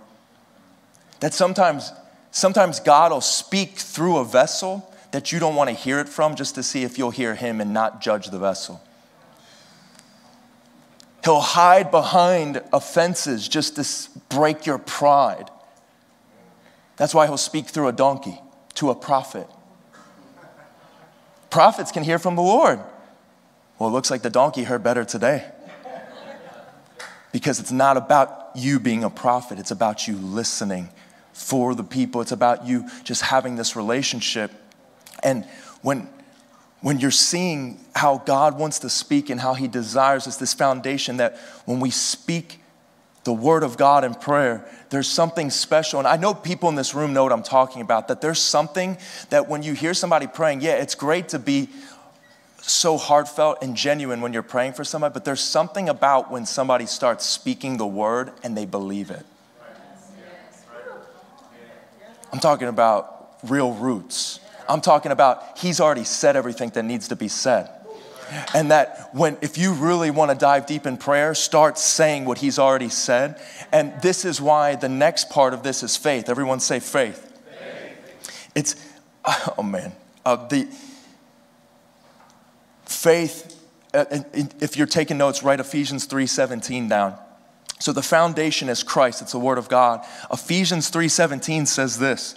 That 1.22 1.34
sometimes, 1.34 1.94
sometimes 2.32 2.82
God 2.82 3.14
will 3.14 3.22
speak 3.22 3.78
through 3.78 4.18
a 4.18 4.26
vessel 4.26 4.94
that 5.12 5.32
you 5.32 5.40
don't 5.40 5.56
want 5.56 5.70
to 5.70 5.74
hear 5.74 5.98
it 6.00 6.10
from 6.10 6.36
just 6.36 6.56
to 6.56 6.64
see 6.64 6.84
if 6.84 6.98
you'll 6.98 7.12
hear 7.12 7.36
him 7.36 7.62
and 7.62 7.74
not 7.74 8.02
judge 8.02 8.32
the 8.32 8.38
vessel. 8.38 8.82
He'll 11.28 11.42
hide 11.42 11.92
behind 11.92 12.62
offenses 12.72 13.50
just 13.50 13.76
to 13.76 14.10
break 14.30 14.66
your 14.66 14.78
pride. 14.78 15.50
That's 16.96 17.14
why 17.14 17.26
he'll 17.26 17.36
speak 17.36 17.66
through 17.66 17.90
a 17.90 17.92
donkey 17.92 18.40
to 18.76 18.92
a 18.92 18.96
prophet. 18.96 19.46
Prophets 21.50 21.92
can 21.92 22.04
hear 22.04 22.18
from 22.18 22.38
the 22.38 22.42
Lord. 22.42 22.80
Well, 23.78 23.90
it 23.90 23.92
looks 23.92 24.10
like 24.10 24.22
the 24.22 24.30
donkey 24.30 24.64
heard 24.64 24.84
better 24.84 25.04
today. 25.04 25.44
Because 27.34 27.60
it's 27.60 27.74
not 27.74 27.98
about 27.98 28.52
you 28.56 28.80
being 28.80 29.04
a 29.04 29.10
prophet, 29.10 29.60
it's 29.60 29.72
about 29.72 30.08
you 30.08 30.16
listening 30.16 30.88
for 31.34 31.76
the 31.76 31.84
people. 31.84 32.22
It's 32.22 32.32
about 32.32 32.66
you 32.66 32.88
just 33.04 33.22
having 33.22 33.58
this 33.58 33.76
relationship. 33.76 34.50
And 35.24 35.44
when 35.82 36.08
when 36.82 37.00
you're 37.00 37.12
seeing 37.12 37.80
how 37.96 38.20
God 38.20 38.58
wants 38.58 38.80
to 38.80 38.90
speak 38.90 39.30
and 39.30 39.40
how 39.40 39.54
He 39.54 39.68
desires 39.68 40.28
us, 40.28 40.38
this 40.38 40.54
foundation 40.54 41.18
that 41.18 41.38
when 41.66 41.80
we 41.80 41.90
speak 41.90 42.62
the 43.24 43.34
Word 43.34 43.64
of 43.64 43.78
God 43.78 44.04
in 44.04 44.14
prayer, 44.14 44.66
there's 44.90 45.08
something 45.08 45.50
special. 45.50 46.00
And 46.00 46.08
I 46.08 46.16
know 46.16 46.34
people 46.34 46.70
in 46.70 46.76
this 46.76 46.94
room 46.94 47.14
know 47.14 47.24
what 47.24 47.34
I'm 47.34 47.44
talking 47.44 47.82
about, 47.82 48.08
that 48.08 48.22
there's 48.22 48.40
something 48.40 48.98
that 49.32 49.50
when 49.50 49.64
you 49.64 49.74
hear 49.74 49.94
somebody 49.94 50.28
praying, 50.28 50.62
yeah, 50.62 50.76
it's 50.76 50.96
great 50.96 51.30
to 51.30 51.40
be 51.40 51.70
so 52.62 52.98
heartfelt 52.98 53.60
and 53.62 53.76
genuine 53.76 54.22
when 54.22 54.34
you're 54.34 54.44
praying 54.44 54.74
for 54.74 54.84
somebody, 54.84 55.14
but 55.14 55.26
there's 55.26 55.42
something 55.42 55.90
about 55.90 56.32
when 56.32 56.46
somebody 56.46 56.86
starts 56.86 57.26
speaking 57.26 57.78
the 57.78 57.88
Word 57.88 58.32
and 58.44 58.56
they 58.56 58.66
believe 58.66 59.10
it. 59.10 59.26
I'm 62.32 62.40
talking 62.40 62.68
about 62.68 63.38
real 63.44 63.74
roots. 63.74 64.40
I'm 64.70 64.82
talking 64.82 65.12
about 65.12 65.58
he's 65.58 65.80
already 65.80 66.04
said 66.04 66.36
everything 66.36 66.70
that 66.72 66.84
needs 66.84 67.08
to 67.10 67.16
be 67.16 67.28
said. 67.28 67.70
And 68.54 68.72
that 68.72 69.10
when, 69.14 69.38
if 69.42 69.58
you 69.58 69.74
really 69.74 70.12
want 70.12 70.32
to 70.32 70.38
dive 70.38 70.66
deep 70.66 70.86
in 70.86 70.98
prayer, 70.98 71.34
start 71.34 71.78
saying 71.78 72.26
what 72.26 72.38
he's 72.38 72.60
already 72.60 72.90
said. 72.90 73.42
And 73.72 73.94
this 74.02 74.26
is 74.26 74.42
why 74.42 74.76
the 74.76 74.90
next 74.90 75.30
part 75.30 75.54
of 75.54 75.64
this 75.64 75.82
is 75.82 75.96
faith. 75.96 76.30
Everyone 76.30 76.60
say 76.60 76.80
faith. 76.80 77.40
faith. 77.50 78.52
It's, 78.54 78.76
oh 79.58 79.64
man, 79.64 79.94
uh, 80.26 80.48
the 80.48 80.68
faith, 82.86 83.58
uh, 83.94 84.06
if 84.60 84.76
you're 84.76 84.88
taking 84.88 85.18
notes, 85.18 85.44
write 85.44 85.60
Ephesians 85.60 86.06
3.17 86.08 86.90
down. 86.90 87.18
So 87.80 87.94
the 87.94 88.02
foundation 88.02 88.70
is 88.70 88.84
Christ, 88.84 89.22
it's 89.22 89.32
the 89.32 89.40
word 89.40 89.58
of 89.58 89.70
God. 89.70 90.04
Ephesians 90.32 90.90
3.17 90.92 91.68
says 91.68 92.00
this, 92.00 92.36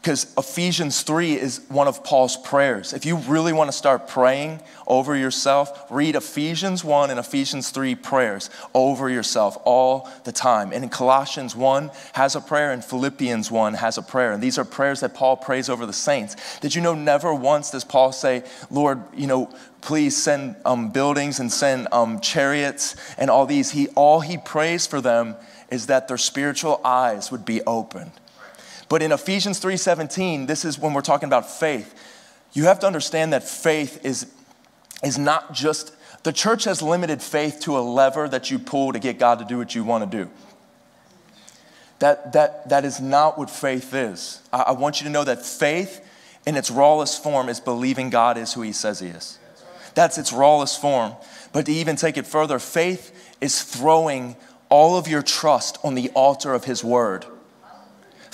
because 0.00 0.32
Ephesians 0.38 1.02
3 1.02 1.34
is 1.34 1.60
one 1.68 1.88
of 1.88 2.04
Paul's 2.04 2.36
prayers. 2.36 2.92
If 2.92 3.04
you 3.04 3.16
really 3.16 3.52
want 3.52 3.68
to 3.68 3.76
start 3.76 4.06
praying 4.06 4.60
over 4.86 5.16
yourself, 5.16 5.86
read 5.90 6.14
Ephesians 6.14 6.84
1 6.84 7.10
and 7.10 7.18
Ephesians 7.18 7.70
3 7.70 7.96
prayers 7.96 8.48
over 8.74 9.10
yourself 9.10 9.58
all 9.64 10.08
the 10.22 10.30
time. 10.30 10.72
And 10.72 10.84
in 10.84 10.88
Colossians 10.88 11.56
1 11.56 11.90
has 12.12 12.36
a 12.36 12.40
prayer, 12.40 12.70
and 12.70 12.84
Philippians 12.84 13.50
1 13.50 13.74
has 13.74 13.98
a 13.98 14.02
prayer. 14.02 14.30
And 14.32 14.40
these 14.42 14.56
are 14.56 14.64
prayers 14.64 15.00
that 15.00 15.14
Paul 15.14 15.36
prays 15.36 15.68
over 15.68 15.84
the 15.84 15.92
saints. 15.92 16.60
Did 16.60 16.76
you 16.76 16.80
know 16.80 16.94
never 16.94 17.34
once 17.34 17.72
does 17.72 17.84
Paul 17.84 18.12
say, 18.12 18.44
Lord, 18.70 19.02
you 19.14 19.26
know, 19.26 19.52
please 19.80 20.16
send 20.16 20.56
um, 20.64 20.90
buildings 20.90 21.40
and 21.40 21.50
send 21.50 21.88
um, 21.90 22.20
chariots 22.20 22.94
and 23.18 23.30
all 23.30 23.46
these? 23.46 23.72
He, 23.72 23.88
all 23.88 24.20
he 24.20 24.38
prays 24.38 24.86
for 24.86 25.00
them 25.00 25.34
is 25.70 25.86
that 25.86 26.06
their 26.06 26.18
spiritual 26.18 26.80
eyes 26.84 27.32
would 27.32 27.44
be 27.44 27.62
opened 27.62 28.12
but 28.88 29.02
in 29.02 29.12
Ephesians 29.12 29.60
3:17, 29.60 30.46
this 30.46 30.64
is 30.64 30.78
when 30.78 30.94
we're 30.94 31.00
talking 31.00 31.28
about 31.28 31.50
faith. 31.50 31.94
You 32.52 32.64
have 32.64 32.80
to 32.80 32.86
understand 32.86 33.32
that 33.32 33.46
faith 33.46 34.04
is, 34.04 34.26
is 35.02 35.18
not 35.18 35.52
just 35.52 35.92
the 36.22 36.32
church 36.32 36.64
has 36.64 36.82
limited 36.82 37.22
faith 37.22 37.60
to 37.60 37.78
a 37.78 37.80
lever 37.80 38.28
that 38.28 38.50
you 38.50 38.58
pull 38.58 38.92
to 38.92 38.98
get 38.98 39.18
God 39.18 39.38
to 39.38 39.44
do 39.44 39.58
what 39.58 39.74
you 39.74 39.84
want 39.84 40.10
to 40.10 40.24
do. 40.24 40.30
That, 42.00 42.32
that, 42.32 42.68
that 42.68 42.84
is 42.84 43.00
not 43.00 43.38
what 43.38 43.50
faith 43.50 43.92
is. 43.92 44.40
I, 44.52 44.62
I 44.62 44.72
want 44.72 45.00
you 45.00 45.06
to 45.06 45.10
know 45.10 45.24
that 45.24 45.44
faith 45.44 46.04
in 46.46 46.56
its 46.56 46.70
rawest 46.70 47.22
form 47.22 47.48
is 47.48 47.60
believing 47.60 48.10
God 48.10 48.38
is 48.38 48.52
who 48.52 48.62
He 48.62 48.72
says 48.72 49.00
He 49.00 49.08
is. 49.08 49.38
That's 49.94 50.16
its 50.16 50.32
rawest 50.32 50.80
form. 50.80 51.14
But 51.52 51.66
to 51.66 51.72
even 51.72 51.96
take 51.96 52.16
it 52.16 52.26
further, 52.26 52.58
faith 52.58 53.36
is 53.40 53.62
throwing 53.62 54.36
all 54.68 54.96
of 54.96 55.08
your 55.08 55.22
trust 55.22 55.78
on 55.82 55.94
the 55.94 56.10
altar 56.10 56.54
of 56.54 56.64
His 56.64 56.84
Word 56.84 57.26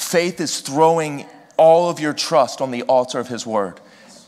Faith 0.05 0.39
is 0.39 0.61
throwing 0.61 1.27
all 1.57 1.89
of 1.89 1.99
your 1.99 2.13
trust 2.13 2.61
on 2.61 2.71
the 2.71 2.83
altar 2.83 3.19
of 3.19 3.27
His 3.27 3.47
Word 3.47 3.81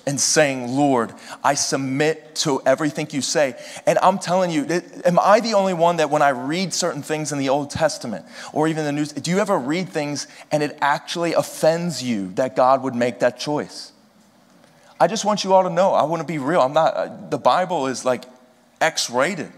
and 0.07 0.19
saying, 0.19 0.69
Lord, 0.75 1.13
I 1.45 1.55
submit 1.55 2.35
to 2.37 2.63
everything 2.65 3.09
you 3.11 3.21
say. 3.21 3.57
And 3.87 3.99
I'm 4.01 4.19
telling 4.19 4.51
you, 4.51 4.65
am 5.05 5.19
I 5.19 5.41
the 5.41 5.53
only 5.53 5.75
one 5.75 5.99
that 5.99 6.09
when 6.09 6.23
I 6.23 6.31
read 6.31 6.73
certain 6.73 7.03
things 7.03 7.31
in 7.31 7.39
the 7.39 7.51
Old 7.51 7.71
Testament 7.71 8.25
or 8.55 8.69
even 8.69 8.85
the 8.85 8.93
New, 8.93 9.05
do 9.05 9.31
you 9.31 9.39
ever 9.39 9.59
read 9.59 9.91
things 9.91 10.27
and 10.51 10.63
it 10.63 10.79
actually 10.81 11.35
offends 11.35 12.03
you 12.03 12.33
that 12.35 12.57
God 12.57 12.83
would 12.83 12.95
make 12.95 13.19
that 13.19 13.39
choice? 13.39 13.93
I 14.99 15.09
just 15.09 15.27
want 15.27 15.45
you 15.45 15.53
all 15.53 15.65
to 15.65 15.71
know, 15.71 15.93
I 15.93 16.05
want 16.05 16.21
to 16.21 16.27
be 16.27 16.39
real. 16.39 16.63
I'm 16.63 16.73
not, 16.73 16.95
uh, 16.95 17.29
the 17.29 17.39
Bible 17.39 17.87
is 17.87 18.05
like 18.05 18.25
X 18.81 19.11
rated. 19.11 19.53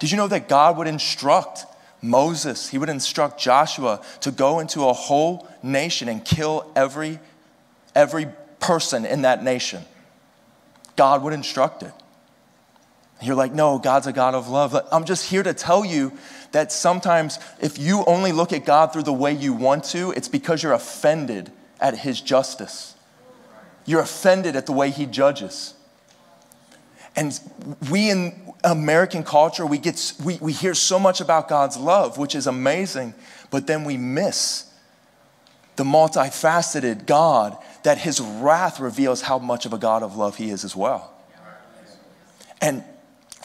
Did 0.00 0.10
you 0.10 0.18
know 0.18 0.28
that 0.28 0.48
God 0.48 0.76
would 0.76 0.86
instruct 0.86 1.64
Moses, 2.02 2.68
he 2.68 2.78
would 2.78 2.88
instruct 2.88 3.38
Joshua 3.38 4.00
to 4.20 4.30
go 4.30 4.60
into 4.60 4.86
a 4.86 4.92
whole 4.92 5.46
nation 5.62 6.08
and 6.08 6.24
kill 6.24 6.70
every, 6.74 7.18
every 7.94 8.28
person 8.58 9.04
in 9.04 9.22
that 9.22 9.42
nation. 9.42 9.84
God 10.96 11.22
would 11.22 11.32
instruct 11.32 11.82
it. 11.82 11.92
You're 13.22 13.34
like, 13.34 13.52
no, 13.52 13.78
God's 13.78 14.06
a 14.06 14.12
God 14.12 14.34
of 14.34 14.48
love. 14.48 14.74
I'm 14.90 15.04
just 15.04 15.28
here 15.28 15.42
to 15.42 15.52
tell 15.52 15.84
you 15.84 16.12
that 16.52 16.72
sometimes 16.72 17.38
if 17.60 17.78
you 17.78 18.02
only 18.06 18.32
look 18.32 18.52
at 18.52 18.64
God 18.64 18.92
through 18.92 19.02
the 19.02 19.12
way 19.12 19.32
you 19.32 19.52
want 19.52 19.84
to, 19.84 20.10
it's 20.12 20.28
because 20.28 20.62
you're 20.62 20.72
offended 20.72 21.52
at 21.80 21.98
his 21.98 22.20
justice. 22.20 22.94
You're 23.84 24.00
offended 24.00 24.56
at 24.56 24.66
the 24.66 24.72
way 24.72 24.90
he 24.90 25.04
judges. 25.04 25.74
And 27.16 27.38
we 27.90 28.10
in 28.10 28.54
American 28.64 29.24
culture, 29.24 29.66
we, 29.66 29.78
get, 29.78 30.14
we, 30.24 30.38
we 30.38 30.52
hear 30.52 30.74
so 30.74 30.98
much 30.98 31.20
about 31.20 31.48
God's 31.48 31.76
love, 31.76 32.18
which 32.18 32.34
is 32.34 32.46
amazing, 32.46 33.14
but 33.50 33.66
then 33.66 33.84
we 33.84 33.96
miss 33.96 34.72
the 35.76 35.84
multifaceted 35.84 37.06
God 37.06 37.56
that 37.84 37.98
his 37.98 38.20
wrath 38.20 38.80
reveals 38.80 39.22
how 39.22 39.38
much 39.38 39.66
of 39.66 39.72
a 39.72 39.78
God 39.78 40.02
of 40.02 40.16
love 40.16 40.36
he 40.36 40.50
is 40.50 40.64
as 40.64 40.76
well. 40.76 41.12
And 42.60 42.84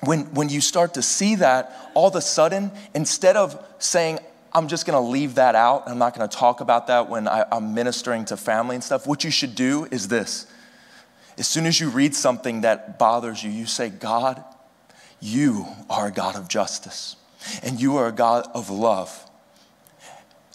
when, 0.03 0.33
when 0.33 0.49
you 0.49 0.61
start 0.61 0.95
to 0.95 1.01
see 1.01 1.35
that, 1.35 1.91
all 1.93 2.09
of 2.09 2.15
a 2.15 2.21
sudden, 2.21 2.71
instead 2.93 3.37
of 3.37 3.63
saying, 3.79 4.19
I'm 4.53 4.67
just 4.67 4.85
gonna 4.85 5.01
leave 5.01 5.35
that 5.35 5.55
out, 5.55 5.87
I'm 5.87 5.97
not 5.97 6.13
gonna 6.13 6.27
talk 6.27 6.59
about 6.59 6.87
that 6.87 7.09
when 7.09 7.27
I, 7.27 7.45
I'm 7.51 7.73
ministering 7.73 8.25
to 8.25 8.37
family 8.37 8.75
and 8.75 8.83
stuff, 8.83 9.07
what 9.07 9.23
you 9.23 9.31
should 9.31 9.55
do 9.55 9.87
is 9.89 10.07
this. 10.07 10.47
As 11.37 11.47
soon 11.47 11.65
as 11.65 11.79
you 11.79 11.89
read 11.89 12.15
something 12.15 12.61
that 12.61 12.97
bothers 12.97 13.43
you, 13.43 13.51
you 13.51 13.65
say, 13.65 13.89
God, 13.89 14.43
you 15.19 15.65
are 15.89 16.07
a 16.07 16.11
God 16.11 16.35
of 16.35 16.47
justice, 16.47 17.17
and 17.61 17.79
you 17.79 17.97
are 17.97 18.07
a 18.07 18.11
God 18.11 18.47
of 18.53 18.69
love. 18.69 19.29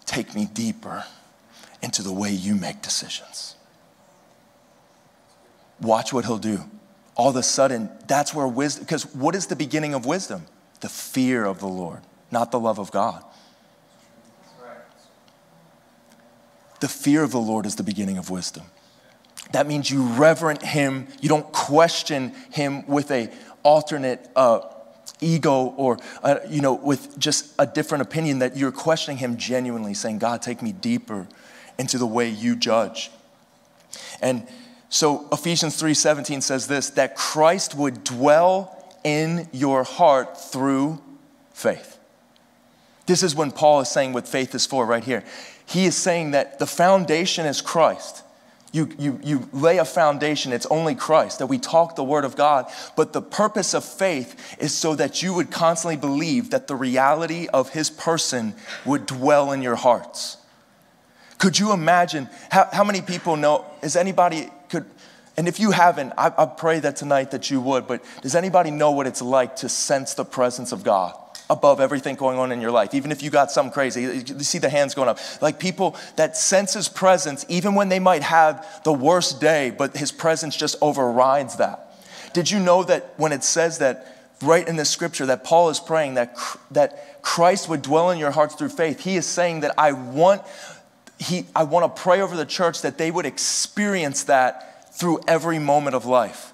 Take 0.06 0.34
me 0.34 0.48
deeper 0.52 1.04
into 1.82 2.02
the 2.02 2.12
way 2.12 2.30
you 2.30 2.54
make 2.54 2.82
decisions. 2.82 3.56
Watch 5.80 6.12
what 6.12 6.24
he'll 6.24 6.38
do. 6.38 6.60
All 7.14 7.28
of 7.28 7.36
a 7.36 7.42
sudden, 7.42 7.90
that's 8.06 8.34
where 8.34 8.46
wisdom, 8.46 8.84
because 8.84 9.04
what 9.14 9.34
is 9.34 9.46
the 9.46 9.56
beginning 9.56 9.94
of 9.94 10.06
wisdom? 10.06 10.46
The 10.80 10.88
fear 10.88 11.44
of 11.44 11.60
the 11.60 11.68
Lord, 11.68 12.00
not 12.30 12.50
the 12.50 12.60
love 12.60 12.78
of 12.78 12.90
God. 12.90 13.22
The 16.80 16.88
fear 16.88 17.22
of 17.22 17.30
the 17.30 17.40
Lord 17.40 17.66
is 17.66 17.76
the 17.76 17.82
beginning 17.82 18.16
of 18.16 18.30
wisdom. 18.30 18.64
That 19.52 19.66
means 19.66 19.90
you 19.90 20.02
reverent 20.02 20.62
him. 20.62 21.08
You 21.20 21.28
don't 21.28 21.50
question 21.52 22.32
him 22.50 22.86
with 22.86 23.10
a 23.10 23.30
alternate 23.62 24.28
uh, 24.36 24.60
ego 25.20 25.74
or, 25.76 25.98
uh, 26.22 26.36
you 26.48 26.60
know, 26.60 26.74
with 26.74 27.18
just 27.18 27.52
a 27.58 27.66
different 27.66 28.02
opinion, 28.02 28.40
that 28.40 28.56
you're 28.56 28.72
questioning 28.72 29.18
Him 29.18 29.36
genuinely, 29.36 29.94
saying, 29.94 30.18
God, 30.18 30.42
take 30.42 30.62
me 30.62 30.72
deeper 30.72 31.26
into 31.78 31.98
the 31.98 32.06
way 32.06 32.28
you 32.28 32.56
judge. 32.56 33.10
And 34.20 34.46
so 34.88 35.28
Ephesians 35.32 35.80
3:17 35.80 36.42
says 36.42 36.66
this 36.66 36.90
that 36.90 37.16
Christ 37.16 37.74
would 37.74 38.04
dwell 38.04 38.76
in 39.04 39.48
your 39.52 39.84
heart 39.84 40.38
through 40.38 41.00
faith. 41.52 41.98
This 43.06 43.22
is 43.22 43.34
when 43.34 43.50
Paul 43.50 43.80
is 43.80 43.88
saying 43.88 44.12
what 44.12 44.28
faith 44.28 44.54
is 44.54 44.66
for 44.66 44.86
right 44.86 45.02
here. 45.02 45.24
He 45.66 45.86
is 45.86 45.96
saying 45.96 46.32
that 46.32 46.58
the 46.58 46.66
foundation 46.66 47.46
is 47.46 47.60
Christ. 47.60 48.22
You, 48.72 48.88
you, 48.98 49.18
you 49.22 49.48
lay 49.52 49.78
a 49.78 49.84
foundation, 49.84 50.52
it's 50.52 50.66
only 50.66 50.94
Christ, 50.94 51.40
that 51.40 51.46
we 51.46 51.58
talk 51.58 51.96
the 51.96 52.04
Word 52.04 52.24
of 52.24 52.36
God. 52.36 52.70
But 52.96 53.12
the 53.12 53.22
purpose 53.22 53.74
of 53.74 53.84
faith 53.84 54.56
is 54.60 54.72
so 54.72 54.94
that 54.94 55.22
you 55.22 55.34
would 55.34 55.50
constantly 55.50 55.96
believe 55.96 56.50
that 56.50 56.68
the 56.68 56.76
reality 56.76 57.48
of 57.48 57.70
His 57.70 57.90
person 57.90 58.54
would 58.84 59.06
dwell 59.06 59.50
in 59.50 59.60
your 59.60 59.74
hearts. 59.74 60.36
Could 61.38 61.58
you 61.58 61.72
imagine 61.72 62.28
how, 62.50 62.68
how 62.72 62.84
many 62.84 63.00
people 63.00 63.36
know? 63.36 63.64
Is 63.82 63.96
anybody 63.96 64.50
could, 64.68 64.84
and 65.36 65.48
if 65.48 65.58
you 65.58 65.72
haven't, 65.72 66.12
I, 66.16 66.32
I 66.36 66.46
pray 66.46 66.78
that 66.80 66.96
tonight 66.96 67.32
that 67.32 67.50
you 67.50 67.60
would, 67.60 67.88
but 67.88 68.04
does 68.22 68.34
anybody 68.34 68.70
know 68.70 68.92
what 68.92 69.06
it's 69.06 69.22
like 69.22 69.56
to 69.56 69.68
sense 69.68 70.14
the 70.14 70.24
presence 70.24 70.70
of 70.70 70.84
God? 70.84 71.14
Above 71.50 71.80
everything 71.80 72.14
going 72.14 72.38
on 72.38 72.52
in 72.52 72.60
your 72.60 72.70
life, 72.70 72.94
even 72.94 73.10
if 73.10 73.22
you 73.22 73.28
got 73.28 73.50
something 73.50 73.72
crazy. 73.72 74.02
You 74.02 74.40
see 74.44 74.58
the 74.58 74.70
hands 74.70 74.94
going 74.94 75.08
up. 75.08 75.18
Like 75.42 75.58
people 75.58 75.96
that 76.16 76.36
sense 76.36 76.74
his 76.74 76.88
presence, 76.88 77.44
even 77.48 77.74
when 77.74 77.88
they 77.88 77.98
might 77.98 78.22
have 78.22 78.82
the 78.84 78.92
worst 78.92 79.40
day, 79.40 79.70
but 79.76 79.96
his 79.96 80.12
presence 80.12 80.56
just 80.56 80.76
overrides 80.80 81.56
that. 81.56 81.92
Did 82.32 82.50
you 82.50 82.60
know 82.60 82.84
that 82.84 83.14
when 83.16 83.32
it 83.32 83.42
says 83.42 83.78
that 83.78 84.16
right 84.40 84.66
in 84.66 84.76
the 84.76 84.84
scripture 84.84 85.26
that 85.26 85.42
Paul 85.42 85.68
is 85.68 85.80
praying 85.80 86.14
that, 86.14 86.36
that 86.70 87.20
Christ 87.20 87.68
would 87.68 87.82
dwell 87.82 88.10
in 88.10 88.18
your 88.18 88.30
hearts 88.30 88.54
through 88.54 88.68
faith, 88.70 89.00
he 89.00 89.16
is 89.16 89.26
saying 89.26 89.60
that 89.60 89.74
I 89.76 89.92
want, 89.92 90.42
he, 91.18 91.46
I 91.54 91.64
want 91.64 91.94
to 91.94 92.02
pray 92.02 92.20
over 92.20 92.36
the 92.36 92.46
church 92.46 92.82
that 92.82 92.96
they 92.96 93.10
would 93.10 93.26
experience 93.26 94.24
that 94.24 94.94
through 94.94 95.20
every 95.26 95.58
moment 95.58 95.96
of 95.96 96.06
life. 96.06 96.52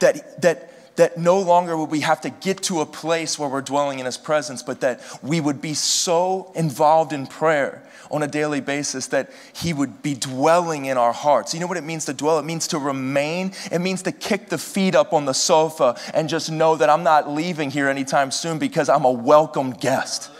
That, 0.00 0.42
that 0.42 0.71
that 0.96 1.16
no 1.16 1.40
longer 1.40 1.76
would 1.76 1.90
we 1.90 2.00
have 2.00 2.20
to 2.22 2.30
get 2.30 2.62
to 2.64 2.80
a 2.80 2.86
place 2.86 3.38
where 3.38 3.48
we're 3.48 3.62
dwelling 3.62 3.98
in 3.98 4.06
His 4.06 4.18
presence, 4.18 4.62
but 4.62 4.80
that 4.80 5.00
we 5.22 5.40
would 5.40 5.60
be 5.60 5.74
so 5.74 6.52
involved 6.54 7.12
in 7.12 7.26
prayer 7.26 7.82
on 8.10 8.22
a 8.22 8.28
daily 8.28 8.60
basis 8.60 9.06
that 9.08 9.30
He 9.54 9.72
would 9.72 10.02
be 10.02 10.14
dwelling 10.14 10.84
in 10.84 10.98
our 10.98 11.12
hearts. 11.12 11.54
You 11.54 11.60
know 11.60 11.66
what 11.66 11.78
it 11.78 11.84
means 11.84 12.04
to 12.06 12.12
dwell? 12.12 12.38
It 12.38 12.44
means 12.44 12.68
to 12.68 12.78
remain, 12.78 13.52
it 13.70 13.80
means 13.80 14.02
to 14.02 14.12
kick 14.12 14.48
the 14.48 14.58
feet 14.58 14.94
up 14.94 15.12
on 15.12 15.24
the 15.24 15.32
sofa 15.32 15.98
and 16.12 16.28
just 16.28 16.50
know 16.50 16.76
that 16.76 16.90
I'm 16.90 17.02
not 17.02 17.30
leaving 17.30 17.70
here 17.70 17.88
anytime 17.88 18.30
soon 18.30 18.58
because 18.58 18.88
I'm 18.88 19.04
a 19.04 19.12
welcome 19.12 19.70
guest. 19.70 20.30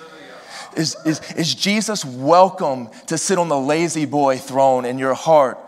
Is, 0.77 0.97
is, 1.05 1.21
is 1.33 1.55
Jesus 1.55 2.05
welcome 2.05 2.89
to 3.07 3.19
sit 3.19 3.39
on 3.39 3.49
the 3.49 3.59
La-Z-Boy 3.59 4.39
throne 4.39 4.85
in 4.85 4.99
your 4.99 5.15
heart? 5.15 5.59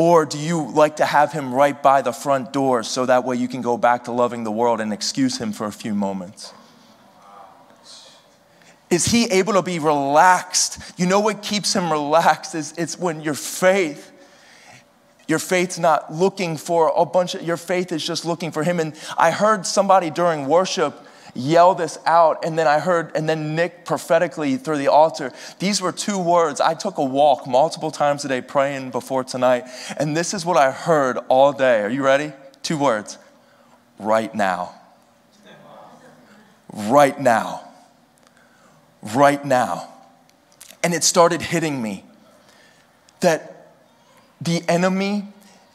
Or 0.00 0.24
do 0.24 0.38
you 0.38 0.62
like 0.62 0.96
to 0.96 1.04
have 1.04 1.30
him 1.30 1.52
right 1.52 1.82
by 1.82 2.00
the 2.00 2.10
front 2.10 2.54
door 2.54 2.82
so 2.82 3.04
that 3.04 3.24
way 3.24 3.36
you 3.36 3.48
can 3.48 3.60
go 3.60 3.76
back 3.76 4.04
to 4.04 4.12
loving 4.12 4.44
the 4.44 4.50
world 4.50 4.80
and 4.80 4.94
excuse 4.94 5.36
him 5.36 5.52
for 5.52 5.66
a 5.66 5.70
few 5.70 5.94
moments? 5.94 6.54
Is 8.88 9.04
he 9.04 9.26
able 9.26 9.52
to 9.52 9.62
be 9.62 9.78
relaxed? 9.78 10.78
You 10.96 11.04
know 11.04 11.20
what 11.20 11.42
keeps 11.42 11.74
him 11.74 11.92
relaxed 11.92 12.54
is 12.54 12.72
it's 12.78 12.98
when 12.98 13.20
your 13.20 13.34
faith, 13.34 14.10
your 15.28 15.38
faith's 15.38 15.78
not 15.78 16.10
looking 16.10 16.56
for 16.56 16.90
a 16.96 17.04
bunch 17.04 17.34
of, 17.34 17.42
your 17.42 17.58
faith 17.58 17.92
is 17.92 18.02
just 18.02 18.24
looking 18.24 18.52
for 18.52 18.64
him. 18.64 18.80
And 18.80 18.94
I 19.18 19.30
heard 19.30 19.66
somebody 19.66 20.08
during 20.08 20.46
worship 20.46 20.98
yell 21.34 21.74
this 21.74 21.98
out. 22.06 22.44
And 22.44 22.58
then 22.58 22.66
I 22.66 22.78
heard, 22.78 23.12
and 23.14 23.28
then 23.28 23.54
Nick 23.54 23.84
prophetically 23.84 24.56
through 24.56 24.78
the 24.78 24.88
altar, 24.88 25.32
these 25.58 25.80
were 25.80 25.92
two 25.92 26.18
words. 26.18 26.60
I 26.60 26.74
took 26.74 26.98
a 26.98 27.04
walk 27.04 27.46
multiple 27.46 27.90
times 27.90 28.24
a 28.24 28.28
day 28.28 28.40
praying 28.40 28.90
before 28.90 29.24
tonight. 29.24 29.64
And 29.98 30.16
this 30.16 30.34
is 30.34 30.44
what 30.44 30.56
I 30.56 30.70
heard 30.70 31.18
all 31.28 31.52
day. 31.52 31.82
Are 31.82 31.90
you 31.90 32.04
ready? 32.04 32.32
Two 32.62 32.78
words 32.78 33.18
right 33.98 34.34
now. 34.34 34.74
Right 36.72 37.20
now. 37.20 37.62
Right 39.02 39.44
now. 39.44 39.88
And 40.82 40.94
it 40.94 41.04
started 41.04 41.42
hitting 41.42 41.82
me 41.82 42.04
that 43.20 43.74
the 44.40 44.62
enemy 44.68 45.28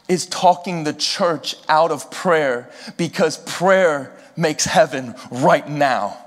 is 0.08 0.26
talking 0.26 0.84
the 0.84 0.92
church 0.92 1.56
out 1.68 1.90
of 1.90 2.10
prayer 2.10 2.70
because 2.96 3.38
prayer 3.38 4.15
makes 4.36 4.64
heaven 4.64 5.14
right 5.30 5.68
now. 5.68 6.18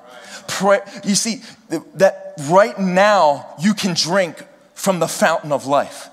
Pray, 0.47 0.79
you 1.03 1.15
see, 1.15 1.41
that 1.95 2.33
right 2.49 2.77
now 2.79 3.53
you 3.59 3.73
can 3.73 3.93
drink 3.93 4.43
from 4.73 4.99
the 4.99 5.07
fountain 5.07 5.51
of 5.51 5.65
life. 5.65 6.09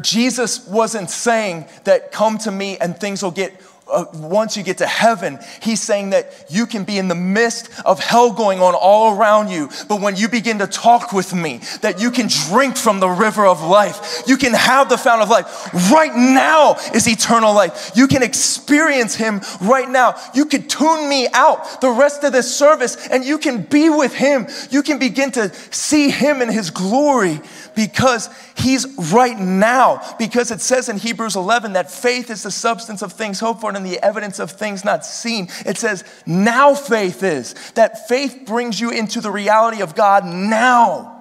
Jesus 0.00 0.66
wasn't 0.66 1.10
saying 1.10 1.66
that 1.84 2.12
come 2.12 2.38
to 2.38 2.50
me 2.50 2.78
and 2.78 2.98
things 2.98 3.22
will 3.22 3.30
get 3.30 3.60
uh, 3.90 4.04
once 4.14 4.56
you 4.56 4.62
get 4.62 4.78
to 4.78 4.86
heaven, 4.86 5.38
he's 5.60 5.80
saying 5.80 6.10
that 6.10 6.46
you 6.48 6.66
can 6.66 6.84
be 6.84 6.98
in 6.98 7.08
the 7.08 7.14
midst 7.14 7.68
of 7.84 8.00
hell 8.00 8.32
going 8.32 8.60
on 8.60 8.74
all 8.74 9.16
around 9.16 9.48
you. 9.48 9.68
But 9.88 10.00
when 10.00 10.16
you 10.16 10.28
begin 10.28 10.58
to 10.60 10.66
talk 10.66 11.12
with 11.12 11.34
me, 11.34 11.60
that 11.80 12.00
you 12.00 12.10
can 12.10 12.28
drink 12.48 12.76
from 12.76 13.00
the 13.00 13.08
river 13.08 13.46
of 13.46 13.62
life, 13.62 14.22
you 14.26 14.36
can 14.36 14.54
have 14.54 14.88
the 14.88 14.96
fountain 14.96 15.22
of 15.22 15.30
life. 15.30 15.72
Right 15.90 16.14
now 16.14 16.76
is 16.94 17.08
eternal 17.08 17.54
life. 17.54 17.92
You 17.94 18.06
can 18.06 18.22
experience 18.22 19.14
him 19.14 19.40
right 19.60 19.88
now. 19.88 20.14
You 20.34 20.46
can 20.46 20.68
tune 20.68 21.08
me 21.08 21.28
out 21.32 21.80
the 21.80 21.90
rest 21.90 22.24
of 22.24 22.32
this 22.32 22.54
service 22.54 23.08
and 23.08 23.24
you 23.24 23.38
can 23.38 23.62
be 23.62 23.90
with 23.90 24.14
him. 24.14 24.46
You 24.70 24.82
can 24.82 24.98
begin 24.98 25.32
to 25.32 25.52
see 25.72 26.10
him 26.10 26.40
in 26.40 26.50
his 26.50 26.70
glory 26.70 27.40
because 27.74 28.28
he's 28.56 28.86
right 29.12 29.38
now. 29.38 30.14
Because 30.18 30.50
it 30.50 30.60
says 30.60 30.88
in 30.88 30.98
Hebrews 30.98 31.36
11 31.36 31.74
that 31.74 31.90
faith 31.90 32.30
is 32.30 32.42
the 32.42 32.50
substance 32.50 33.02
of 33.02 33.12
things 33.12 33.40
hoped 33.40 33.60
for 33.60 33.74
and 33.74 33.86
the 33.86 34.02
evidence 34.04 34.38
of 34.38 34.50
things 34.50 34.84
not 34.84 35.04
seen. 35.04 35.48
It 35.66 35.78
says 35.78 36.04
now 36.26 36.74
faith 36.74 37.22
is. 37.22 37.54
That 37.72 38.08
faith 38.08 38.42
brings 38.46 38.80
you 38.80 38.90
into 38.90 39.20
the 39.20 39.30
reality 39.30 39.82
of 39.82 39.94
God 39.94 40.24
now. 40.24 41.18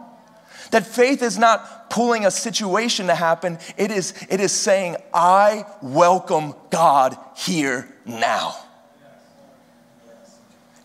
That 0.72 0.86
faith 0.86 1.22
is 1.22 1.38
not 1.38 1.90
pulling 1.90 2.26
a 2.26 2.32
situation 2.32 3.08
to 3.08 3.16
happen, 3.16 3.60
it 3.78 3.92
is, 3.92 4.14
it 4.30 4.40
is 4.40 4.54
saying, 4.54 4.96
I 5.14 5.66
welcome 5.82 6.56
God 6.70 7.18
here 7.36 7.94
now. 8.06 8.56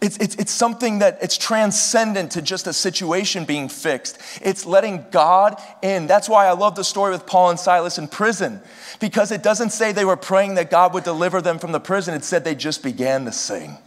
It's, 0.06 0.16
it's, 0.18 0.36
it's 0.36 0.52
something 0.52 1.00
that 1.00 1.18
it's 1.20 1.36
transcendent 1.36 2.30
to 2.32 2.42
just 2.42 2.68
a 2.68 2.72
situation 2.72 3.44
being 3.44 3.68
fixed. 3.68 4.20
It's 4.40 4.64
letting 4.64 5.04
God 5.10 5.60
in. 5.82 6.06
That's 6.06 6.28
why 6.28 6.46
I 6.46 6.52
love 6.52 6.76
the 6.76 6.84
story 6.84 7.10
with 7.10 7.26
Paul 7.26 7.50
and 7.50 7.58
Silas 7.58 7.98
in 7.98 8.06
prison, 8.06 8.60
because 9.00 9.32
it 9.32 9.42
doesn't 9.42 9.70
say 9.70 9.90
they 9.90 10.04
were 10.04 10.16
praying 10.16 10.54
that 10.54 10.70
God 10.70 10.94
would 10.94 11.02
deliver 11.02 11.42
them 11.42 11.58
from 11.58 11.72
the 11.72 11.80
prison. 11.80 12.14
It 12.14 12.22
said 12.22 12.44
they 12.44 12.54
just 12.54 12.84
began 12.84 13.24
to 13.24 13.32
sing. 13.32 13.78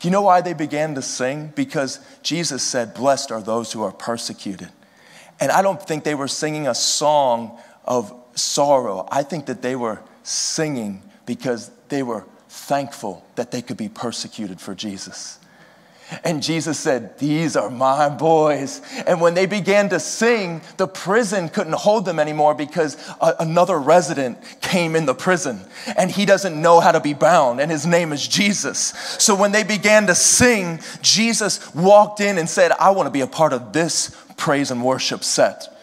You 0.00 0.10
know 0.12 0.22
why 0.22 0.40
they 0.40 0.54
began 0.54 0.94
to 0.94 1.02
sing? 1.02 1.52
Because 1.54 2.00
Jesus 2.22 2.62
said, 2.62 2.94
Blessed 2.94 3.30
are 3.30 3.42
those 3.42 3.70
who 3.70 3.82
are 3.82 3.92
persecuted. 3.92 4.70
And 5.40 5.52
I 5.52 5.60
don't 5.60 5.82
think 5.82 6.04
they 6.04 6.14
were 6.14 6.28
singing 6.28 6.66
a 6.66 6.74
song 6.74 7.58
of 7.84 8.14
sorrow. 8.34 9.06
I 9.12 9.24
think 9.24 9.44
that 9.44 9.60
they 9.60 9.76
were 9.76 10.00
singing 10.22 11.02
because 11.26 11.70
they 11.90 12.02
were 12.02 12.24
thankful 12.58 13.24
that 13.36 13.50
they 13.50 13.62
could 13.62 13.76
be 13.76 13.88
persecuted 13.88 14.60
for 14.60 14.74
Jesus. 14.74 15.38
And 16.24 16.42
Jesus 16.42 16.78
said, 16.78 17.18
These 17.18 17.54
are 17.54 17.68
my 17.68 18.08
boys. 18.08 18.80
And 19.06 19.20
when 19.20 19.34
they 19.34 19.44
began 19.46 19.90
to 19.90 20.00
sing, 20.00 20.62
the 20.78 20.88
prison 20.88 21.50
couldn't 21.50 21.74
hold 21.74 22.06
them 22.06 22.18
anymore 22.18 22.54
because 22.54 22.96
a- 23.20 23.36
another 23.40 23.78
resident 23.78 24.38
came 24.62 24.96
in 24.96 25.04
the 25.04 25.14
prison 25.14 25.60
and 25.98 26.10
he 26.10 26.24
doesn't 26.24 26.60
know 26.60 26.80
how 26.80 26.92
to 26.92 27.00
be 27.00 27.12
bound, 27.12 27.60
and 27.60 27.70
his 27.70 27.86
name 27.86 28.12
is 28.12 28.26
Jesus. 28.26 28.78
So 29.18 29.34
when 29.34 29.52
they 29.52 29.64
began 29.64 30.06
to 30.06 30.14
sing, 30.14 30.80
Jesus 31.02 31.74
walked 31.74 32.20
in 32.20 32.38
and 32.38 32.48
said, 32.48 32.72
I 32.72 32.90
want 32.90 33.06
to 33.06 33.10
be 33.12 33.20
a 33.20 33.26
part 33.26 33.52
of 33.52 33.72
this 33.72 34.16
praise 34.36 34.70
and 34.70 34.82
worship 34.82 35.22
set 35.22 35.77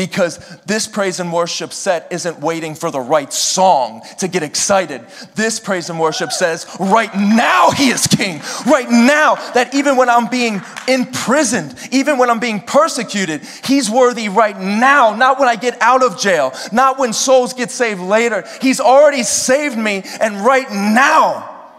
because 0.00 0.38
this 0.64 0.86
praise 0.86 1.20
and 1.20 1.30
worship 1.30 1.74
set 1.74 2.10
isn't 2.10 2.40
waiting 2.40 2.74
for 2.74 2.90
the 2.90 2.98
right 2.98 3.30
song 3.30 4.00
to 4.16 4.28
get 4.28 4.42
excited. 4.42 5.04
This 5.34 5.60
praise 5.60 5.90
and 5.90 6.00
worship 6.00 6.32
says, 6.32 6.66
right 6.80 7.14
now 7.14 7.70
he 7.70 7.90
is 7.90 8.06
king. 8.06 8.40
Right 8.66 8.88
now, 8.88 9.34
that 9.52 9.74
even 9.74 9.98
when 9.98 10.08
I'm 10.08 10.28
being 10.28 10.62
imprisoned, 10.88 11.76
even 11.92 12.16
when 12.16 12.30
I'm 12.30 12.40
being 12.40 12.60
persecuted, 12.60 13.42
he's 13.62 13.90
worthy 13.90 14.30
right 14.30 14.58
now, 14.58 15.14
not 15.14 15.38
when 15.38 15.50
I 15.50 15.56
get 15.56 15.76
out 15.82 16.02
of 16.02 16.18
jail, 16.18 16.54
not 16.72 16.98
when 16.98 17.12
souls 17.12 17.52
get 17.52 17.70
saved 17.70 18.00
later. 18.00 18.48
He's 18.62 18.80
already 18.80 19.22
saved 19.22 19.76
me, 19.76 20.02
and 20.18 20.46
right 20.46 20.70
now, 20.70 21.74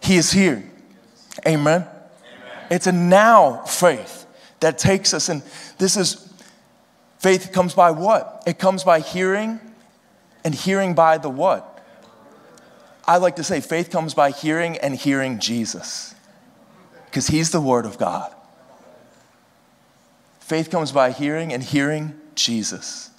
he 0.00 0.16
is 0.16 0.32
here. 0.32 0.64
Amen. 1.46 1.82
Amen. 1.82 1.88
It's 2.70 2.86
a 2.86 2.92
now 2.92 3.64
faith 3.64 4.24
that 4.60 4.78
takes 4.78 5.12
us, 5.12 5.28
and 5.28 5.42
this 5.76 5.98
is 5.98 6.27
Faith 7.18 7.50
comes 7.52 7.74
by 7.74 7.90
what? 7.90 8.42
It 8.46 8.58
comes 8.58 8.84
by 8.84 9.00
hearing, 9.00 9.60
and 10.44 10.54
hearing 10.54 10.94
by 10.94 11.18
the 11.18 11.28
what? 11.28 11.84
I 13.06 13.16
like 13.16 13.36
to 13.36 13.44
say 13.44 13.60
faith 13.60 13.90
comes 13.90 14.14
by 14.14 14.30
hearing 14.30 14.76
and 14.78 14.94
hearing 14.94 15.38
Jesus, 15.38 16.14
because 17.06 17.26
He's 17.26 17.50
the 17.50 17.60
Word 17.60 17.86
of 17.86 17.98
God. 17.98 18.32
Faith 20.40 20.70
comes 20.70 20.92
by 20.92 21.10
hearing 21.10 21.52
and 21.52 21.62
hearing 21.62 22.14
Jesus. 22.34 23.10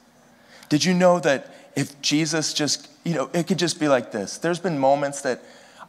Did 0.69 0.85
you 0.85 0.93
know 0.93 1.19
that 1.19 1.53
if 1.75 2.01
Jesus 2.01 2.53
just, 2.53 2.87
you 3.03 3.13
know, 3.13 3.29
it 3.33 3.47
could 3.47 3.59
just 3.59 3.79
be 3.79 3.87
like 3.87 4.11
this? 4.11 4.37
There's 4.37 4.59
been 4.59 4.79
moments 4.79 5.21
that 5.21 5.41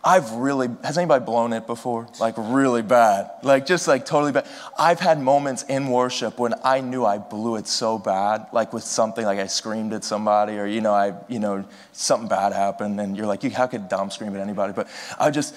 I've 0.02 0.32
really, 0.32 0.68
has 0.82 0.96
anybody 0.96 1.24
blown 1.24 1.52
it 1.52 1.66
before? 1.66 2.08
Like 2.18 2.34
really 2.38 2.80
bad. 2.80 3.30
Like 3.42 3.66
just 3.66 3.86
like 3.86 4.06
totally 4.06 4.32
bad. 4.32 4.46
I've 4.78 4.98
had 4.98 5.20
moments 5.20 5.62
in 5.64 5.88
worship 5.88 6.38
when 6.38 6.54
I 6.64 6.80
knew 6.80 7.04
I 7.04 7.18
blew 7.18 7.56
it 7.56 7.66
so 7.66 7.98
bad, 7.98 8.46
like 8.50 8.72
with 8.72 8.82
something, 8.82 9.24
like 9.26 9.38
I 9.38 9.46
screamed 9.46 9.92
at 9.92 10.02
somebody 10.02 10.56
or, 10.56 10.64
you 10.64 10.80
know, 10.80 10.94
I, 10.94 11.14
you 11.28 11.38
know, 11.38 11.66
something 11.92 12.28
bad 12.28 12.54
happened 12.54 12.98
and 12.98 13.14
you're 13.14 13.26
like, 13.26 13.42
how 13.52 13.66
could 13.66 13.90
Dom 13.90 14.10
scream 14.10 14.34
at 14.34 14.40
anybody? 14.40 14.72
But 14.72 14.88
I 15.18 15.30
just, 15.30 15.54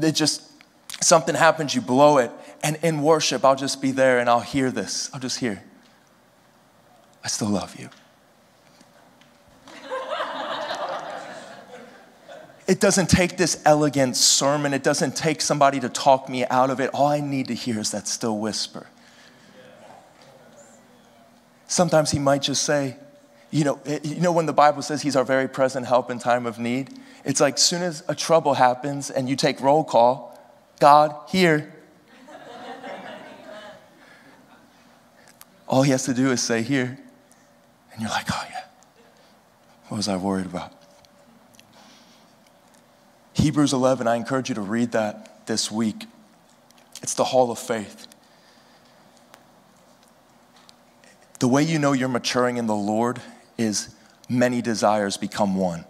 it 0.00 0.12
just, 0.12 0.42
something 1.02 1.34
happens, 1.34 1.74
you 1.74 1.80
blow 1.80 2.18
it. 2.18 2.30
And 2.62 2.78
in 2.82 3.02
worship, 3.02 3.44
I'll 3.44 3.56
just 3.56 3.82
be 3.82 3.90
there 3.90 4.20
and 4.20 4.30
I'll 4.30 4.40
hear 4.40 4.70
this. 4.70 5.10
I'll 5.12 5.20
just 5.20 5.40
hear, 5.40 5.60
I 7.24 7.28
still 7.28 7.48
love 7.48 7.78
you. 7.80 7.90
It 12.72 12.80
doesn't 12.80 13.10
take 13.10 13.36
this 13.36 13.60
elegant 13.66 14.16
sermon. 14.16 14.72
It 14.72 14.82
doesn't 14.82 15.14
take 15.14 15.42
somebody 15.42 15.78
to 15.80 15.90
talk 15.90 16.30
me 16.30 16.46
out 16.46 16.70
of 16.70 16.80
it. 16.80 16.88
All 16.94 17.06
I 17.06 17.20
need 17.20 17.48
to 17.48 17.54
hear 17.54 17.78
is 17.78 17.90
that 17.90 18.08
still 18.08 18.38
whisper. 18.38 18.86
Sometimes 21.66 22.12
he 22.12 22.18
might 22.18 22.40
just 22.40 22.62
say, 22.62 22.96
you 23.50 23.64
know, 23.64 23.78
eh, 23.84 23.98
you 24.02 24.22
know 24.22 24.32
when 24.32 24.46
the 24.46 24.54
Bible 24.54 24.80
says 24.80 25.02
he's 25.02 25.16
our 25.16 25.22
very 25.22 25.48
present 25.48 25.86
help 25.86 26.10
in 26.10 26.18
time 26.18 26.46
of 26.46 26.58
need? 26.58 26.98
It's 27.26 27.42
like 27.42 27.58
soon 27.58 27.82
as 27.82 28.04
a 28.08 28.14
trouble 28.14 28.54
happens 28.54 29.10
and 29.10 29.28
you 29.28 29.36
take 29.36 29.60
roll 29.60 29.84
call, 29.84 30.40
God, 30.80 31.14
here. 31.28 31.74
All 35.68 35.82
he 35.82 35.90
has 35.90 36.04
to 36.04 36.14
do 36.14 36.30
is 36.30 36.40
say 36.40 36.62
here. 36.62 36.98
And 37.92 38.00
you're 38.00 38.08
like, 38.08 38.28
oh 38.30 38.46
yeah. 38.48 38.64
What 39.88 39.98
was 39.98 40.08
I 40.08 40.16
worried 40.16 40.46
about? 40.46 40.72
Hebrews 43.34 43.72
11, 43.72 44.06
I 44.06 44.16
encourage 44.16 44.48
you 44.48 44.54
to 44.54 44.60
read 44.60 44.92
that 44.92 45.46
this 45.46 45.70
week. 45.70 46.06
It's 47.02 47.14
the 47.14 47.24
hall 47.24 47.50
of 47.50 47.58
faith. 47.58 48.06
The 51.40 51.48
way 51.48 51.62
you 51.62 51.78
know 51.78 51.92
you're 51.92 52.08
maturing 52.08 52.56
in 52.56 52.66
the 52.66 52.74
Lord 52.74 53.20
is 53.58 53.94
many 54.28 54.62
desires 54.62 55.16
become 55.16 55.56
one. 55.56 55.84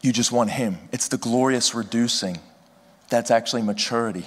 You 0.00 0.12
just 0.12 0.32
want 0.32 0.50
Him. 0.50 0.78
It's 0.92 1.08
the 1.08 1.18
glorious 1.18 1.74
reducing 1.74 2.38
that's 3.08 3.30
actually 3.30 3.62
maturity. 3.62 4.26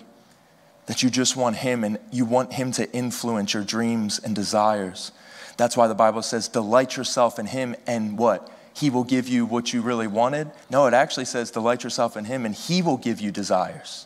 That 0.85 1.03
you 1.03 1.09
just 1.09 1.35
want 1.35 1.57
Him 1.57 1.83
and 1.83 1.99
you 2.11 2.25
want 2.25 2.53
Him 2.53 2.71
to 2.73 2.91
influence 2.91 3.53
your 3.53 3.63
dreams 3.63 4.19
and 4.19 4.35
desires. 4.35 5.11
That's 5.57 5.75
why 5.75 5.87
the 5.87 5.95
Bible 5.95 6.21
says, 6.21 6.47
delight 6.47 6.95
yourself 6.97 7.39
in 7.39 7.45
Him 7.45 7.75
and 7.85 8.17
what? 8.17 8.49
He 8.73 8.89
will 8.89 9.03
give 9.03 9.27
you 9.27 9.45
what 9.45 9.73
you 9.73 9.81
really 9.81 10.07
wanted. 10.07 10.51
No, 10.69 10.85
it 10.87 10.93
actually 10.93 11.25
says, 11.25 11.51
delight 11.51 11.83
yourself 11.83 12.15
in 12.15 12.25
Him 12.25 12.45
and 12.45 12.55
He 12.55 12.81
will 12.81 12.97
give 12.97 13.19
you 13.19 13.31
desires. 13.31 14.05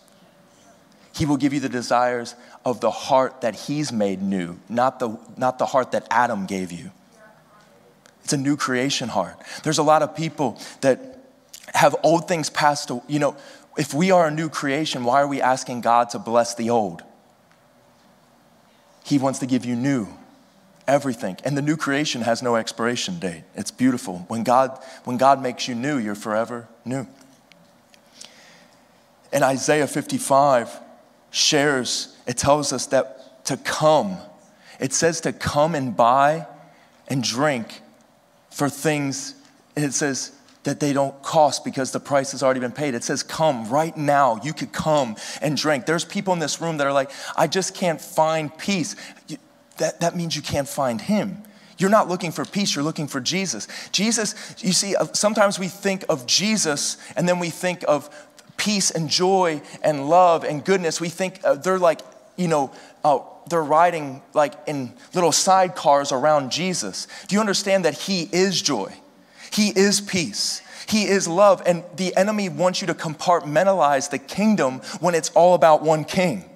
He 1.14 1.26
will 1.26 1.38
give 1.38 1.54
you 1.54 1.60
the 1.60 1.70
desires 1.70 2.36
of 2.66 2.82
the 2.82 2.90
heart 2.90 3.42
that 3.42 3.56
He's 3.56 3.92
made 3.92 4.22
new, 4.22 4.60
not 4.70 5.00
the, 5.00 5.18
not 5.38 5.60
the 5.60 5.66
heart 5.66 5.92
that 5.92 6.08
Adam 6.10 6.46
gave 6.46 6.72
you. 6.72 6.92
It's 8.24 8.34
a 8.34 8.38
new 8.38 8.56
creation 8.56 9.10
heart. 9.10 9.36
There's 9.64 9.78
a 9.78 9.84
lot 9.84 10.02
of 10.02 10.16
people 10.16 10.60
that 10.82 11.20
have 11.74 11.96
old 12.04 12.28
things 12.28 12.50
passed 12.50 12.90
away. 12.90 13.04
You 13.08 13.20
know, 13.20 13.36
if 13.78 13.94
we 13.94 14.12
are 14.12 14.28
a 14.28 14.32
new 14.32 14.50
creation, 14.50 15.04
why 15.04 15.22
are 15.22 15.28
we 15.28 15.42
asking 15.42 15.82
God 15.82 16.10
to 16.12 16.20
bless 16.20 16.56
the 16.56 16.70
old? 16.70 17.04
He 19.04 19.18
wants 19.18 19.40
to 19.40 19.46
give 19.46 19.66
you 19.66 19.76
new 19.76 20.08
everything. 20.88 21.38
And 21.44 21.58
the 21.58 21.62
new 21.62 21.78
creation 21.78 22.22
has 22.22 22.42
no 22.42 22.56
expiration 22.56 23.20
date. 23.20 23.44
It's 23.56 23.72
beautiful. 23.72 24.26
When 24.28 24.44
God, 24.44 24.84
when 25.04 25.18
God 25.18 25.42
makes 25.42 25.68
you 25.68 25.76
new, 25.76 25.98
you're 25.98 26.16
forever 26.16 26.68
new. 26.86 27.08
And 29.32 29.44
Isaiah 29.44 29.88
55 29.88 30.80
shares, 31.32 32.16
it 32.28 32.38
tells 32.38 32.72
us 32.72 32.86
that 32.88 33.46
to 33.46 33.58
come, 33.58 34.18
it 34.80 34.94
says 34.94 35.22
to 35.22 35.34
come 35.34 35.76
and 35.76 35.96
buy 35.96 36.48
and 37.08 37.24
drink 37.24 37.82
for 38.52 38.70
things, 38.70 39.34
it 39.76 39.92
says 39.92 40.32
that 40.64 40.80
they 40.80 40.94
don't 40.94 41.22
cost 41.24 41.66
because 41.66 41.92
the 41.92 42.00
price 42.00 42.32
has 42.32 42.42
already 42.42 42.60
been 42.60 42.72
paid. 42.72 42.94
It 42.94 43.04
says, 43.04 43.24
Come 43.24 43.68
right 43.70 43.96
now. 43.98 44.40
You 44.44 44.54
could 44.54 44.72
come 44.72 45.18
and 45.42 45.58
drink. 45.58 45.86
There's 45.86 46.06
people 46.06 46.34
in 46.34 46.40
this 46.40 46.62
room 46.62 46.78
that 46.78 46.88
are 46.88 46.94
like, 46.94 47.12
I 47.36 47.48
just 47.48 47.76
can't 47.76 48.00
find 48.00 48.56
peace 48.58 48.96
that, 49.84 50.00
that 50.00 50.16
means 50.16 50.34
you 50.34 50.42
can't 50.42 50.68
find 50.68 51.02
him. 51.02 51.44
You're 51.78 51.90
not 51.90 52.08
looking 52.08 52.32
for 52.32 52.46
peace, 52.46 52.74
you're 52.74 52.84
looking 52.84 53.08
for 53.08 53.20
Jesus. 53.20 53.68
Jesus, 53.92 54.56
you 54.64 54.72
see, 54.72 54.96
uh, 54.96 55.08
sometimes 55.12 55.60
we 55.60 55.68
think 55.68 56.06
of 56.08 56.26
Jesus 56.26 56.98
and 57.18 57.28
then 57.28 57.38
we 57.38 57.50
think 57.50 57.84
of 57.86 58.10
peace 58.56 58.92
and 58.92 59.10
joy 59.10 59.62
and 59.84 60.08
love 60.10 60.46
and 60.46 60.64
goodness. 60.64 61.02
We 61.02 61.10
think 61.10 61.42
uh, 61.44 61.56
they're 61.56 61.80
like, 61.80 62.00
you 62.38 62.48
know, 62.48 62.72
uh, 63.04 63.20
they're 63.50 63.62
riding 63.62 64.22
like 64.34 64.54
in 64.68 64.94
little 65.14 65.32
sidecars 65.32 66.14
around 66.14 66.52
Jesus. 66.52 67.08
Do 67.28 67.36
you 67.36 67.42
understand 67.42 67.84
that 67.84 67.96
He 67.96 68.30
is 68.32 68.62
joy? 68.62 68.94
He 69.52 69.70
is 69.70 70.00
peace. 70.00 70.62
He 70.88 71.04
is 71.04 71.28
love. 71.28 71.62
And 71.66 71.84
the 71.98 72.16
enemy 72.16 72.48
wants 72.48 72.80
you 72.80 72.88
to 72.88 72.94
compartmentalize 72.94 74.10
the 74.10 74.20
kingdom 74.20 74.80
when 75.02 75.16
it's 75.16 75.32
all 75.32 75.56
about 75.56 75.82
one 75.84 76.06
king. 76.06 76.50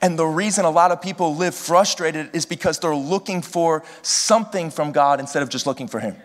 And 0.00 0.18
the 0.18 0.26
reason 0.26 0.64
a 0.64 0.70
lot 0.70 0.90
of 0.90 1.00
people 1.00 1.36
live 1.36 1.54
frustrated 1.54 2.30
is 2.34 2.46
because 2.46 2.78
they're 2.78 2.94
looking 2.94 3.42
for 3.42 3.84
something 4.02 4.70
from 4.70 4.92
God 4.92 5.20
instead 5.20 5.42
of 5.42 5.48
just 5.48 5.66
looking 5.66 5.88
for 5.88 6.00
Him. 6.00 6.16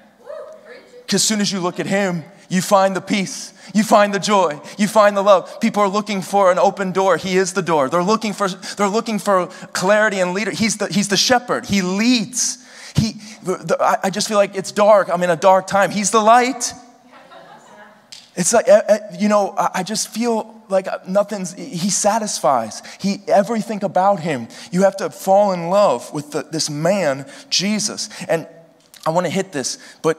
Because 1.01 1.22
as 1.22 1.24
soon 1.24 1.41
as 1.41 1.51
you 1.51 1.59
look 1.59 1.80
at 1.80 1.86
Him, 1.86 2.24
you 2.49 2.62
find 2.62 2.95
the 2.95 3.01
peace, 3.01 3.53
you 3.74 3.84
find 3.84 4.14
the 4.14 4.20
joy, 4.20 4.59
you 4.78 4.88
find 4.88 5.16
the 5.16 5.22
love. 5.22 5.62
People 5.62 5.84
are 5.84 5.88
looking 5.88 6.22
for 6.22 6.51
an 6.51 6.59
open 6.59 6.91
door. 6.91 7.16
He 7.18 7.38
is 7.38 7.53
the 7.53 7.62
door. 7.62 7.88
They're 7.88 8.03
looking 8.03 8.34
for, 8.34 8.49
they're 8.49 8.89
looking 8.89 9.20
for 9.20 9.47
clarity 9.72 10.20
and 10.20 10.34
leader. 10.34 10.51
He's 10.51 10.78
the, 10.78 10.88
he's 10.88 11.07
the 11.07 11.18
shepherd. 11.18 11.66
He 11.66 11.82
leads. 11.82 12.57
He, 12.95 13.14
the, 13.43 13.55
the, 13.57 13.99
I 14.03 14.09
just 14.09 14.28
feel 14.28 14.38
like 14.38 14.55
it's 14.55 14.74
dark. 14.74 15.09
I'm 15.09 15.24
in 15.24 15.30
a 15.30 15.36
dark 15.38 15.66
time. 15.68 15.91
He's 15.91 16.12
the 16.12 16.20
light. 16.20 16.74
It's 18.36 18.53
like, 18.53 18.68
eh, 18.68 18.82
eh, 18.88 18.99
you 19.20 19.28
know, 19.28 19.53
I 19.57 19.84
just 19.84 20.09
feel 20.09 20.61
like 20.72 20.88
uh, 20.88 20.99
nothing's, 21.07 21.53
he 21.53 21.89
satisfies. 21.89 22.82
He, 22.99 23.17
everything 23.28 23.84
about 23.84 24.22
him, 24.22 24.47
you 24.72 24.84
have 24.84 24.97
to 24.97 25.09
fall 25.09 25.51
in 25.51 25.69
love 25.69 26.11
with 26.13 26.32
the, 26.32 26.43
this 26.43 26.69
man, 26.69 27.30
Jesus. 27.49 28.09
And 28.28 28.47
I 29.05 29.11
want 29.11 29.26
to 29.26 29.32
hit 29.32 29.51
this, 29.51 29.78
but 30.01 30.17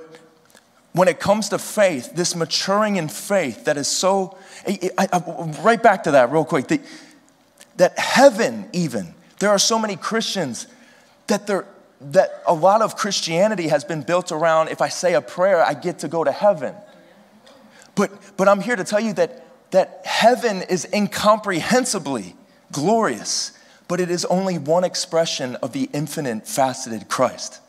when 0.92 1.08
it 1.08 1.18
comes 1.18 1.48
to 1.48 1.58
faith, 1.58 2.14
this 2.14 2.36
maturing 2.36 2.96
in 2.96 3.08
faith 3.08 3.64
that 3.64 3.76
is 3.76 3.88
so, 3.88 4.36
I, 4.66 4.90
I, 4.98 5.18
right 5.62 5.82
back 5.82 6.04
to 6.04 6.12
that 6.12 6.30
real 6.30 6.44
quick, 6.44 6.68
the, 6.68 6.80
that 7.76 7.98
heaven 7.98 8.68
even, 8.72 9.14
there 9.38 9.50
are 9.50 9.58
so 9.58 9.78
many 9.78 9.96
Christians 9.96 10.66
that 11.28 11.46
they're, 11.46 11.66
that 12.00 12.42
a 12.46 12.52
lot 12.52 12.82
of 12.82 12.96
Christianity 12.96 13.68
has 13.68 13.84
been 13.84 14.02
built 14.02 14.32
around 14.32 14.68
if 14.68 14.82
I 14.82 14.88
say 14.88 15.14
a 15.14 15.22
prayer, 15.22 15.64
I 15.64 15.74
get 15.74 16.00
to 16.00 16.08
go 16.08 16.24
to 16.24 16.32
heaven. 16.32 16.74
But, 17.94 18.10
but 18.36 18.48
I'm 18.48 18.60
here 18.60 18.76
to 18.76 18.84
tell 18.84 19.00
you 19.00 19.12
that 19.14 19.46
that 19.72 20.02
heaven 20.04 20.62
is 20.62 20.86
incomprehensibly 20.92 22.36
glorious, 22.70 23.52
but 23.88 24.00
it 24.00 24.10
is 24.10 24.24
only 24.26 24.58
one 24.58 24.84
expression 24.84 25.56
of 25.56 25.72
the 25.72 25.90
infinite 25.92 26.46
faceted 26.46 27.08
Christ. 27.08 27.60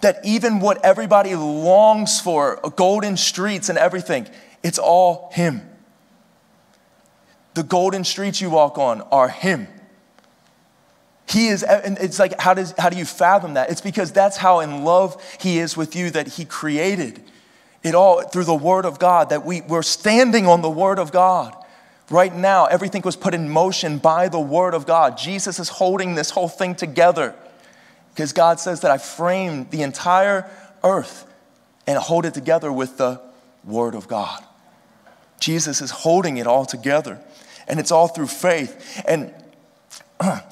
That 0.00 0.20
even 0.24 0.60
what 0.60 0.84
everybody 0.84 1.36
longs 1.36 2.20
for, 2.20 2.58
golden 2.76 3.16
streets 3.16 3.68
and 3.68 3.78
everything, 3.78 4.26
it's 4.62 4.78
all 4.78 5.30
Him. 5.32 5.62
The 7.54 7.62
golden 7.62 8.04
streets 8.04 8.40
you 8.40 8.48
walk 8.48 8.78
on 8.78 9.02
are 9.02 9.28
Him. 9.28 9.68
He 11.28 11.48
is, 11.48 11.62
and 11.62 11.98
it's 11.98 12.18
like, 12.18 12.40
how, 12.40 12.54
does, 12.54 12.74
how 12.78 12.88
do 12.88 12.96
you 12.96 13.04
fathom 13.04 13.54
that? 13.54 13.70
It's 13.70 13.82
because 13.82 14.12
that's 14.12 14.38
how 14.38 14.60
in 14.60 14.84
love 14.84 15.22
He 15.40 15.58
is 15.58 15.76
with 15.76 15.94
you 15.94 16.10
that 16.10 16.28
He 16.28 16.46
created 16.46 17.22
it 17.82 17.94
all 17.94 18.22
through 18.22 18.44
the 18.44 18.54
Word 18.54 18.84
of 18.84 18.98
God, 18.98 19.30
that 19.30 19.44
we, 19.44 19.62
we're 19.62 19.82
standing 19.82 20.46
on 20.46 20.62
the 20.62 20.70
Word 20.70 20.98
of 20.98 21.12
God. 21.12 21.56
Right 22.10 22.34
now, 22.34 22.66
everything 22.66 23.02
was 23.02 23.16
put 23.16 23.34
in 23.34 23.48
motion 23.48 23.98
by 23.98 24.28
the 24.28 24.40
Word 24.40 24.74
of 24.74 24.86
God. 24.86 25.16
Jesus 25.16 25.58
is 25.58 25.68
holding 25.68 26.14
this 26.14 26.30
whole 26.30 26.48
thing 26.48 26.74
together 26.74 27.34
because 28.14 28.32
God 28.32 28.60
says 28.60 28.80
that 28.80 28.90
I 28.90 28.98
framed 28.98 29.70
the 29.70 29.82
entire 29.82 30.50
earth 30.82 31.26
and 31.86 31.98
hold 31.98 32.26
it 32.26 32.34
together 32.34 32.72
with 32.72 32.98
the 32.98 33.20
Word 33.64 33.94
of 33.94 34.08
God. 34.08 34.44
Jesus 35.38 35.80
is 35.80 35.90
holding 35.90 36.36
it 36.36 36.46
all 36.46 36.66
together, 36.66 37.18
and 37.66 37.80
it's 37.80 37.90
all 37.90 38.08
through 38.08 38.26
faith. 38.26 39.02
And 39.06 39.32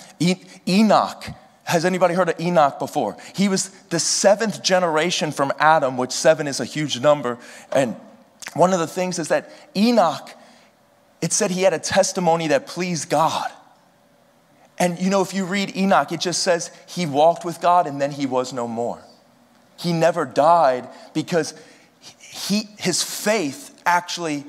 Enoch, 0.66 1.24
has 1.68 1.84
anybody 1.84 2.14
heard 2.14 2.30
of 2.30 2.40
Enoch 2.40 2.78
before? 2.78 3.14
He 3.34 3.46
was 3.46 3.68
the 3.90 4.00
seventh 4.00 4.62
generation 4.62 5.32
from 5.32 5.52
Adam, 5.58 5.98
which 5.98 6.12
seven 6.12 6.46
is 6.46 6.60
a 6.60 6.64
huge 6.64 6.98
number. 6.98 7.36
And 7.72 7.94
one 8.54 8.72
of 8.72 8.78
the 8.78 8.86
things 8.86 9.18
is 9.18 9.28
that 9.28 9.50
Enoch, 9.76 10.30
it 11.20 11.34
said 11.34 11.50
he 11.50 11.62
had 11.62 11.74
a 11.74 11.78
testimony 11.78 12.48
that 12.48 12.66
pleased 12.66 13.10
God. 13.10 13.50
And 14.78 14.98
you 14.98 15.10
know, 15.10 15.20
if 15.20 15.34
you 15.34 15.44
read 15.44 15.76
Enoch, 15.76 16.10
it 16.10 16.20
just 16.20 16.42
says 16.42 16.70
he 16.86 17.04
walked 17.04 17.44
with 17.44 17.60
God 17.60 17.86
and 17.86 18.00
then 18.00 18.12
he 18.12 18.24
was 18.24 18.54
no 18.54 18.66
more. 18.66 19.02
He 19.76 19.92
never 19.92 20.24
died 20.24 20.88
because 21.12 21.52
he, 22.18 22.62
his 22.78 23.02
faith 23.02 23.78
actually, 23.84 24.46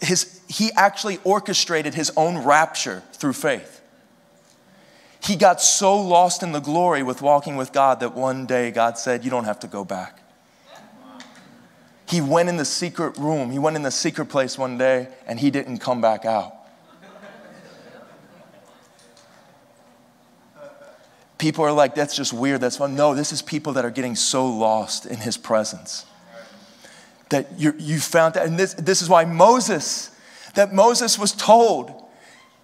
his, 0.00 0.40
he 0.48 0.70
actually 0.76 1.18
orchestrated 1.24 1.94
his 1.94 2.12
own 2.16 2.44
rapture 2.44 3.02
through 3.12 3.32
faith. 3.32 3.75
He 5.26 5.34
got 5.34 5.60
so 5.60 6.00
lost 6.00 6.44
in 6.44 6.52
the 6.52 6.60
glory 6.60 7.02
with 7.02 7.20
walking 7.20 7.56
with 7.56 7.72
God 7.72 7.98
that 7.98 8.14
one 8.14 8.46
day 8.46 8.70
God 8.70 8.96
said, 8.96 9.24
You 9.24 9.30
don't 9.30 9.44
have 9.44 9.58
to 9.60 9.66
go 9.66 9.84
back. 9.84 10.20
He 12.08 12.20
went 12.20 12.48
in 12.48 12.56
the 12.56 12.64
secret 12.64 13.18
room, 13.18 13.50
he 13.50 13.58
went 13.58 13.74
in 13.74 13.82
the 13.82 13.90
secret 13.90 14.26
place 14.26 14.56
one 14.56 14.78
day, 14.78 15.08
and 15.26 15.40
he 15.40 15.50
didn't 15.50 15.78
come 15.78 16.00
back 16.00 16.24
out. 16.24 16.52
People 21.38 21.64
are 21.64 21.72
like, 21.72 21.96
that's 21.96 22.16
just 22.16 22.32
weird, 22.32 22.60
that's 22.60 22.76
fun. 22.76 22.94
No, 22.94 23.14
this 23.14 23.32
is 23.32 23.42
people 23.42 23.72
that 23.74 23.84
are 23.84 23.90
getting 23.90 24.14
so 24.14 24.46
lost 24.46 25.04
in 25.04 25.16
his 25.16 25.36
presence. 25.36 26.06
That 27.30 27.58
you, 27.58 27.74
you 27.78 27.98
found 27.98 28.34
that, 28.34 28.46
and 28.46 28.56
this, 28.56 28.74
this 28.74 29.02
is 29.02 29.08
why 29.08 29.24
Moses, 29.24 30.16
that 30.54 30.72
Moses 30.72 31.18
was 31.18 31.32
told, 31.32 32.05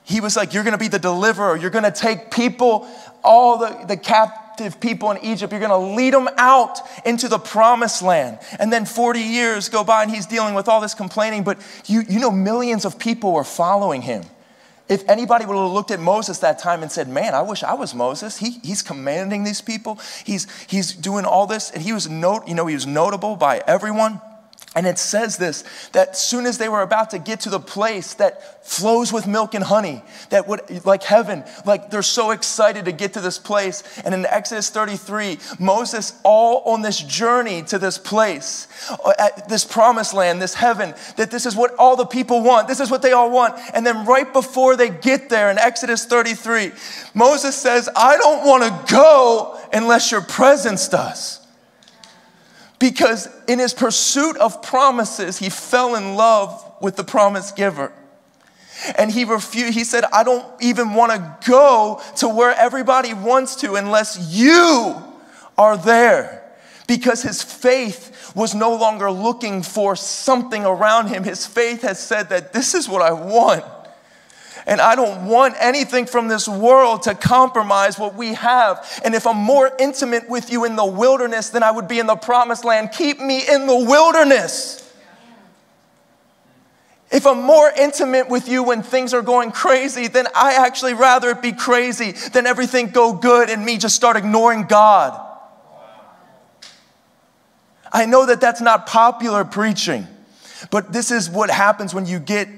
he 0.04 0.20
was 0.20 0.36
like, 0.36 0.54
You're 0.54 0.64
gonna 0.64 0.78
be 0.78 0.88
the 0.88 0.98
deliverer, 0.98 1.56
you're 1.56 1.70
gonna 1.70 1.92
take 1.92 2.30
people, 2.30 2.88
all 3.22 3.58
the, 3.58 3.86
the 3.86 3.96
captive 3.96 4.80
people 4.80 5.10
in 5.10 5.24
Egypt, 5.24 5.52
you're 5.52 5.60
gonna 5.60 5.94
lead 5.94 6.12
them 6.12 6.28
out 6.36 6.78
into 7.06 7.28
the 7.28 7.38
promised 7.38 8.02
land. 8.02 8.38
And 8.58 8.72
then 8.72 8.84
40 8.84 9.20
years 9.20 9.68
go 9.68 9.84
by 9.84 10.02
and 10.02 10.10
he's 10.10 10.26
dealing 10.26 10.54
with 10.54 10.68
all 10.68 10.80
this 10.80 10.94
complaining, 10.94 11.44
but 11.44 11.58
you, 11.86 12.02
you 12.08 12.20
know, 12.20 12.30
millions 12.30 12.84
of 12.84 12.98
people 12.98 13.32
were 13.32 13.44
following 13.44 14.02
him. 14.02 14.24
If 14.88 15.08
anybody 15.08 15.46
would 15.46 15.56
have 15.56 15.70
looked 15.70 15.90
at 15.90 16.00
Moses 16.00 16.40
that 16.40 16.58
time 16.58 16.82
and 16.82 16.92
said, 16.92 17.08
Man, 17.08 17.34
I 17.34 17.42
wish 17.42 17.62
I 17.62 17.74
was 17.74 17.94
Moses. 17.94 18.36
He, 18.36 18.58
he's 18.62 18.82
commanding 18.82 19.44
these 19.44 19.62
people. 19.62 19.98
He's, 20.24 20.46
he's 20.66 20.92
doing 20.92 21.24
all 21.24 21.46
this. 21.46 21.70
And 21.70 21.82
he 21.82 21.92
was 21.92 22.10
note, 22.10 22.46
you 22.46 22.54
know, 22.54 22.66
he 22.66 22.74
was 22.74 22.86
notable 22.86 23.36
by 23.36 23.62
everyone. 23.66 24.20
And 24.74 24.86
it 24.86 24.98
says 24.98 25.36
this 25.36 25.64
that 25.92 26.16
soon 26.16 26.46
as 26.46 26.56
they 26.56 26.68
were 26.68 26.80
about 26.80 27.10
to 27.10 27.18
get 27.18 27.40
to 27.40 27.50
the 27.50 27.60
place 27.60 28.14
that 28.14 28.64
flows 28.64 29.12
with 29.12 29.26
milk 29.26 29.54
and 29.54 29.62
honey, 29.62 30.02
that 30.30 30.48
would, 30.48 30.86
like 30.86 31.02
heaven, 31.02 31.44
like 31.66 31.90
they're 31.90 32.00
so 32.00 32.30
excited 32.30 32.86
to 32.86 32.92
get 32.92 33.12
to 33.14 33.20
this 33.20 33.38
place. 33.38 33.82
And 34.02 34.14
in 34.14 34.24
Exodus 34.24 34.70
33, 34.70 35.38
Moses, 35.58 36.18
all 36.24 36.62
on 36.72 36.80
this 36.80 36.98
journey 36.98 37.62
to 37.64 37.78
this 37.78 37.98
place, 37.98 38.66
uh, 38.88 39.12
at 39.18 39.46
this 39.46 39.64
promised 39.64 40.14
land, 40.14 40.40
this 40.40 40.54
heaven, 40.54 40.94
that 41.16 41.30
this 41.30 41.44
is 41.44 41.54
what 41.54 41.74
all 41.74 41.96
the 41.96 42.06
people 42.06 42.42
want. 42.42 42.66
This 42.66 42.80
is 42.80 42.90
what 42.90 43.02
they 43.02 43.12
all 43.12 43.30
want. 43.30 43.58
And 43.74 43.86
then 43.86 44.06
right 44.06 44.32
before 44.32 44.76
they 44.76 44.88
get 44.88 45.28
there 45.28 45.50
in 45.50 45.58
Exodus 45.58 46.06
33, 46.06 46.72
Moses 47.12 47.54
says, 47.56 47.90
I 47.94 48.16
don't 48.16 48.46
want 48.46 48.62
to 48.62 48.94
go 48.94 49.60
unless 49.70 50.10
your 50.10 50.22
presence 50.22 50.88
does 50.88 51.41
because 52.82 53.28
in 53.46 53.60
his 53.60 53.72
pursuit 53.72 54.36
of 54.38 54.60
promises, 54.60 55.38
he 55.38 55.50
fell 55.50 55.94
in 55.94 56.16
love 56.16 56.68
with 56.80 56.96
the 56.96 57.04
promise 57.04 57.52
giver. 57.52 57.92
And 58.98 59.08
he 59.08 59.24
refused, 59.24 59.74
he 59.74 59.84
said, 59.84 60.02
I 60.12 60.24
don't 60.24 60.44
even 60.60 60.94
want 60.94 61.12
to 61.12 61.48
go 61.48 62.02
to 62.16 62.28
where 62.28 62.52
everybody 62.52 63.14
wants 63.14 63.54
to 63.60 63.76
unless 63.76 64.34
you 64.34 64.96
are 65.56 65.76
there. 65.76 66.42
Because 66.88 67.22
his 67.22 67.40
faith 67.40 68.32
was 68.34 68.52
no 68.52 68.74
longer 68.74 69.12
looking 69.12 69.62
for 69.62 69.94
something 69.94 70.64
around 70.64 71.06
him. 71.06 71.22
His 71.22 71.46
faith 71.46 71.82
has 71.82 72.04
said 72.04 72.30
that 72.30 72.52
this 72.52 72.74
is 72.74 72.88
what 72.88 73.00
I 73.00 73.12
want. 73.12 73.64
And 74.66 74.80
I 74.80 74.94
don't 74.94 75.26
want 75.26 75.56
anything 75.58 76.06
from 76.06 76.28
this 76.28 76.46
world 76.46 77.02
to 77.02 77.14
compromise 77.14 77.98
what 77.98 78.14
we 78.14 78.34
have. 78.34 79.00
And 79.04 79.14
if 79.14 79.26
I'm 79.26 79.36
more 79.36 79.72
intimate 79.78 80.28
with 80.28 80.52
you 80.52 80.64
in 80.64 80.76
the 80.76 80.84
wilderness 80.84 81.50
than 81.50 81.62
I 81.62 81.70
would 81.70 81.88
be 81.88 81.98
in 81.98 82.06
the 82.06 82.16
promised 82.16 82.64
land, 82.64 82.92
keep 82.92 83.18
me 83.18 83.42
in 83.48 83.66
the 83.66 83.76
wilderness. 83.76 84.78
If 87.10 87.26
I'm 87.26 87.42
more 87.42 87.70
intimate 87.76 88.28
with 88.30 88.48
you 88.48 88.62
when 88.62 88.82
things 88.82 89.12
are 89.12 89.20
going 89.20 89.52
crazy, 89.52 90.08
then 90.08 90.26
I 90.34 90.54
actually 90.54 90.94
rather 90.94 91.30
it 91.30 91.42
be 91.42 91.52
crazy 91.52 92.12
than 92.12 92.46
everything 92.46 92.88
go 92.88 93.12
good 93.12 93.50
and 93.50 93.64
me 93.64 93.76
just 93.76 93.94
start 93.94 94.16
ignoring 94.16 94.64
God. 94.64 95.20
I 97.92 98.06
know 98.06 98.24
that 98.24 98.40
that's 98.40 98.62
not 98.62 98.86
popular 98.86 99.44
preaching, 99.44 100.06
but 100.70 100.92
this 100.92 101.10
is 101.10 101.28
what 101.28 101.50
happens 101.50 101.92
when 101.92 102.06
you 102.06 102.18
get 102.18 102.48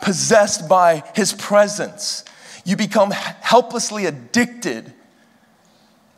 possessed 0.00 0.68
by 0.68 1.02
his 1.14 1.32
presence. 1.32 2.24
You 2.64 2.76
become 2.76 3.10
helplessly 3.10 4.06
addicted 4.06 4.92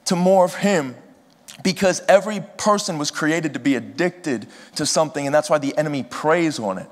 to 0.07 0.17
more 0.17 0.45
of 0.45 0.55
him 0.55 0.97
because 1.63 2.03
every 2.09 2.41
person 2.57 2.99
was 2.99 3.11
created 3.11 3.55
to 3.55 3.61
be 3.61 3.75
addicted 3.75 4.47
to 4.77 4.87
something, 4.87 5.27
and 5.27 5.35
that's 5.35 5.51
why 5.51 5.59
the 5.59 5.77
enemy 5.77 6.03
preys 6.03 6.59
on 6.59 6.79
it. 6.79 6.89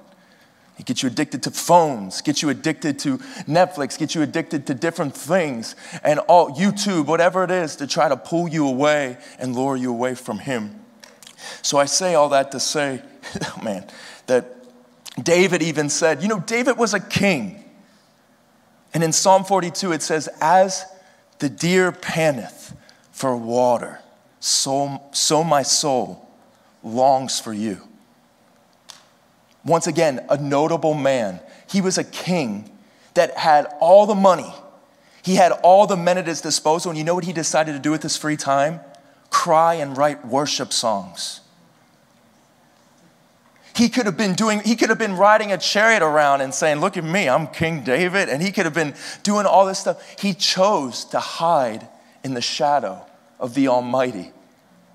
He 0.76 0.84
gets 0.84 1.02
you 1.02 1.08
addicted 1.08 1.42
to 1.42 1.50
phones, 1.50 2.20
gets 2.22 2.40
you 2.40 2.50
addicted 2.50 3.00
to 3.00 3.18
Netflix, 3.48 3.98
gets 3.98 4.14
you 4.14 4.22
addicted 4.22 4.66
to 4.68 4.74
different 4.74 5.16
things, 5.16 5.74
and 6.04 6.20
all 6.20 6.54
YouTube, 6.54 7.06
whatever 7.06 7.42
it 7.42 7.50
is, 7.50 7.74
to 7.76 7.86
try 7.88 8.08
to 8.08 8.16
pull 8.16 8.46
you 8.46 8.68
away 8.68 9.18
and 9.40 9.56
lure 9.56 9.74
you 9.74 9.90
away 9.90 10.14
from 10.14 10.38
Him. 10.38 10.84
So 11.62 11.78
I 11.78 11.86
say 11.86 12.14
all 12.14 12.28
that 12.28 12.52
to 12.52 12.60
say, 12.60 13.02
man, 13.62 13.86
that 14.26 14.57
David 15.24 15.62
even 15.62 15.88
said, 15.88 16.22
you 16.22 16.28
know, 16.28 16.40
David 16.40 16.76
was 16.76 16.94
a 16.94 17.00
king. 17.00 17.64
And 18.94 19.02
in 19.02 19.12
Psalm 19.12 19.44
42, 19.44 19.92
it 19.92 20.02
says, 20.02 20.28
As 20.40 20.84
the 21.38 21.48
deer 21.48 21.92
panteth 21.92 22.74
for 23.12 23.36
water, 23.36 24.00
so, 24.40 25.02
so 25.12 25.44
my 25.44 25.62
soul 25.62 26.28
longs 26.82 27.40
for 27.40 27.52
you. 27.52 27.80
Once 29.64 29.86
again, 29.86 30.24
a 30.30 30.36
notable 30.36 30.94
man. 30.94 31.40
He 31.68 31.80
was 31.80 31.98
a 31.98 32.04
king 32.04 32.70
that 33.14 33.36
had 33.36 33.66
all 33.80 34.06
the 34.06 34.14
money, 34.14 34.52
he 35.22 35.34
had 35.34 35.52
all 35.52 35.86
the 35.86 35.96
men 35.96 36.16
at 36.16 36.26
his 36.26 36.40
disposal. 36.40 36.90
And 36.90 36.96
you 36.96 37.04
know 37.04 37.14
what 37.14 37.24
he 37.24 37.32
decided 37.34 37.72
to 37.72 37.78
do 37.78 37.90
with 37.90 38.02
his 38.02 38.16
free 38.16 38.36
time? 38.36 38.80
Cry 39.28 39.74
and 39.74 39.96
write 39.96 40.26
worship 40.26 40.72
songs. 40.72 41.40
He 43.78 43.88
could 43.88 44.06
have 44.06 44.16
been 44.16 44.34
doing, 44.34 44.58
he 44.58 44.74
could 44.74 44.88
have 44.88 44.98
been 44.98 45.16
riding 45.16 45.52
a 45.52 45.56
chariot 45.56 46.02
around 46.02 46.40
and 46.40 46.52
saying, 46.52 46.80
Look 46.80 46.96
at 46.96 47.04
me, 47.04 47.28
I'm 47.28 47.46
King 47.46 47.84
David. 47.84 48.28
And 48.28 48.42
he 48.42 48.50
could 48.50 48.64
have 48.64 48.74
been 48.74 48.92
doing 49.22 49.46
all 49.46 49.66
this 49.66 49.78
stuff. 49.78 50.04
He 50.18 50.34
chose 50.34 51.04
to 51.06 51.20
hide 51.20 51.86
in 52.24 52.34
the 52.34 52.40
shadow 52.40 53.00
of 53.38 53.54
the 53.54 53.68
Almighty 53.68 54.32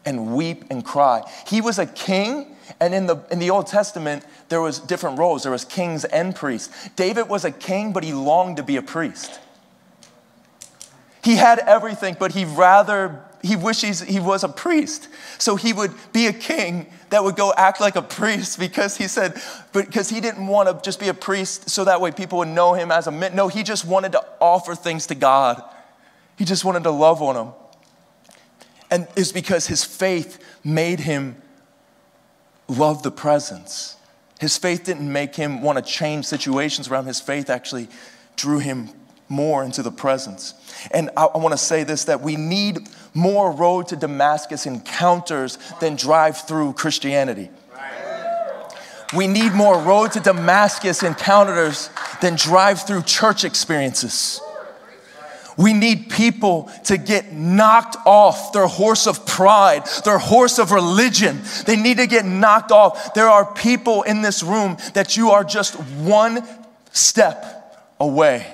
and 0.04 0.36
weep 0.36 0.66
and 0.70 0.84
cry. 0.84 1.24
He 1.48 1.62
was 1.62 1.80
a 1.80 1.86
king, 1.86 2.58
and 2.82 2.94
in 2.94 3.06
the, 3.06 3.24
in 3.32 3.40
the 3.40 3.52
Old 3.52 3.68
Testament, 3.68 4.26
there 4.50 4.60
was 4.60 4.80
different 4.80 5.18
roles. 5.18 5.44
There 5.44 5.52
was 5.54 5.64
kings 5.64 6.04
and 6.04 6.36
priests. 6.36 6.90
David 6.98 7.30
was 7.30 7.46
a 7.46 7.52
king, 7.52 7.94
but 7.94 8.04
he 8.04 8.12
longed 8.12 8.58
to 8.58 8.64
be 8.64 8.76
a 8.76 8.82
priest. 8.82 9.40
He 11.24 11.38
had 11.38 11.60
everything, 11.60 12.18
but 12.20 12.34
he 12.34 12.44
rather 12.44 13.24
he 13.44 13.58
wishes 13.58 14.02
he 14.02 14.22
was 14.22 14.46
a 14.46 14.50
priest. 14.50 15.10
So 15.38 15.58
he 15.58 15.74
would 15.74 15.94
be 16.14 16.28
a 16.28 16.34
king 16.34 16.88
that 17.10 17.24
would 17.24 17.36
go 17.36 17.54
act 17.56 17.82
like 17.82 17.98
a 17.98 18.02
priest 18.02 18.58
because 18.58 18.96
he 18.96 19.08
said, 19.10 19.40
because 19.74 20.10
he 20.10 20.22
didn't 20.22 20.48
want 20.48 20.70
to 20.70 20.82
just 20.82 21.00
be 21.00 21.10
a 21.10 21.14
priest 21.14 21.70
so 21.70 21.84
that 21.84 22.00
way 22.00 22.12
people 22.12 22.38
would 22.40 22.48
know 22.48 22.74
him 22.74 22.90
as 22.90 23.06
a 23.06 23.12
man. 23.12 23.36
No, 23.36 23.50
he 23.50 23.62
just 23.62 23.86
wanted 23.86 24.14
to 24.14 24.26
offer 24.40 24.76
things 24.76 25.08
to 25.08 25.16
God. 25.16 25.62
He 26.38 26.46
just 26.46 26.64
wanted 26.64 26.84
to 26.84 26.92
love 26.92 27.22
on 27.22 27.36
him. 27.36 27.54
And 28.90 29.08
it's 29.18 29.34
because 29.34 29.68
his 29.68 29.84
faith 29.84 30.42
made 30.64 31.02
him 31.02 31.36
love 32.70 33.04
the 33.04 33.12
presence. 33.12 33.98
His 34.40 34.58
faith 34.58 34.86
didn't 34.86 35.12
make 35.12 35.36
him 35.36 35.62
want 35.62 35.78
to 35.78 35.84
change 35.84 36.26
situations 36.26 36.88
around. 36.88 37.08
His 37.08 37.20
faith 37.20 37.50
actually 37.50 37.90
drew 38.38 38.60
him 38.60 38.90
more 39.28 39.64
into 39.64 39.82
the 39.82 39.92
presence. 39.92 40.54
And 40.92 41.10
I, 41.18 41.26
I 41.26 41.38
want 41.40 41.54
to 41.54 41.58
say 41.58 41.84
this 41.84 42.06
that 42.06 42.22
we 42.22 42.36
need 42.36 42.88
more 43.14 43.52
road 43.52 43.88
to 43.90 43.96
Damascus 43.96 44.66
encounters 44.66 45.58
than 45.80 45.96
drive 45.96 46.38
through 46.38 46.74
Christianity. 46.74 47.50
We 49.16 49.28
need 49.28 49.54
more 49.54 49.78
road 49.80 50.14
to 50.14 50.20
Damascus 50.20 51.04
encounters 51.04 51.90
than 52.22 52.36
drive 52.36 52.82
through 52.82 53.04
church 53.04 53.44
experiences. 53.44 54.42
We 55.56 55.74
need 55.74 56.10
people 56.10 56.72
to 56.86 56.98
get 56.98 57.32
knocked 57.32 57.96
off 58.08 58.54
their 58.54 58.66
horse 58.66 59.06
of 59.06 59.26
pride, 59.28 59.86
their 60.04 60.18
horse 60.18 60.58
of 60.58 60.72
religion. 60.72 61.42
They 61.68 61.76
need 61.76 61.98
to 61.98 62.08
get 62.08 62.26
knocked 62.26 62.72
off. 62.72 63.14
There 63.14 63.30
are 63.30 63.54
people 63.54 64.02
in 64.02 64.24
this 64.24 64.42
room 64.42 64.78
that 64.96 65.16
you 65.16 65.30
are 65.30 65.44
just 65.44 65.76
one 65.76 66.44
step 66.92 67.94
away 68.00 68.52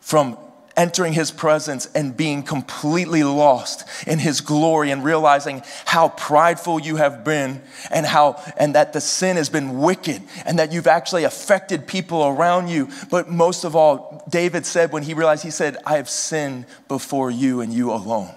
from 0.00 0.36
entering 0.76 1.12
his 1.12 1.30
presence 1.30 1.86
and 1.94 2.16
being 2.16 2.42
completely 2.42 3.22
lost 3.22 3.88
in 4.06 4.18
his 4.18 4.40
glory 4.40 4.90
and 4.90 5.04
realizing 5.04 5.62
how 5.84 6.08
prideful 6.08 6.80
you 6.80 6.96
have 6.96 7.24
been 7.24 7.62
and 7.90 8.04
how 8.04 8.42
and 8.56 8.74
that 8.74 8.92
the 8.92 9.00
sin 9.00 9.36
has 9.36 9.48
been 9.48 9.78
wicked 9.78 10.22
and 10.44 10.58
that 10.58 10.72
you've 10.72 10.86
actually 10.86 11.24
affected 11.24 11.86
people 11.86 12.24
around 12.24 12.68
you. 12.68 12.88
But 13.10 13.30
most 13.30 13.64
of 13.64 13.76
all 13.76 14.24
David 14.28 14.66
said 14.66 14.92
when 14.92 15.02
he 15.02 15.14
realized 15.14 15.44
he 15.44 15.50
said 15.50 15.76
I 15.86 15.96
have 15.96 16.10
sinned 16.10 16.66
before 16.88 17.30
you 17.30 17.60
and 17.60 17.72
you 17.72 17.92
alone. 17.92 18.34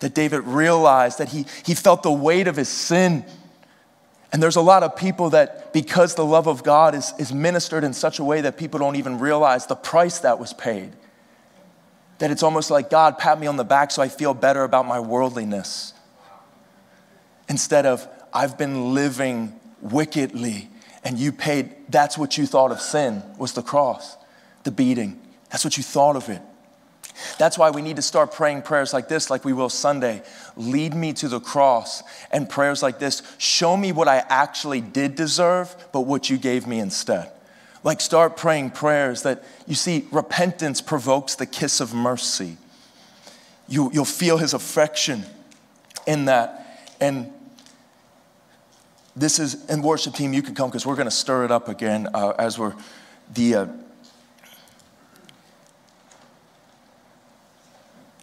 That 0.00 0.14
David 0.14 0.40
realized 0.40 1.18
that 1.18 1.28
he 1.28 1.46
he 1.64 1.74
felt 1.74 2.02
the 2.02 2.12
weight 2.12 2.48
of 2.48 2.56
his 2.56 2.68
sin. 2.68 3.24
And 4.30 4.42
there's 4.42 4.56
a 4.56 4.60
lot 4.60 4.82
of 4.82 4.94
people 4.94 5.30
that, 5.30 5.72
because 5.72 6.14
the 6.14 6.24
love 6.24 6.46
of 6.46 6.62
God 6.62 6.94
is, 6.94 7.14
is 7.18 7.32
ministered 7.32 7.82
in 7.82 7.94
such 7.94 8.18
a 8.18 8.24
way 8.24 8.42
that 8.42 8.58
people 8.58 8.78
don't 8.78 8.96
even 8.96 9.18
realize 9.18 9.66
the 9.66 9.74
price 9.74 10.18
that 10.18 10.38
was 10.38 10.52
paid, 10.52 10.92
that 12.18 12.30
it's 12.30 12.42
almost 12.42 12.70
like 12.70 12.90
God 12.90 13.18
pat 13.18 13.38
me 13.38 13.46
on 13.46 13.56
the 13.56 13.64
back 13.64 13.90
so 13.90 14.02
I 14.02 14.08
feel 14.08 14.34
better 14.34 14.64
about 14.64 14.86
my 14.86 15.00
worldliness. 15.00 15.94
Instead 17.48 17.86
of, 17.86 18.06
I've 18.32 18.58
been 18.58 18.94
living 18.94 19.58
wickedly 19.80 20.68
and 21.04 21.18
you 21.18 21.32
paid, 21.32 21.74
that's 21.88 22.18
what 22.18 22.36
you 22.36 22.46
thought 22.46 22.72
of 22.72 22.80
sin 22.80 23.22
was 23.38 23.52
the 23.52 23.62
cross, 23.62 24.16
the 24.64 24.70
beating. 24.70 25.18
That's 25.50 25.64
what 25.64 25.76
you 25.76 25.82
thought 25.82 26.16
of 26.16 26.28
it. 26.28 26.42
That's 27.38 27.58
why 27.58 27.70
we 27.70 27.82
need 27.82 27.96
to 27.96 28.02
start 28.02 28.32
praying 28.32 28.62
prayers 28.62 28.92
like 28.92 29.08
this, 29.08 29.30
like 29.30 29.44
we 29.44 29.52
will 29.52 29.68
Sunday. 29.68 30.22
Lead 30.56 30.94
me 30.94 31.12
to 31.14 31.28
the 31.28 31.40
cross. 31.40 32.02
And 32.30 32.48
prayers 32.48 32.82
like 32.82 32.98
this 32.98 33.22
show 33.38 33.76
me 33.76 33.92
what 33.92 34.08
I 34.08 34.18
actually 34.28 34.80
did 34.80 35.14
deserve, 35.14 35.74
but 35.92 36.02
what 36.02 36.30
you 36.30 36.38
gave 36.38 36.66
me 36.66 36.78
instead. 36.78 37.30
Like 37.84 38.00
start 38.00 38.36
praying 38.36 38.70
prayers 38.70 39.22
that 39.22 39.44
you 39.66 39.74
see, 39.74 40.06
repentance 40.10 40.80
provokes 40.80 41.34
the 41.34 41.46
kiss 41.46 41.80
of 41.80 41.94
mercy. 41.94 42.56
You, 43.68 43.90
you'll 43.92 44.04
feel 44.04 44.38
his 44.38 44.54
affection 44.54 45.24
in 46.06 46.24
that. 46.24 46.94
And 47.00 47.32
this 49.14 49.38
is, 49.38 49.68
and 49.68 49.82
worship 49.82 50.14
team, 50.14 50.32
you 50.32 50.42
can 50.42 50.54
come 50.54 50.70
because 50.70 50.86
we're 50.86 50.96
going 50.96 51.08
to 51.08 51.14
stir 51.14 51.44
it 51.44 51.50
up 51.50 51.68
again 51.68 52.08
uh, 52.14 52.34
as 52.38 52.58
we're 52.58 52.74
the. 53.32 53.54
Uh, 53.54 53.66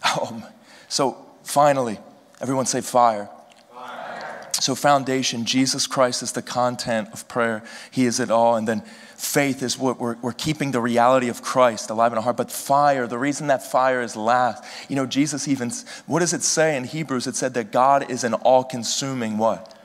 oh, 0.04 0.48
so 0.88 1.26
finally, 1.44 1.98
everyone 2.40 2.66
say 2.66 2.80
fire. 2.80 3.28
fire. 3.72 4.48
So, 4.54 4.74
foundation, 4.74 5.44
Jesus 5.44 5.86
Christ 5.86 6.22
is 6.22 6.32
the 6.32 6.42
content 6.42 7.10
of 7.12 7.28
prayer. 7.28 7.62
He 7.90 8.06
is 8.06 8.18
it 8.18 8.30
all. 8.30 8.56
And 8.56 8.66
then 8.66 8.82
faith 9.16 9.62
is 9.62 9.78
what 9.78 9.98
we're, 9.98 10.16
we're 10.22 10.32
keeping 10.32 10.70
the 10.70 10.80
reality 10.80 11.28
of 11.28 11.42
Christ 11.42 11.90
alive 11.90 12.12
in 12.12 12.18
our 12.18 12.24
heart. 12.24 12.36
But 12.36 12.50
fire, 12.50 13.06
the 13.06 13.18
reason 13.18 13.46
that 13.48 13.62
fire 13.62 14.02
is 14.02 14.16
last, 14.16 14.62
you 14.88 14.96
know, 14.96 15.06
Jesus 15.06 15.48
even, 15.48 15.70
what 16.06 16.20
does 16.20 16.32
it 16.32 16.42
say 16.42 16.76
in 16.76 16.84
Hebrews? 16.84 17.26
It 17.26 17.36
said 17.36 17.54
that 17.54 17.72
God 17.72 18.10
is 18.10 18.24
an 18.24 18.34
all 18.34 18.64
consuming 18.64 19.38
what? 19.38 19.76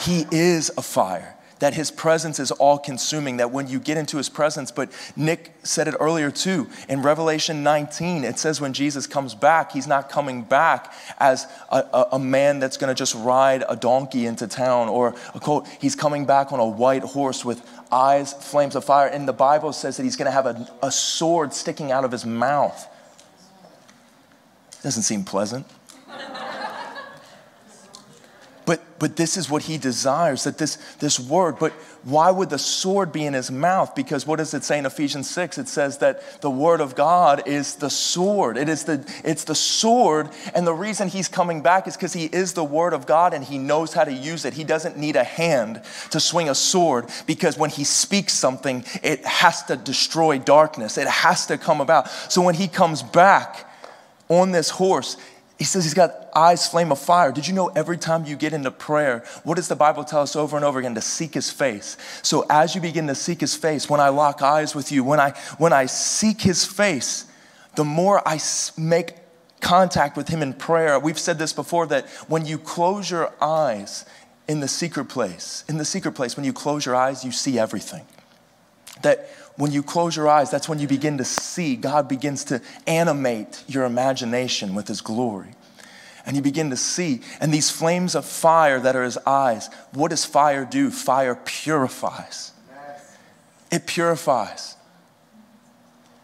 He 0.00 0.26
is 0.30 0.70
a 0.76 0.82
fire, 0.82 1.36
that 1.58 1.74
his 1.74 1.90
presence 1.90 2.38
is 2.38 2.50
all 2.50 2.78
consuming, 2.78 3.38
that 3.38 3.50
when 3.50 3.68
you 3.68 3.80
get 3.80 3.96
into 3.96 4.16
his 4.16 4.28
presence, 4.28 4.70
but 4.70 4.90
Nick 5.16 5.54
said 5.62 5.88
it 5.88 5.94
earlier 5.98 6.30
too. 6.30 6.68
In 6.88 7.02
Revelation 7.02 7.62
19, 7.62 8.24
it 8.24 8.38
says 8.38 8.60
when 8.60 8.72
Jesus 8.72 9.06
comes 9.06 9.34
back, 9.34 9.72
he's 9.72 9.86
not 9.86 10.10
coming 10.10 10.42
back 10.42 10.92
as 11.18 11.46
a, 11.70 11.78
a, 11.78 12.08
a 12.12 12.18
man 12.18 12.58
that's 12.58 12.76
gonna 12.76 12.94
just 12.94 13.14
ride 13.14 13.64
a 13.68 13.76
donkey 13.76 14.26
into 14.26 14.46
town 14.46 14.88
or 14.88 15.14
a 15.34 15.40
colt. 15.40 15.66
He's 15.80 15.96
coming 15.96 16.26
back 16.26 16.52
on 16.52 16.60
a 16.60 16.66
white 16.66 17.02
horse 17.02 17.44
with 17.44 17.62
eyes, 17.92 18.32
flames 18.32 18.76
of 18.76 18.84
fire. 18.84 19.08
And 19.08 19.26
the 19.28 19.32
Bible 19.32 19.72
says 19.72 19.96
that 19.96 20.02
he's 20.02 20.16
gonna 20.16 20.30
have 20.30 20.46
a, 20.46 20.68
a 20.82 20.90
sword 20.90 21.52
sticking 21.54 21.92
out 21.92 22.04
of 22.04 22.12
his 22.12 22.24
mouth. 22.24 22.86
Doesn't 24.82 25.02
seem 25.02 25.24
pleasant. 25.24 25.66
But, 28.66 28.98
but 28.98 29.16
this 29.16 29.36
is 29.36 29.50
what 29.50 29.64
he 29.64 29.76
desires, 29.76 30.44
that 30.44 30.58
this, 30.58 30.76
this 30.98 31.20
word, 31.20 31.58
but 31.58 31.72
why 32.04 32.30
would 32.30 32.50
the 32.50 32.58
sword 32.58 33.12
be 33.12 33.24
in 33.24 33.32
his 33.32 33.50
mouth? 33.50 33.94
Because 33.94 34.26
what 34.26 34.36
does 34.36 34.52
it 34.52 34.62
say 34.62 34.78
in 34.78 34.84
Ephesians 34.84 35.28
6? 35.30 35.56
It 35.56 35.68
says 35.68 35.98
that 35.98 36.42
the 36.42 36.50
word 36.50 36.82
of 36.82 36.94
God 36.94 37.48
is 37.48 37.76
the 37.76 37.88
sword. 37.88 38.58
It 38.58 38.68
is 38.68 38.84
the, 38.84 39.04
it's 39.24 39.44
the 39.44 39.54
sword, 39.54 40.28
and 40.54 40.66
the 40.66 40.74
reason 40.74 41.08
he's 41.08 41.28
coming 41.28 41.62
back 41.62 41.88
is 41.88 41.96
because 41.96 42.12
he 42.12 42.26
is 42.26 42.52
the 42.52 42.64
word 42.64 42.92
of 42.92 43.06
God 43.06 43.32
and 43.32 43.42
he 43.42 43.56
knows 43.56 43.94
how 43.94 44.04
to 44.04 44.12
use 44.12 44.44
it. 44.44 44.52
He 44.52 44.64
doesn't 44.64 44.98
need 44.98 45.16
a 45.16 45.24
hand 45.24 45.82
to 46.10 46.20
swing 46.20 46.50
a 46.50 46.54
sword 46.54 47.06
because 47.26 47.56
when 47.56 47.70
he 47.70 47.84
speaks 47.84 48.34
something, 48.34 48.84
it 49.02 49.24
has 49.24 49.62
to 49.64 49.76
destroy 49.76 50.38
darkness. 50.38 50.98
It 50.98 51.08
has 51.08 51.46
to 51.46 51.56
come 51.56 51.80
about. 51.80 52.10
So 52.30 52.42
when 52.42 52.54
he 52.54 52.68
comes 52.68 53.02
back 53.02 53.66
on 54.28 54.52
this 54.52 54.68
horse, 54.68 55.16
he 55.58 55.64
says 55.64 55.84
he's 55.84 55.94
got 55.94 56.28
eyes 56.34 56.66
flame 56.66 56.90
of 56.90 56.98
fire. 56.98 57.30
Did 57.30 57.46
you 57.46 57.54
know 57.54 57.68
every 57.68 57.96
time 57.96 58.24
you 58.24 58.34
get 58.34 58.52
into 58.52 58.70
prayer, 58.70 59.24
what 59.44 59.54
does 59.54 59.68
the 59.68 59.76
Bible 59.76 60.02
tell 60.02 60.22
us 60.22 60.34
over 60.34 60.56
and 60.56 60.64
over 60.64 60.80
again? 60.80 60.94
To 60.96 61.00
seek 61.00 61.34
his 61.34 61.50
face. 61.50 61.96
So 62.22 62.44
as 62.50 62.74
you 62.74 62.80
begin 62.80 63.06
to 63.06 63.14
seek 63.14 63.40
his 63.40 63.54
face, 63.54 63.88
when 63.88 64.00
I 64.00 64.08
lock 64.08 64.42
eyes 64.42 64.74
with 64.74 64.90
you, 64.90 65.04
when 65.04 65.20
I 65.20 65.30
when 65.58 65.72
I 65.72 65.86
seek 65.86 66.40
his 66.40 66.64
face, 66.64 67.26
the 67.76 67.84
more 67.84 68.26
I 68.26 68.40
make 68.76 69.14
contact 69.60 70.16
with 70.16 70.28
him 70.28 70.42
in 70.42 70.52
prayer. 70.52 70.98
We've 70.98 71.18
said 71.18 71.38
this 71.38 71.52
before 71.52 71.86
that 71.86 72.08
when 72.28 72.44
you 72.44 72.58
close 72.58 73.10
your 73.10 73.32
eyes 73.40 74.04
in 74.46 74.60
the 74.60 74.68
secret 74.68 75.06
place, 75.06 75.64
in 75.68 75.78
the 75.78 75.84
secret 75.84 76.12
place, 76.12 76.36
when 76.36 76.44
you 76.44 76.52
close 76.52 76.84
your 76.84 76.94
eyes, 76.94 77.24
you 77.24 77.32
see 77.32 77.58
everything. 77.58 78.04
That 79.02 79.28
when 79.56 79.70
you 79.70 79.82
close 79.82 80.16
your 80.16 80.28
eyes, 80.28 80.50
that's 80.50 80.68
when 80.68 80.78
you 80.78 80.88
begin 80.88 81.18
to 81.18 81.24
see. 81.24 81.76
God 81.76 82.08
begins 82.08 82.44
to 82.44 82.60
animate 82.86 83.62
your 83.68 83.84
imagination 83.84 84.74
with 84.74 84.88
His 84.88 85.00
glory. 85.00 85.54
And 86.26 86.34
you 86.36 86.42
begin 86.42 86.70
to 86.70 86.76
see. 86.76 87.20
And 87.40 87.52
these 87.52 87.70
flames 87.70 88.14
of 88.14 88.24
fire 88.24 88.80
that 88.80 88.96
are 88.96 89.04
His 89.04 89.18
eyes, 89.18 89.68
what 89.92 90.08
does 90.10 90.24
fire 90.24 90.64
do? 90.64 90.90
Fire 90.90 91.38
purifies. 91.44 92.52
It 93.70 93.86
purifies. 93.86 94.76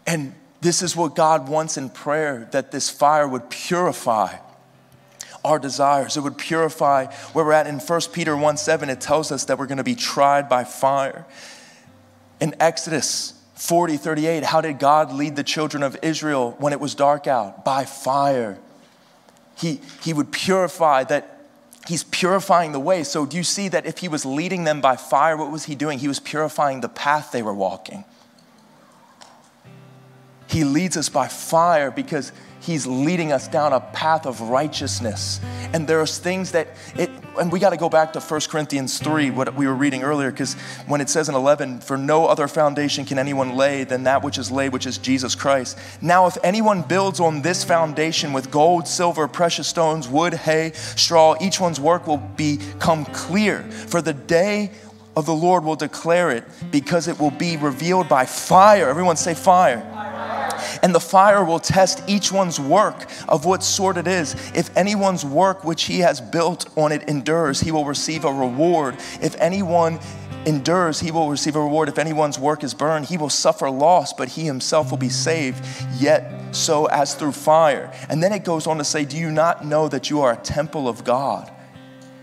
And 0.05 0.35
this 0.61 0.81
is 0.81 0.95
what 0.95 1.15
God 1.15 1.47
wants 1.47 1.77
in 1.77 1.89
prayer 1.89 2.49
that 2.51 2.71
this 2.71 2.89
fire 2.89 3.27
would 3.27 3.49
purify 3.49 4.37
our 5.43 5.57
desires. 5.57 6.17
It 6.17 6.21
would 6.21 6.37
purify 6.37 7.05
where 7.33 7.45
we're 7.45 7.53
at 7.53 7.67
in 7.67 7.79
1 7.79 8.01
Peter 8.13 8.35
1 8.35 8.57
7. 8.57 8.89
It 8.89 9.01
tells 9.01 9.31
us 9.31 9.45
that 9.45 9.57
we're 9.57 9.67
going 9.67 9.77
to 9.77 9.83
be 9.83 9.95
tried 9.95 10.49
by 10.49 10.63
fire. 10.63 11.25
In 12.41 12.55
Exodus 12.59 13.33
40, 13.55 13.97
38, 13.97 14.43
how 14.43 14.59
did 14.59 14.79
God 14.79 15.13
lead 15.13 15.35
the 15.35 15.43
children 15.43 15.83
of 15.83 15.95
Israel 16.01 16.55
when 16.57 16.73
it 16.73 16.79
was 16.79 16.95
dark 16.95 17.27
out? 17.27 17.63
By 17.63 17.85
fire. 17.85 18.57
He, 19.55 19.79
he 20.01 20.11
would 20.11 20.31
purify 20.31 21.03
that. 21.05 21.37
He's 21.87 22.03
purifying 22.03 22.71
the 22.71 22.79
way. 22.79 23.03
So, 23.03 23.27
do 23.27 23.37
you 23.37 23.43
see 23.43 23.67
that 23.69 23.85
if 23.85 23.99
he 23.99 24.07
was 24.07 24.25
leading 24.25 24.63
them 24.63 24.81
by 24.81 24.95
fire, 24.95 25.37
what 25.37 25.51
was 25.51 25.65
he 25.65 25.75
doing? 25.75 25.99
He 25.99 26.07
was 26.07 26.19
purifying 26.19 26.81
the 26.81 26.89
path 26.89 27.31
they 27.31 27.43
were 27.43 27.53
walking. 27.53 28.03
He 30.47 30.63
leads 30.63 30.97
us 30.97 31.09
by 31.09 31.27
fire 31.27 31.91
because 31.91 32.31
he's 32.61 32.87
leading 32.87 33.31
us 33.31 33.47
down 33.47 33.73
a 33.73 33.79
path 33.79 34.25
of 34.25 34.41
righteousness. 34.41 35.41
And 35.73 35.87
there's 35.87 36.17
things 36.17 36.51
that 36.51 36.69
it 36.95 37.09
and 37.39 37.51
we 37.51 37.59
got 37.59 37.69
to 37.69 37.77
go 37.77 37.89
back 37.89 38.13
to 38.13 38.19
1 38.19 38.41
Corinthians 38.49 38.99
3, 38.99 39.31
what 39.31 39.53
we 39.55 39.65
were 39.65 39.73
reading 39.73 40.03
earlier, 40.03 40.31
because 40.31 40.55
when 40.87 40.99
it 40.99 41.09
says 41.09 41.29
in 41.29 41.35
11, 41.35 41.79
for 41.79 41.97
no 41.97 42.25
other 42.25 42.47
foundation 42.47 43.05
can 43.05 43.17
anyone 43.17 43.55
lay 43.55 43.83
than 43.83 44.03
that 44.03 44.23
which 44.23 44.37
is 44.37 44.51
laid, 44.51 44.73
which 44.73 44.85
is 44.85 44.97
Jesus 44.97 45.33
Christ. 45.33 45.77
Now, 46.01 46.27
if 46.27 46.37
anyone 46.43 46.81
builds 46.81 47.19
on 47.19 47.41
this 47.41 47.63
foundation 47.63 48.33
with 48.33 48.51
gold, 48.51 48.87
silver, 48.87 49.27
precious 49.27 49.67
stones, 49.67 50.09
wood, 50.09 50.33
hay, 50.33 50.71
straw, 50.73 51.35
each 51.39 51.59
one's 51.59 51.79
work 51.79 52.05
will 52.05 52.17
become 52.17 53.05
clear. 53.05 53.63
For 53.63 54.01
the 54.01 54.13
day 54.13 54.71
of 55.15 55.25
the 55.25 55.35
Lord 55.35 55.63
will 55.63 55.75
declare 55.75 56.31
it, 56.31 56.43
because 56.71 57.07
it 57.07 57.19
will 57.19 57.31
be 57.31 57.57
revealed 57.57 58.07
by 58.07 58.25
fire. 58.25 58.89
Everyone 58.89 59.17
say 59.17 59.33
fire 59.33 59.87
and 60.81 60.93
the 60.93 60.99
fire 60.99 61.43
will 61.43 61.59
test 61.59 62.03
each 62.07 62.31
one's 62.31 62.59
work 62.59 63.09
of 63.27 63.45
what 63.45 63.63
sort 63.63 63.97
it 63.97 64.07
is. 64.07 64.33
If 64.55 64.75
anyone's 64.75 65.25
work 65.25 65.63
which 65.63 65.83
he 65.83 65.99
has 65.99 66.21
built 66.21 66.69
on 66.77 66.91
it 66.91 67.03
endures, 67.03 67.59
he 67.61 67.71
will 67.71 67.85
receive 67.85 68.25
a 68.25 68.33
reward. 68.33 68.95
If 69.21 69.35
anyone 69.39 69.99
endures, 70.45 70.99
he 70.99 71.11
will 71.11 71.29
receive 71.29 71.55
a 71.55 71.61
reward. 71.61 71.89
If 71.89 71.99
anyone's 71.99 72.39
work 72.39 72.63
is 72.63 72.73
burned, 72.73 73.05
he 73.05 73.17
will 73.17 73.29
suffer 73.29 73.69
loss, 73.69 74.13
but 74.13 74.29
he 74.29 74.43
himself 74.43 74.89
will 74.89 74.97
be 74.97 75.09
saved, 75.09 75.63
yet 75.99 76.55
so 76.55 76.85
as 76.85 77.13
through 77.13 77.33
fire. 77.33 77.93
And 78.09 78.23
then 78.23 78.33
it 78.33 78.43
goes 78.43 78.65
on 78.67 78.77
to 78.77 78.83
say, 78.83 79.05
Do 79.05 79.17
you 79.17 79.31
not 79.31 79.65
know 79.65 79.87
that 79.87 80.09
you 80.09 80.21
are 80.21 80.33
a 80.33 80.37
temple 80.37 80.87
of 80.87 81.03
God? 81.03 81.51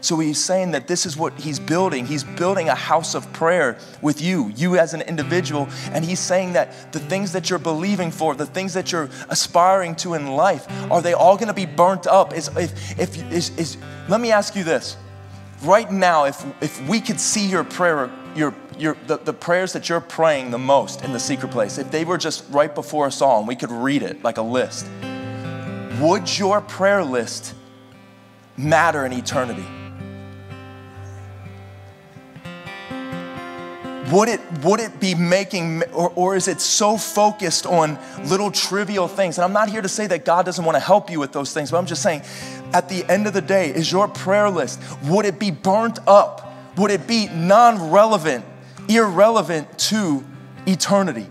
So 0.01 0.19
he's 0.19 0.43
saying 0.43 0.71
that 0.73 0.87
this 0.87 1.07
is 1.07 1.17
what 1.17 1.33
he's 1.39 1.59
building. 1.59 2.07
He's 2.07 2.23
building 2.23 2.69
a 2.69 2.75
house 2.75 3.15
of 3.15 3.31
prayer 3.33 3.79
with 4.01 4.21
you, 4.21 4.53
you 4.55 4.79
as 4.79 4.95
an 4.95 5.03
individual. 5.03 5.69
And 5.91 6.05
he's 6.05 6.21
saying 6.21 6.53
that 6.53 6.93
the 6.93 7.01
things 7.01 7.33
that 7.33 7.51
you're 7.51 7.59
believing 7.59 8.11
for, 8.11 8.35
the 8.35 8.47
things 8.47 8.75
that 8.75 8.93
you're 8.93 9.11
aspiring 9.29 9.97
to 9.97 10.15
in 10.15 10.29
life, 10.29 10.67
are 10.91 11.03
they 11.03 11.15
all 11.15 11.37
going 11.37 11.49
to 11.49 11.55
be 11.55 11.67
burnt 11.67 12.07
up? 12.07 12.33
Is, 12.33 12.49
if, 12.57 12.99
if, 12.99 13.33
is, 13.33 13.57
is, 13.59 13.77
let 14.09 14.21
me 14.21 14.31
ask 14.31 14.55
you 14.55 14.63
this. 14.63 14.97
Right 15.63 15.91
now, 15.91 16.25
if, 16.25 16.45
if 16.63 16.89
we 16.89 17.01
could 17.01 17.19
see 17.19 17.49
your 17.49 17.65
prayer, 17.65 18.09
your, 18.37 18.55
your, 18.79 18.97
the, 19.09 19.17
the 19.17 19.33
prayers 19.33 19.73
that 19.73 19.89
you're 19.89 20.01
praying 20.01 20.53
the 20.53 20.59
most 20.59 21.03
in 21.03 21.13
the 21.13 21.19
secret 21.19 21.51
place, 21.51 21.79
if 21.79 21.91
they 21.91 22.05
were 22.05 22.19
just 22.19 22.45
right 22.51 22.73
before 22.73 23.07
us 23.07 23.21
all 23.21 23.41
and 23.41 23.49
we 23.49 23.57
could 23.57 23.73
read 23.73 24.05
it 24.05 24.23
like 24.23 24.37
a 24.37 24.43
list, 24.43 24.89
would 26.01 26.39
your 26.39 26.61
prayer 26.61 27.03
list 27.03 27.55
matter 28.57 29.05
in 29.05 29.13
eternity? 29.13 29.67
Would 34.13 34.29
it, 34.29 34.41
would 34.63 34.81
it 34.81 35.01
be 35.01 35.15
making, 35.15 35.83
or, 35.93 36.13
or 36.15 36.37
is 36.37 36.49
it 36.49 36.61
so 36.61 36.97
focused 36.97 37.67
on 37.67 37.99
little 38.25 38.51
trivial 38.51 39.09
things? 39.09 39.39
And 39.39 39.45
I'm 39.45 39.53
not 39.53 39.69
here 39.69 39.83
to 39.83 39.89
say 39.89 40.07
that 40.07 40.25
God 40.25 40.45
doesn't 40.47 40.65
want 40.65 40.77
to 40.77 40.81
help 40.81 41.11
you 41.11 41.21
with 41.21 41.33
those 41.33 41.53
things, 41.53 41.71
but 41.71 41.79
I'm 41.79 41.87
just 41.87 42.03
saying, 42.03 42.23
at 42.73 42.89
the 42.89 43.05
end 43.11 43.27
of 43.27 43.33
the 43.33 43.41
day, 43.41 43.71
is 43.71 43.91
your 43.91 44.09
prayer 44.09 44.51
list, 44.51 44.81
would 45.05 45.25
it 45.25 45.39
be 45.39 45.51
burnt 45.51 45.99
up 46.07 46.49
would 46.79 46.93
it 46.93 47.09
be 47.09 47.27
non 47.27 47.91
relevant, 47.91 48.45
irrelevant 48.89 49.79
to 49.79 50.25
eternity? 50.65 51.27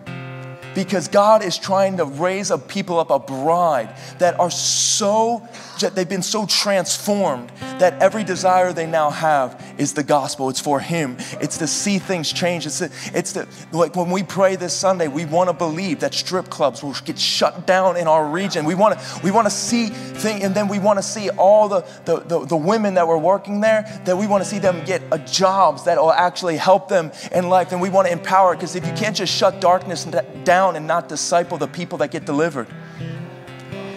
Because 0.78 1.07
God 1.07 1.43
is 1.43 1.57
trying 1.57 1.97
to 1.97 2.05
raise 2.05 2.51
a 2.51 2.57
people 2.59 2.99
up, 2.99 3.09
a 3.09 3.17
bride 3.17 3.89
that 4.19 4.39
are 4.39 4.51
so, 4.51 5.41
that 5.82 5.95
they've 5.95 6.07
been 6.07 6.21
so 6.21 6.45
transformed 6.45 7.51
that 7.80 7.99
every 7.99 8.23
desire 8.23 8.71
they 8.73 8.86
now 8.86 9.09
have 9.09 9.75
is 9.80 9.93
the 9.93 10.03
gospel. 10.03 10.49
It's 10.49 10.59
for 10.59 10.80
Him. 10.80 11.17
It's 11.41 11.57
to 11.57 11.67
see 11.67 11.97
things 11.97 12.32
change. 12.32 12.67
It's 12.67 12.78
the, 12.78 12.91
it's 13.15 13.32
the 13.32 13.47
like 13.71 13.95
when 13.95 14.11
we 14.11 14.21
pray 14.21 14.55
this 14.55 14.71
Sunday, 14.71 15.07
we 15.07 15.25
want 15.25 15.49
to 15.49 15.53
believe 15.53 16.01
that 16.01 16.13
strip 16.13 16.49
clubs 16.51 16.84
will 16.84 16.93
get 17.05 17.17
shut 17.17 17.65
down 17.65 17.97
in 17.97 18.07
our 18.07 18.28
region. 18.28 18.63
We 18.63 18.75
want 18.75 18.99
to 18.99 19.21
we 19.23 19.32
want 19.32 19.47
to 19.47 19.51
see 19.51 19.88
things, 19.88 20.43
and 20.43 20.53
then 20.53 20.67
we 20.67 20.78
want 20.78 20.99
to 20.99 21.03
see 21.03 21.32
all 21.32 21.69
the, 21.69 21.82
the, 22.05 22.19
the, 22.19 22.45
the 22.45 22.55
women 22.55 22.93
that 22.93 23.07
were 23.07 23.17
working 23.17 23.61
there, 23.61 23.82
that 24.05 24.15
we 24.15 24.28
want 24.28 24.43
to 24.43 24.49
see 24.49 24.59
them 24.59 24.86
get 24.86 25.01
a 25.11 25.17
jobs 25.17 25.86
that 25.86 25.97
will 25.97 26.13
actually 26.13 26.57
help 26.57 26.88
them 26.88 27.11
in 27.32 27.49
life. 27.49 27.71
And 27.71 27.82
we 27.82 27.89
want 27.89 28.07
to 28.07 28.13
empower 28.13 28.55
because 28.55 28.75
if 28.75 28.86
you 28.86 28.93
can't 28.93 29.15
just 29.15 29.34
shut 29.34 29.59
darkness 29.59 30.05
down 30.43 30.66
and 30.76 30.86
not 30.88 31.07
disciple 31.07 31.57
the 31.57 31.68
people 31.68 31.97
that 31.99 32.11
get 32.11 32.26
delivered. 32.26 32.68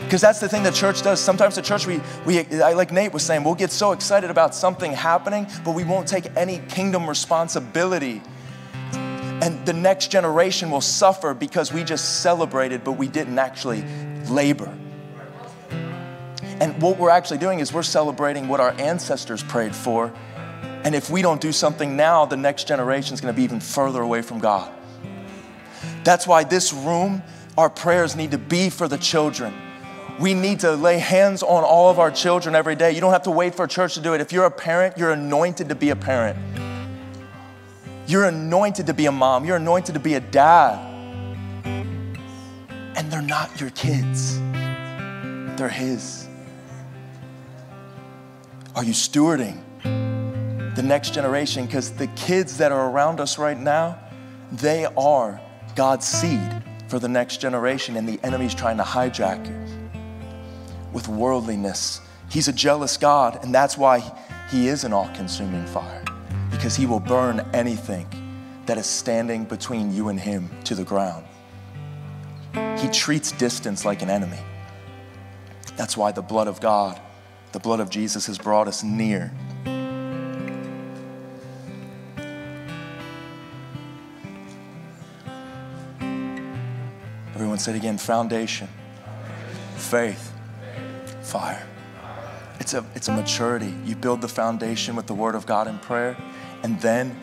Because 0.04 0.22
that's 0.22 0.40
the 0.40 0.48
thing 0.48 0.64
the 0.64 0.72
church 0.72 1.02
does. 1.02 1.20
Sometimes 1.20 1.54
the 1.54 1.62
church, 1.62 1.86
we, 1.86 2.00
we, 2.26 2.42
like 2.42 2.90
Nate 2.90 3.12
was 3.12 3.22
saying, 3.22 3.44
we'll 3.44 3.54
get 3.54 3.70
so 3.70 3.92
excited 3.92 4.28
about 4.28 4.56
something 4.56 4.92
happening, 4.92 5.46
but 5.64 5.76
we 5.76 5.84
won't 5.84 6.08
take 6.08 6.26
any 6.36 6.58
kingdom 6.68 7.08
responsibility. 7.08 8.20
And 8.92 9.64
the 9.64 9.72
next 9.72 10.10
generation 10.10 10.70
will 10.70 10.80
suffer 10.80 11.32
because 11.32 11.72
we 11.72 11.84
just 11.84 12.22
celebrated, 12.22 12.82
but 12.82 12.92
we 12.92 13.06
didn't 13.06 13.38
actually 13.38 13.84
labor. 14.28 14.76
And 16.60 16.82
what 16.82 16.98
we're 16.98 17.10
actually 17.10 17.38
doing 17.38 17.60
is 17.60 17.72
we're 17.72 17.82
celebrating 17.82 18.48
what 18.48 18.58
our 18.58 18.72
ancestors 18.80 19.44
prayed 19.44 19.74
for. 19.74 20.12
And 20.84 20.94
if 20.94 21.08
we 21.08 21.22
don't 21.22 21.40
do 21.40 21.52
something 21.52 21.96
now, 21.96 22.24
the 22.24 22.36
next 22.36 22.66
generation 22.66 23.14
is 23.14 23.20
going 23.20 23.32
to 23.32 23.36
be 23.36 23.44
even 23.44 23.60
further 23.60 24.02
away 24.02 24.22
from 24.22 24.40
God. 24.40 24.70
That's 26.04 26.26
why 26.26 26.44
this 26.44 26.72
room, 26.72 27.22
our 27.58 27.70
prayers 27.70 28.16
need 28.16 28.30
to 28.30 28.38
be 28.38 28.70
for 28.70 28.88
the 28.88 28.98
children 28.98 29.54
we 30.20 30.34
need 30.34 30.60
to 30.60 30.72
lay 30.72 30.98
hands 30.98 31.42
on 31.42 31.64
all 31.64 31.88
of 31.88 31.98
our 31.98 32.10
children 32.10 32.54
every 32.54 32.76
day. 32.76 32.92
You 32.92 33.00
don't 33.00 33.12
have 33.12 33.22
to 33.22 33.30
wait 33.30 33.54
for 33.54 33.66
church 33.66 33.94
to 33.94 34.00
do 34.00 34.12
it. 34.12 34.20
If 34.20 34.32
you're 34.32 34.44
a 34.44 34.50
parent, 34.50 34.98
you're 34.98 35.12
anointed 35.12 35.70
to 35.70 35.74
be 35.74 35.88
a 35.90 35.96
parent. 35.96 36.38
You're 38.06 38.26
anointed 38.26 38.86
to 38.86 38.94
be 38.94 39.06
a 39.06 39.12
mom. 39.12 39.46
You're 39.46 39.56
anointed 39.56 39.94
to 39.94 40.00
be 40.00 40.14
a 40.14 40.20
dad. 40.20 40.78
And 41.64 43.10
they're 43.10 43.22
not 43.22 43.58
your 43.60 43.70
kids, 43.70 44.38
they're 45.56 45.70
His. 45.70 46.28
Are 48.76 48.84
you 48.84 48.92
stewarding 48.92 49.58
the 50.74 50.82
next 50.82 51.14
generation? 51.14 51.64
Because 51.64 51.92
the 51.92 52.08
kids 52.08 52.58
that 52.58 52.72
are 52.72 52.90
around 52.90 53.20
us 53.20 53.38
right 53.38 53.58
now, 53.58 53.98
they 54.52 54.84
are 54.84 55.40
God's 55.76 56.06
seed 56.06 56.62
for 56.88 56.98
the 56.98 57.08
next 57.08 57.40
generation, 57.40 57.96
and 57.96 58.08
the 58.08 58.18
enemy's 58.24 58.54
trying 58.54 58.76
to 58.76 58.82
hijack 58.82 59.46
it 59.46 59.90
with 60.92 61.08
worldliness. 61.08 62.00
He's 62.30 62.48
a 62.48 62.52
jealous 62.52 62.96
God, 62.96 63.44
and 63.44 63.54
that's 63.54 63.78
why 63.78 64.02
he 64.50 64.68
is 64.68 64.84
an 64.84 64.92
all 64.92 65.08
consuming 65.14 65.64
fire, 65.66 66.04
because 66.50 66.76
he 66.76 66.86
will 66.86 67.00
burn 67.00 67.40
anything 67.52 68.06
that 68.66 68.78
is 68.78 68.86
standing 68.86 69.44
between 69.44 69.94
you 69.94 70.08
and 70.08 70.18
him 70.18 70.50
to 70.64 70.74
the 70.74 70.84
ground. 70.84 71.24
He 72.78 72.88
treats 72.88 73.32
distance 73.32 73.84
like 73.84 74.02
an 74.02 74.10
enemy. 74.10 74.38
That's 75.76 75.96
why 75.96 76.12
the 76.12 76.22
blood 76.22 76.48
of 76.48 76.60
God, 76.60 77.00
the 77.52 77.60
blood 77.60 77.80
of 77.80 77.90
Jesus, 77.90 78.26
has 78.26 78.38
brought 78.38 78.68
us 78.68 78.82
near. 78.82 79.32
Everyone 87.60 87.74
said 87.74 87.88
again 87.88 87.98
foundation, 87.98 88.68
faith, 89.76 90.32
fire. 91.20 91.66
It's 92.58 92.72
a, 92.72 92.82
it's 92.94 93.08
a 93.08 93.12
maturity. 93.12 93.74
You 93.84 93.96
build 93.96 94.22
the 94.22 94.28
foundation 94.28 94.96
with 94.96 95.06
the 95.06 95.12
Word 95.12 95.34
of 95.34 95.44
God 95.44 95.66
and 95.66 95.80
prayer, 95.82 96.16
and 96.62 96.80
then 96.80 97.14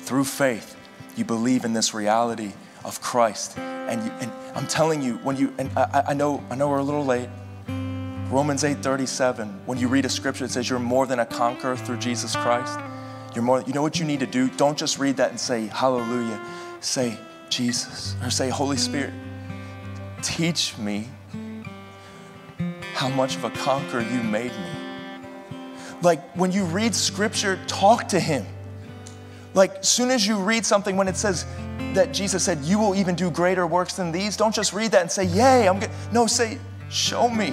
through 0.00 0.24
faith, 0.24 0.76
you 1.16 1.24
believe 1.24 1.64
in 1.64 1.72
this 1.72 1.94
reality 1.94 2.52
of 2.84 3.00
Christ. 3.00 3.56
And, 3.56 4.04
you, 4.04 4.10
and 4.20 4.30
I'm 4.54 4.66
telling 4.66 5.00
you, 5.00 5.14
when 5.22 5.38
you, 5.38 5.54
and 5.56 5.70
I, 5.74 6.04
I, 6.08 6.12
know, 6.12 6.44
I 6.50 6.54
know 6.54 6.68
we're 6.68 6.80
a 6.80 6.82
little 6.82 7.06
late. 7.06 7.30
Romans 7.66 8.64
8:37, 8.64 9.64
when 9.64 9.78
you 9.78 9.88
read 9.88 10.04
a 10.04 10.10
scripture, 10.10 10.44
it 10.44 10.50
says 10.50 10.68
you're 10.68 10.78
more 10.78 11.06
than 11.06 11.20
a 11.20 11.26
conqueror 11.26 11.78
through 11.78 11.96
Jesus 11.96 12.36
Christ. 12.36 12.78
You're 13.34 13.44
more, 13.44 13.62
you 13.62 13.72
know 13.72 13.80
what 13.80 13.98
you 13.98 14.04
need 14.04 14.20
to 14.20 14.26
do? 14.26 14.50
Don't 14.50 14.76
just 14.76 14.98
read 14.98 15.16
that 15.16 15.30
and 15.30 15.40
say, 15.40 15.68
Hallelujah. 15.68 16.38
Say, 16.80 17.16
Jesus, 17.48 18.16
or 18.22 18.28
say, 18.28 18.50
Holy 18.50 18.76
Spirit, 18.76 19.14
teach 20.22 20.76
me 20.78 21.08
how 22.98 23.08
much 23.08 23.36
of 23.36 23.44
a 23.44 23.50
conqueror 23.50 24.00
you 24.00 24.22
made 24.22 24.50
me. 24.50 24.88
Like 26.02 26.36
when 26.36 26.50
you 26.52 26.64
read 26.64 26.94
scripture, 26.94 27.58
talk 27.66 28.08
to 28.08 28.20
him. 28.20 28.44
Like 29.54 29.84
soon 29.84 30.10
as 30.10 30.26
you 30.26 30.36
read 30.36 30.66
something 30.66 30.96
when 30.96 31.08
it 31.08 31.16
says 31.16 31.46
that 31.94 32.12
Jesus 32.12 32.42
said, 32.42 32.58
You 32.60 32.78
will 32.78 32.94
even 32.94 33.14
do 33.14 33.30
greater 33.30 33.66
works 33.66 33.94
than 33.94 34.12
these, 34.12 34.36
don't 34.36 34.54
just 34.54 34.72
read 34.72 34.90
that 34.92 35.02
and 35.02 35.10
say, 35.10 35.24
Yay, 35.24 35.68
I'm 35.68 35.78
good. 35.78 35.90
No, 36.12 36.26
say, 36.26 36.58
Show 36.90 37.28
me, 37.28 37.52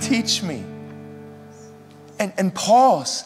teach 0.00 0.42
me. 0.42 0.64
And, 2.18 2.32
and 2.36 2.54
pause 2.54 3.24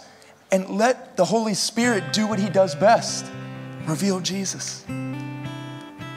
and 0.50 0.68
let 0.68 1.16
the 1.16 1.24
Holy 1.24 1.54
Spirit 1.54 2.12
do 2.12 2.26
what 2.26 2.38
he 2.38 2.50
does 2.50 2.74
best 2.74 3.24
reveal 3.86 4.20
Jesus. 4.20 4.84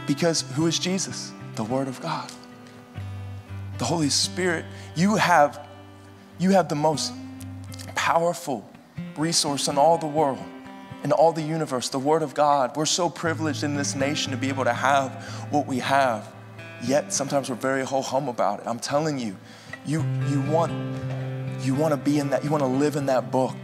Because 0.05 0.41
who 0.53 0.67
is 0.67 0.77
Jesus? 0.77 1.31
The 1.55 1.63
Word 1.63 1.87
of 1.87 2.01
God 2.01 2.29
the 3.77 3.85
Holy 3.85 4.09
Spirit, 4.09 4.65
you 4.95 5.15
have, 5.15 5.67
you 6.39 6.51
have 6.51 6.69
the 6.69 6.75
most 6.75 7.13
powerful 7.95 8.67
resource 9.17 9.67
in 9.67 9.77
all 9.77 9.97
the 9.97 10.07
world, 10.07 10.43
in 11.03 11.11
all 11.11 11.31
the 11.31 11.41
universe, 11.41 11.89
the 11.89 11.99
Word 11.99 12.23
of 12.23 12.33
God. 12.33 12.75
We're 12.75 12.85
so 12.85 13.09
privileged 13.09 13.63
in 13.63 13.75
this 13.75 13.95
nation 13.95 14.31
to 14.31 14.37
be 14.37 14.49
able 14.49 14.63
to 14.63 14.73
have 14.73 15.11
what 15.49 15.67
we 15.67 15.79
have. 15.79 16.33
Yet 16.83 17.11
sometimes 17.11 17.49
we're 17.49 17.55
very 17.55 17.85
ho 17.85 18.01
hum 18.01 18.27
about 18.27 18.59
it. 18.59 18.67
I'm 18.67 18.79
telling 18.79 19.19
you, 19.19 19.35
you, 19.85 20.03
you, 20.29 20.41
want, 20.41 20.71
you 21.61 21.75
want 21.75 21.93
to 21.93 21.97
be 21.97 22.19
in 22.19 22.29
that, 22.29 22.43
you 22.43 22.49
want 22.49 22.63
to 22.63 22.67
live 22.67 22.95
in 22.95 23.05
that 23.07 23.31
book 23.31 23.55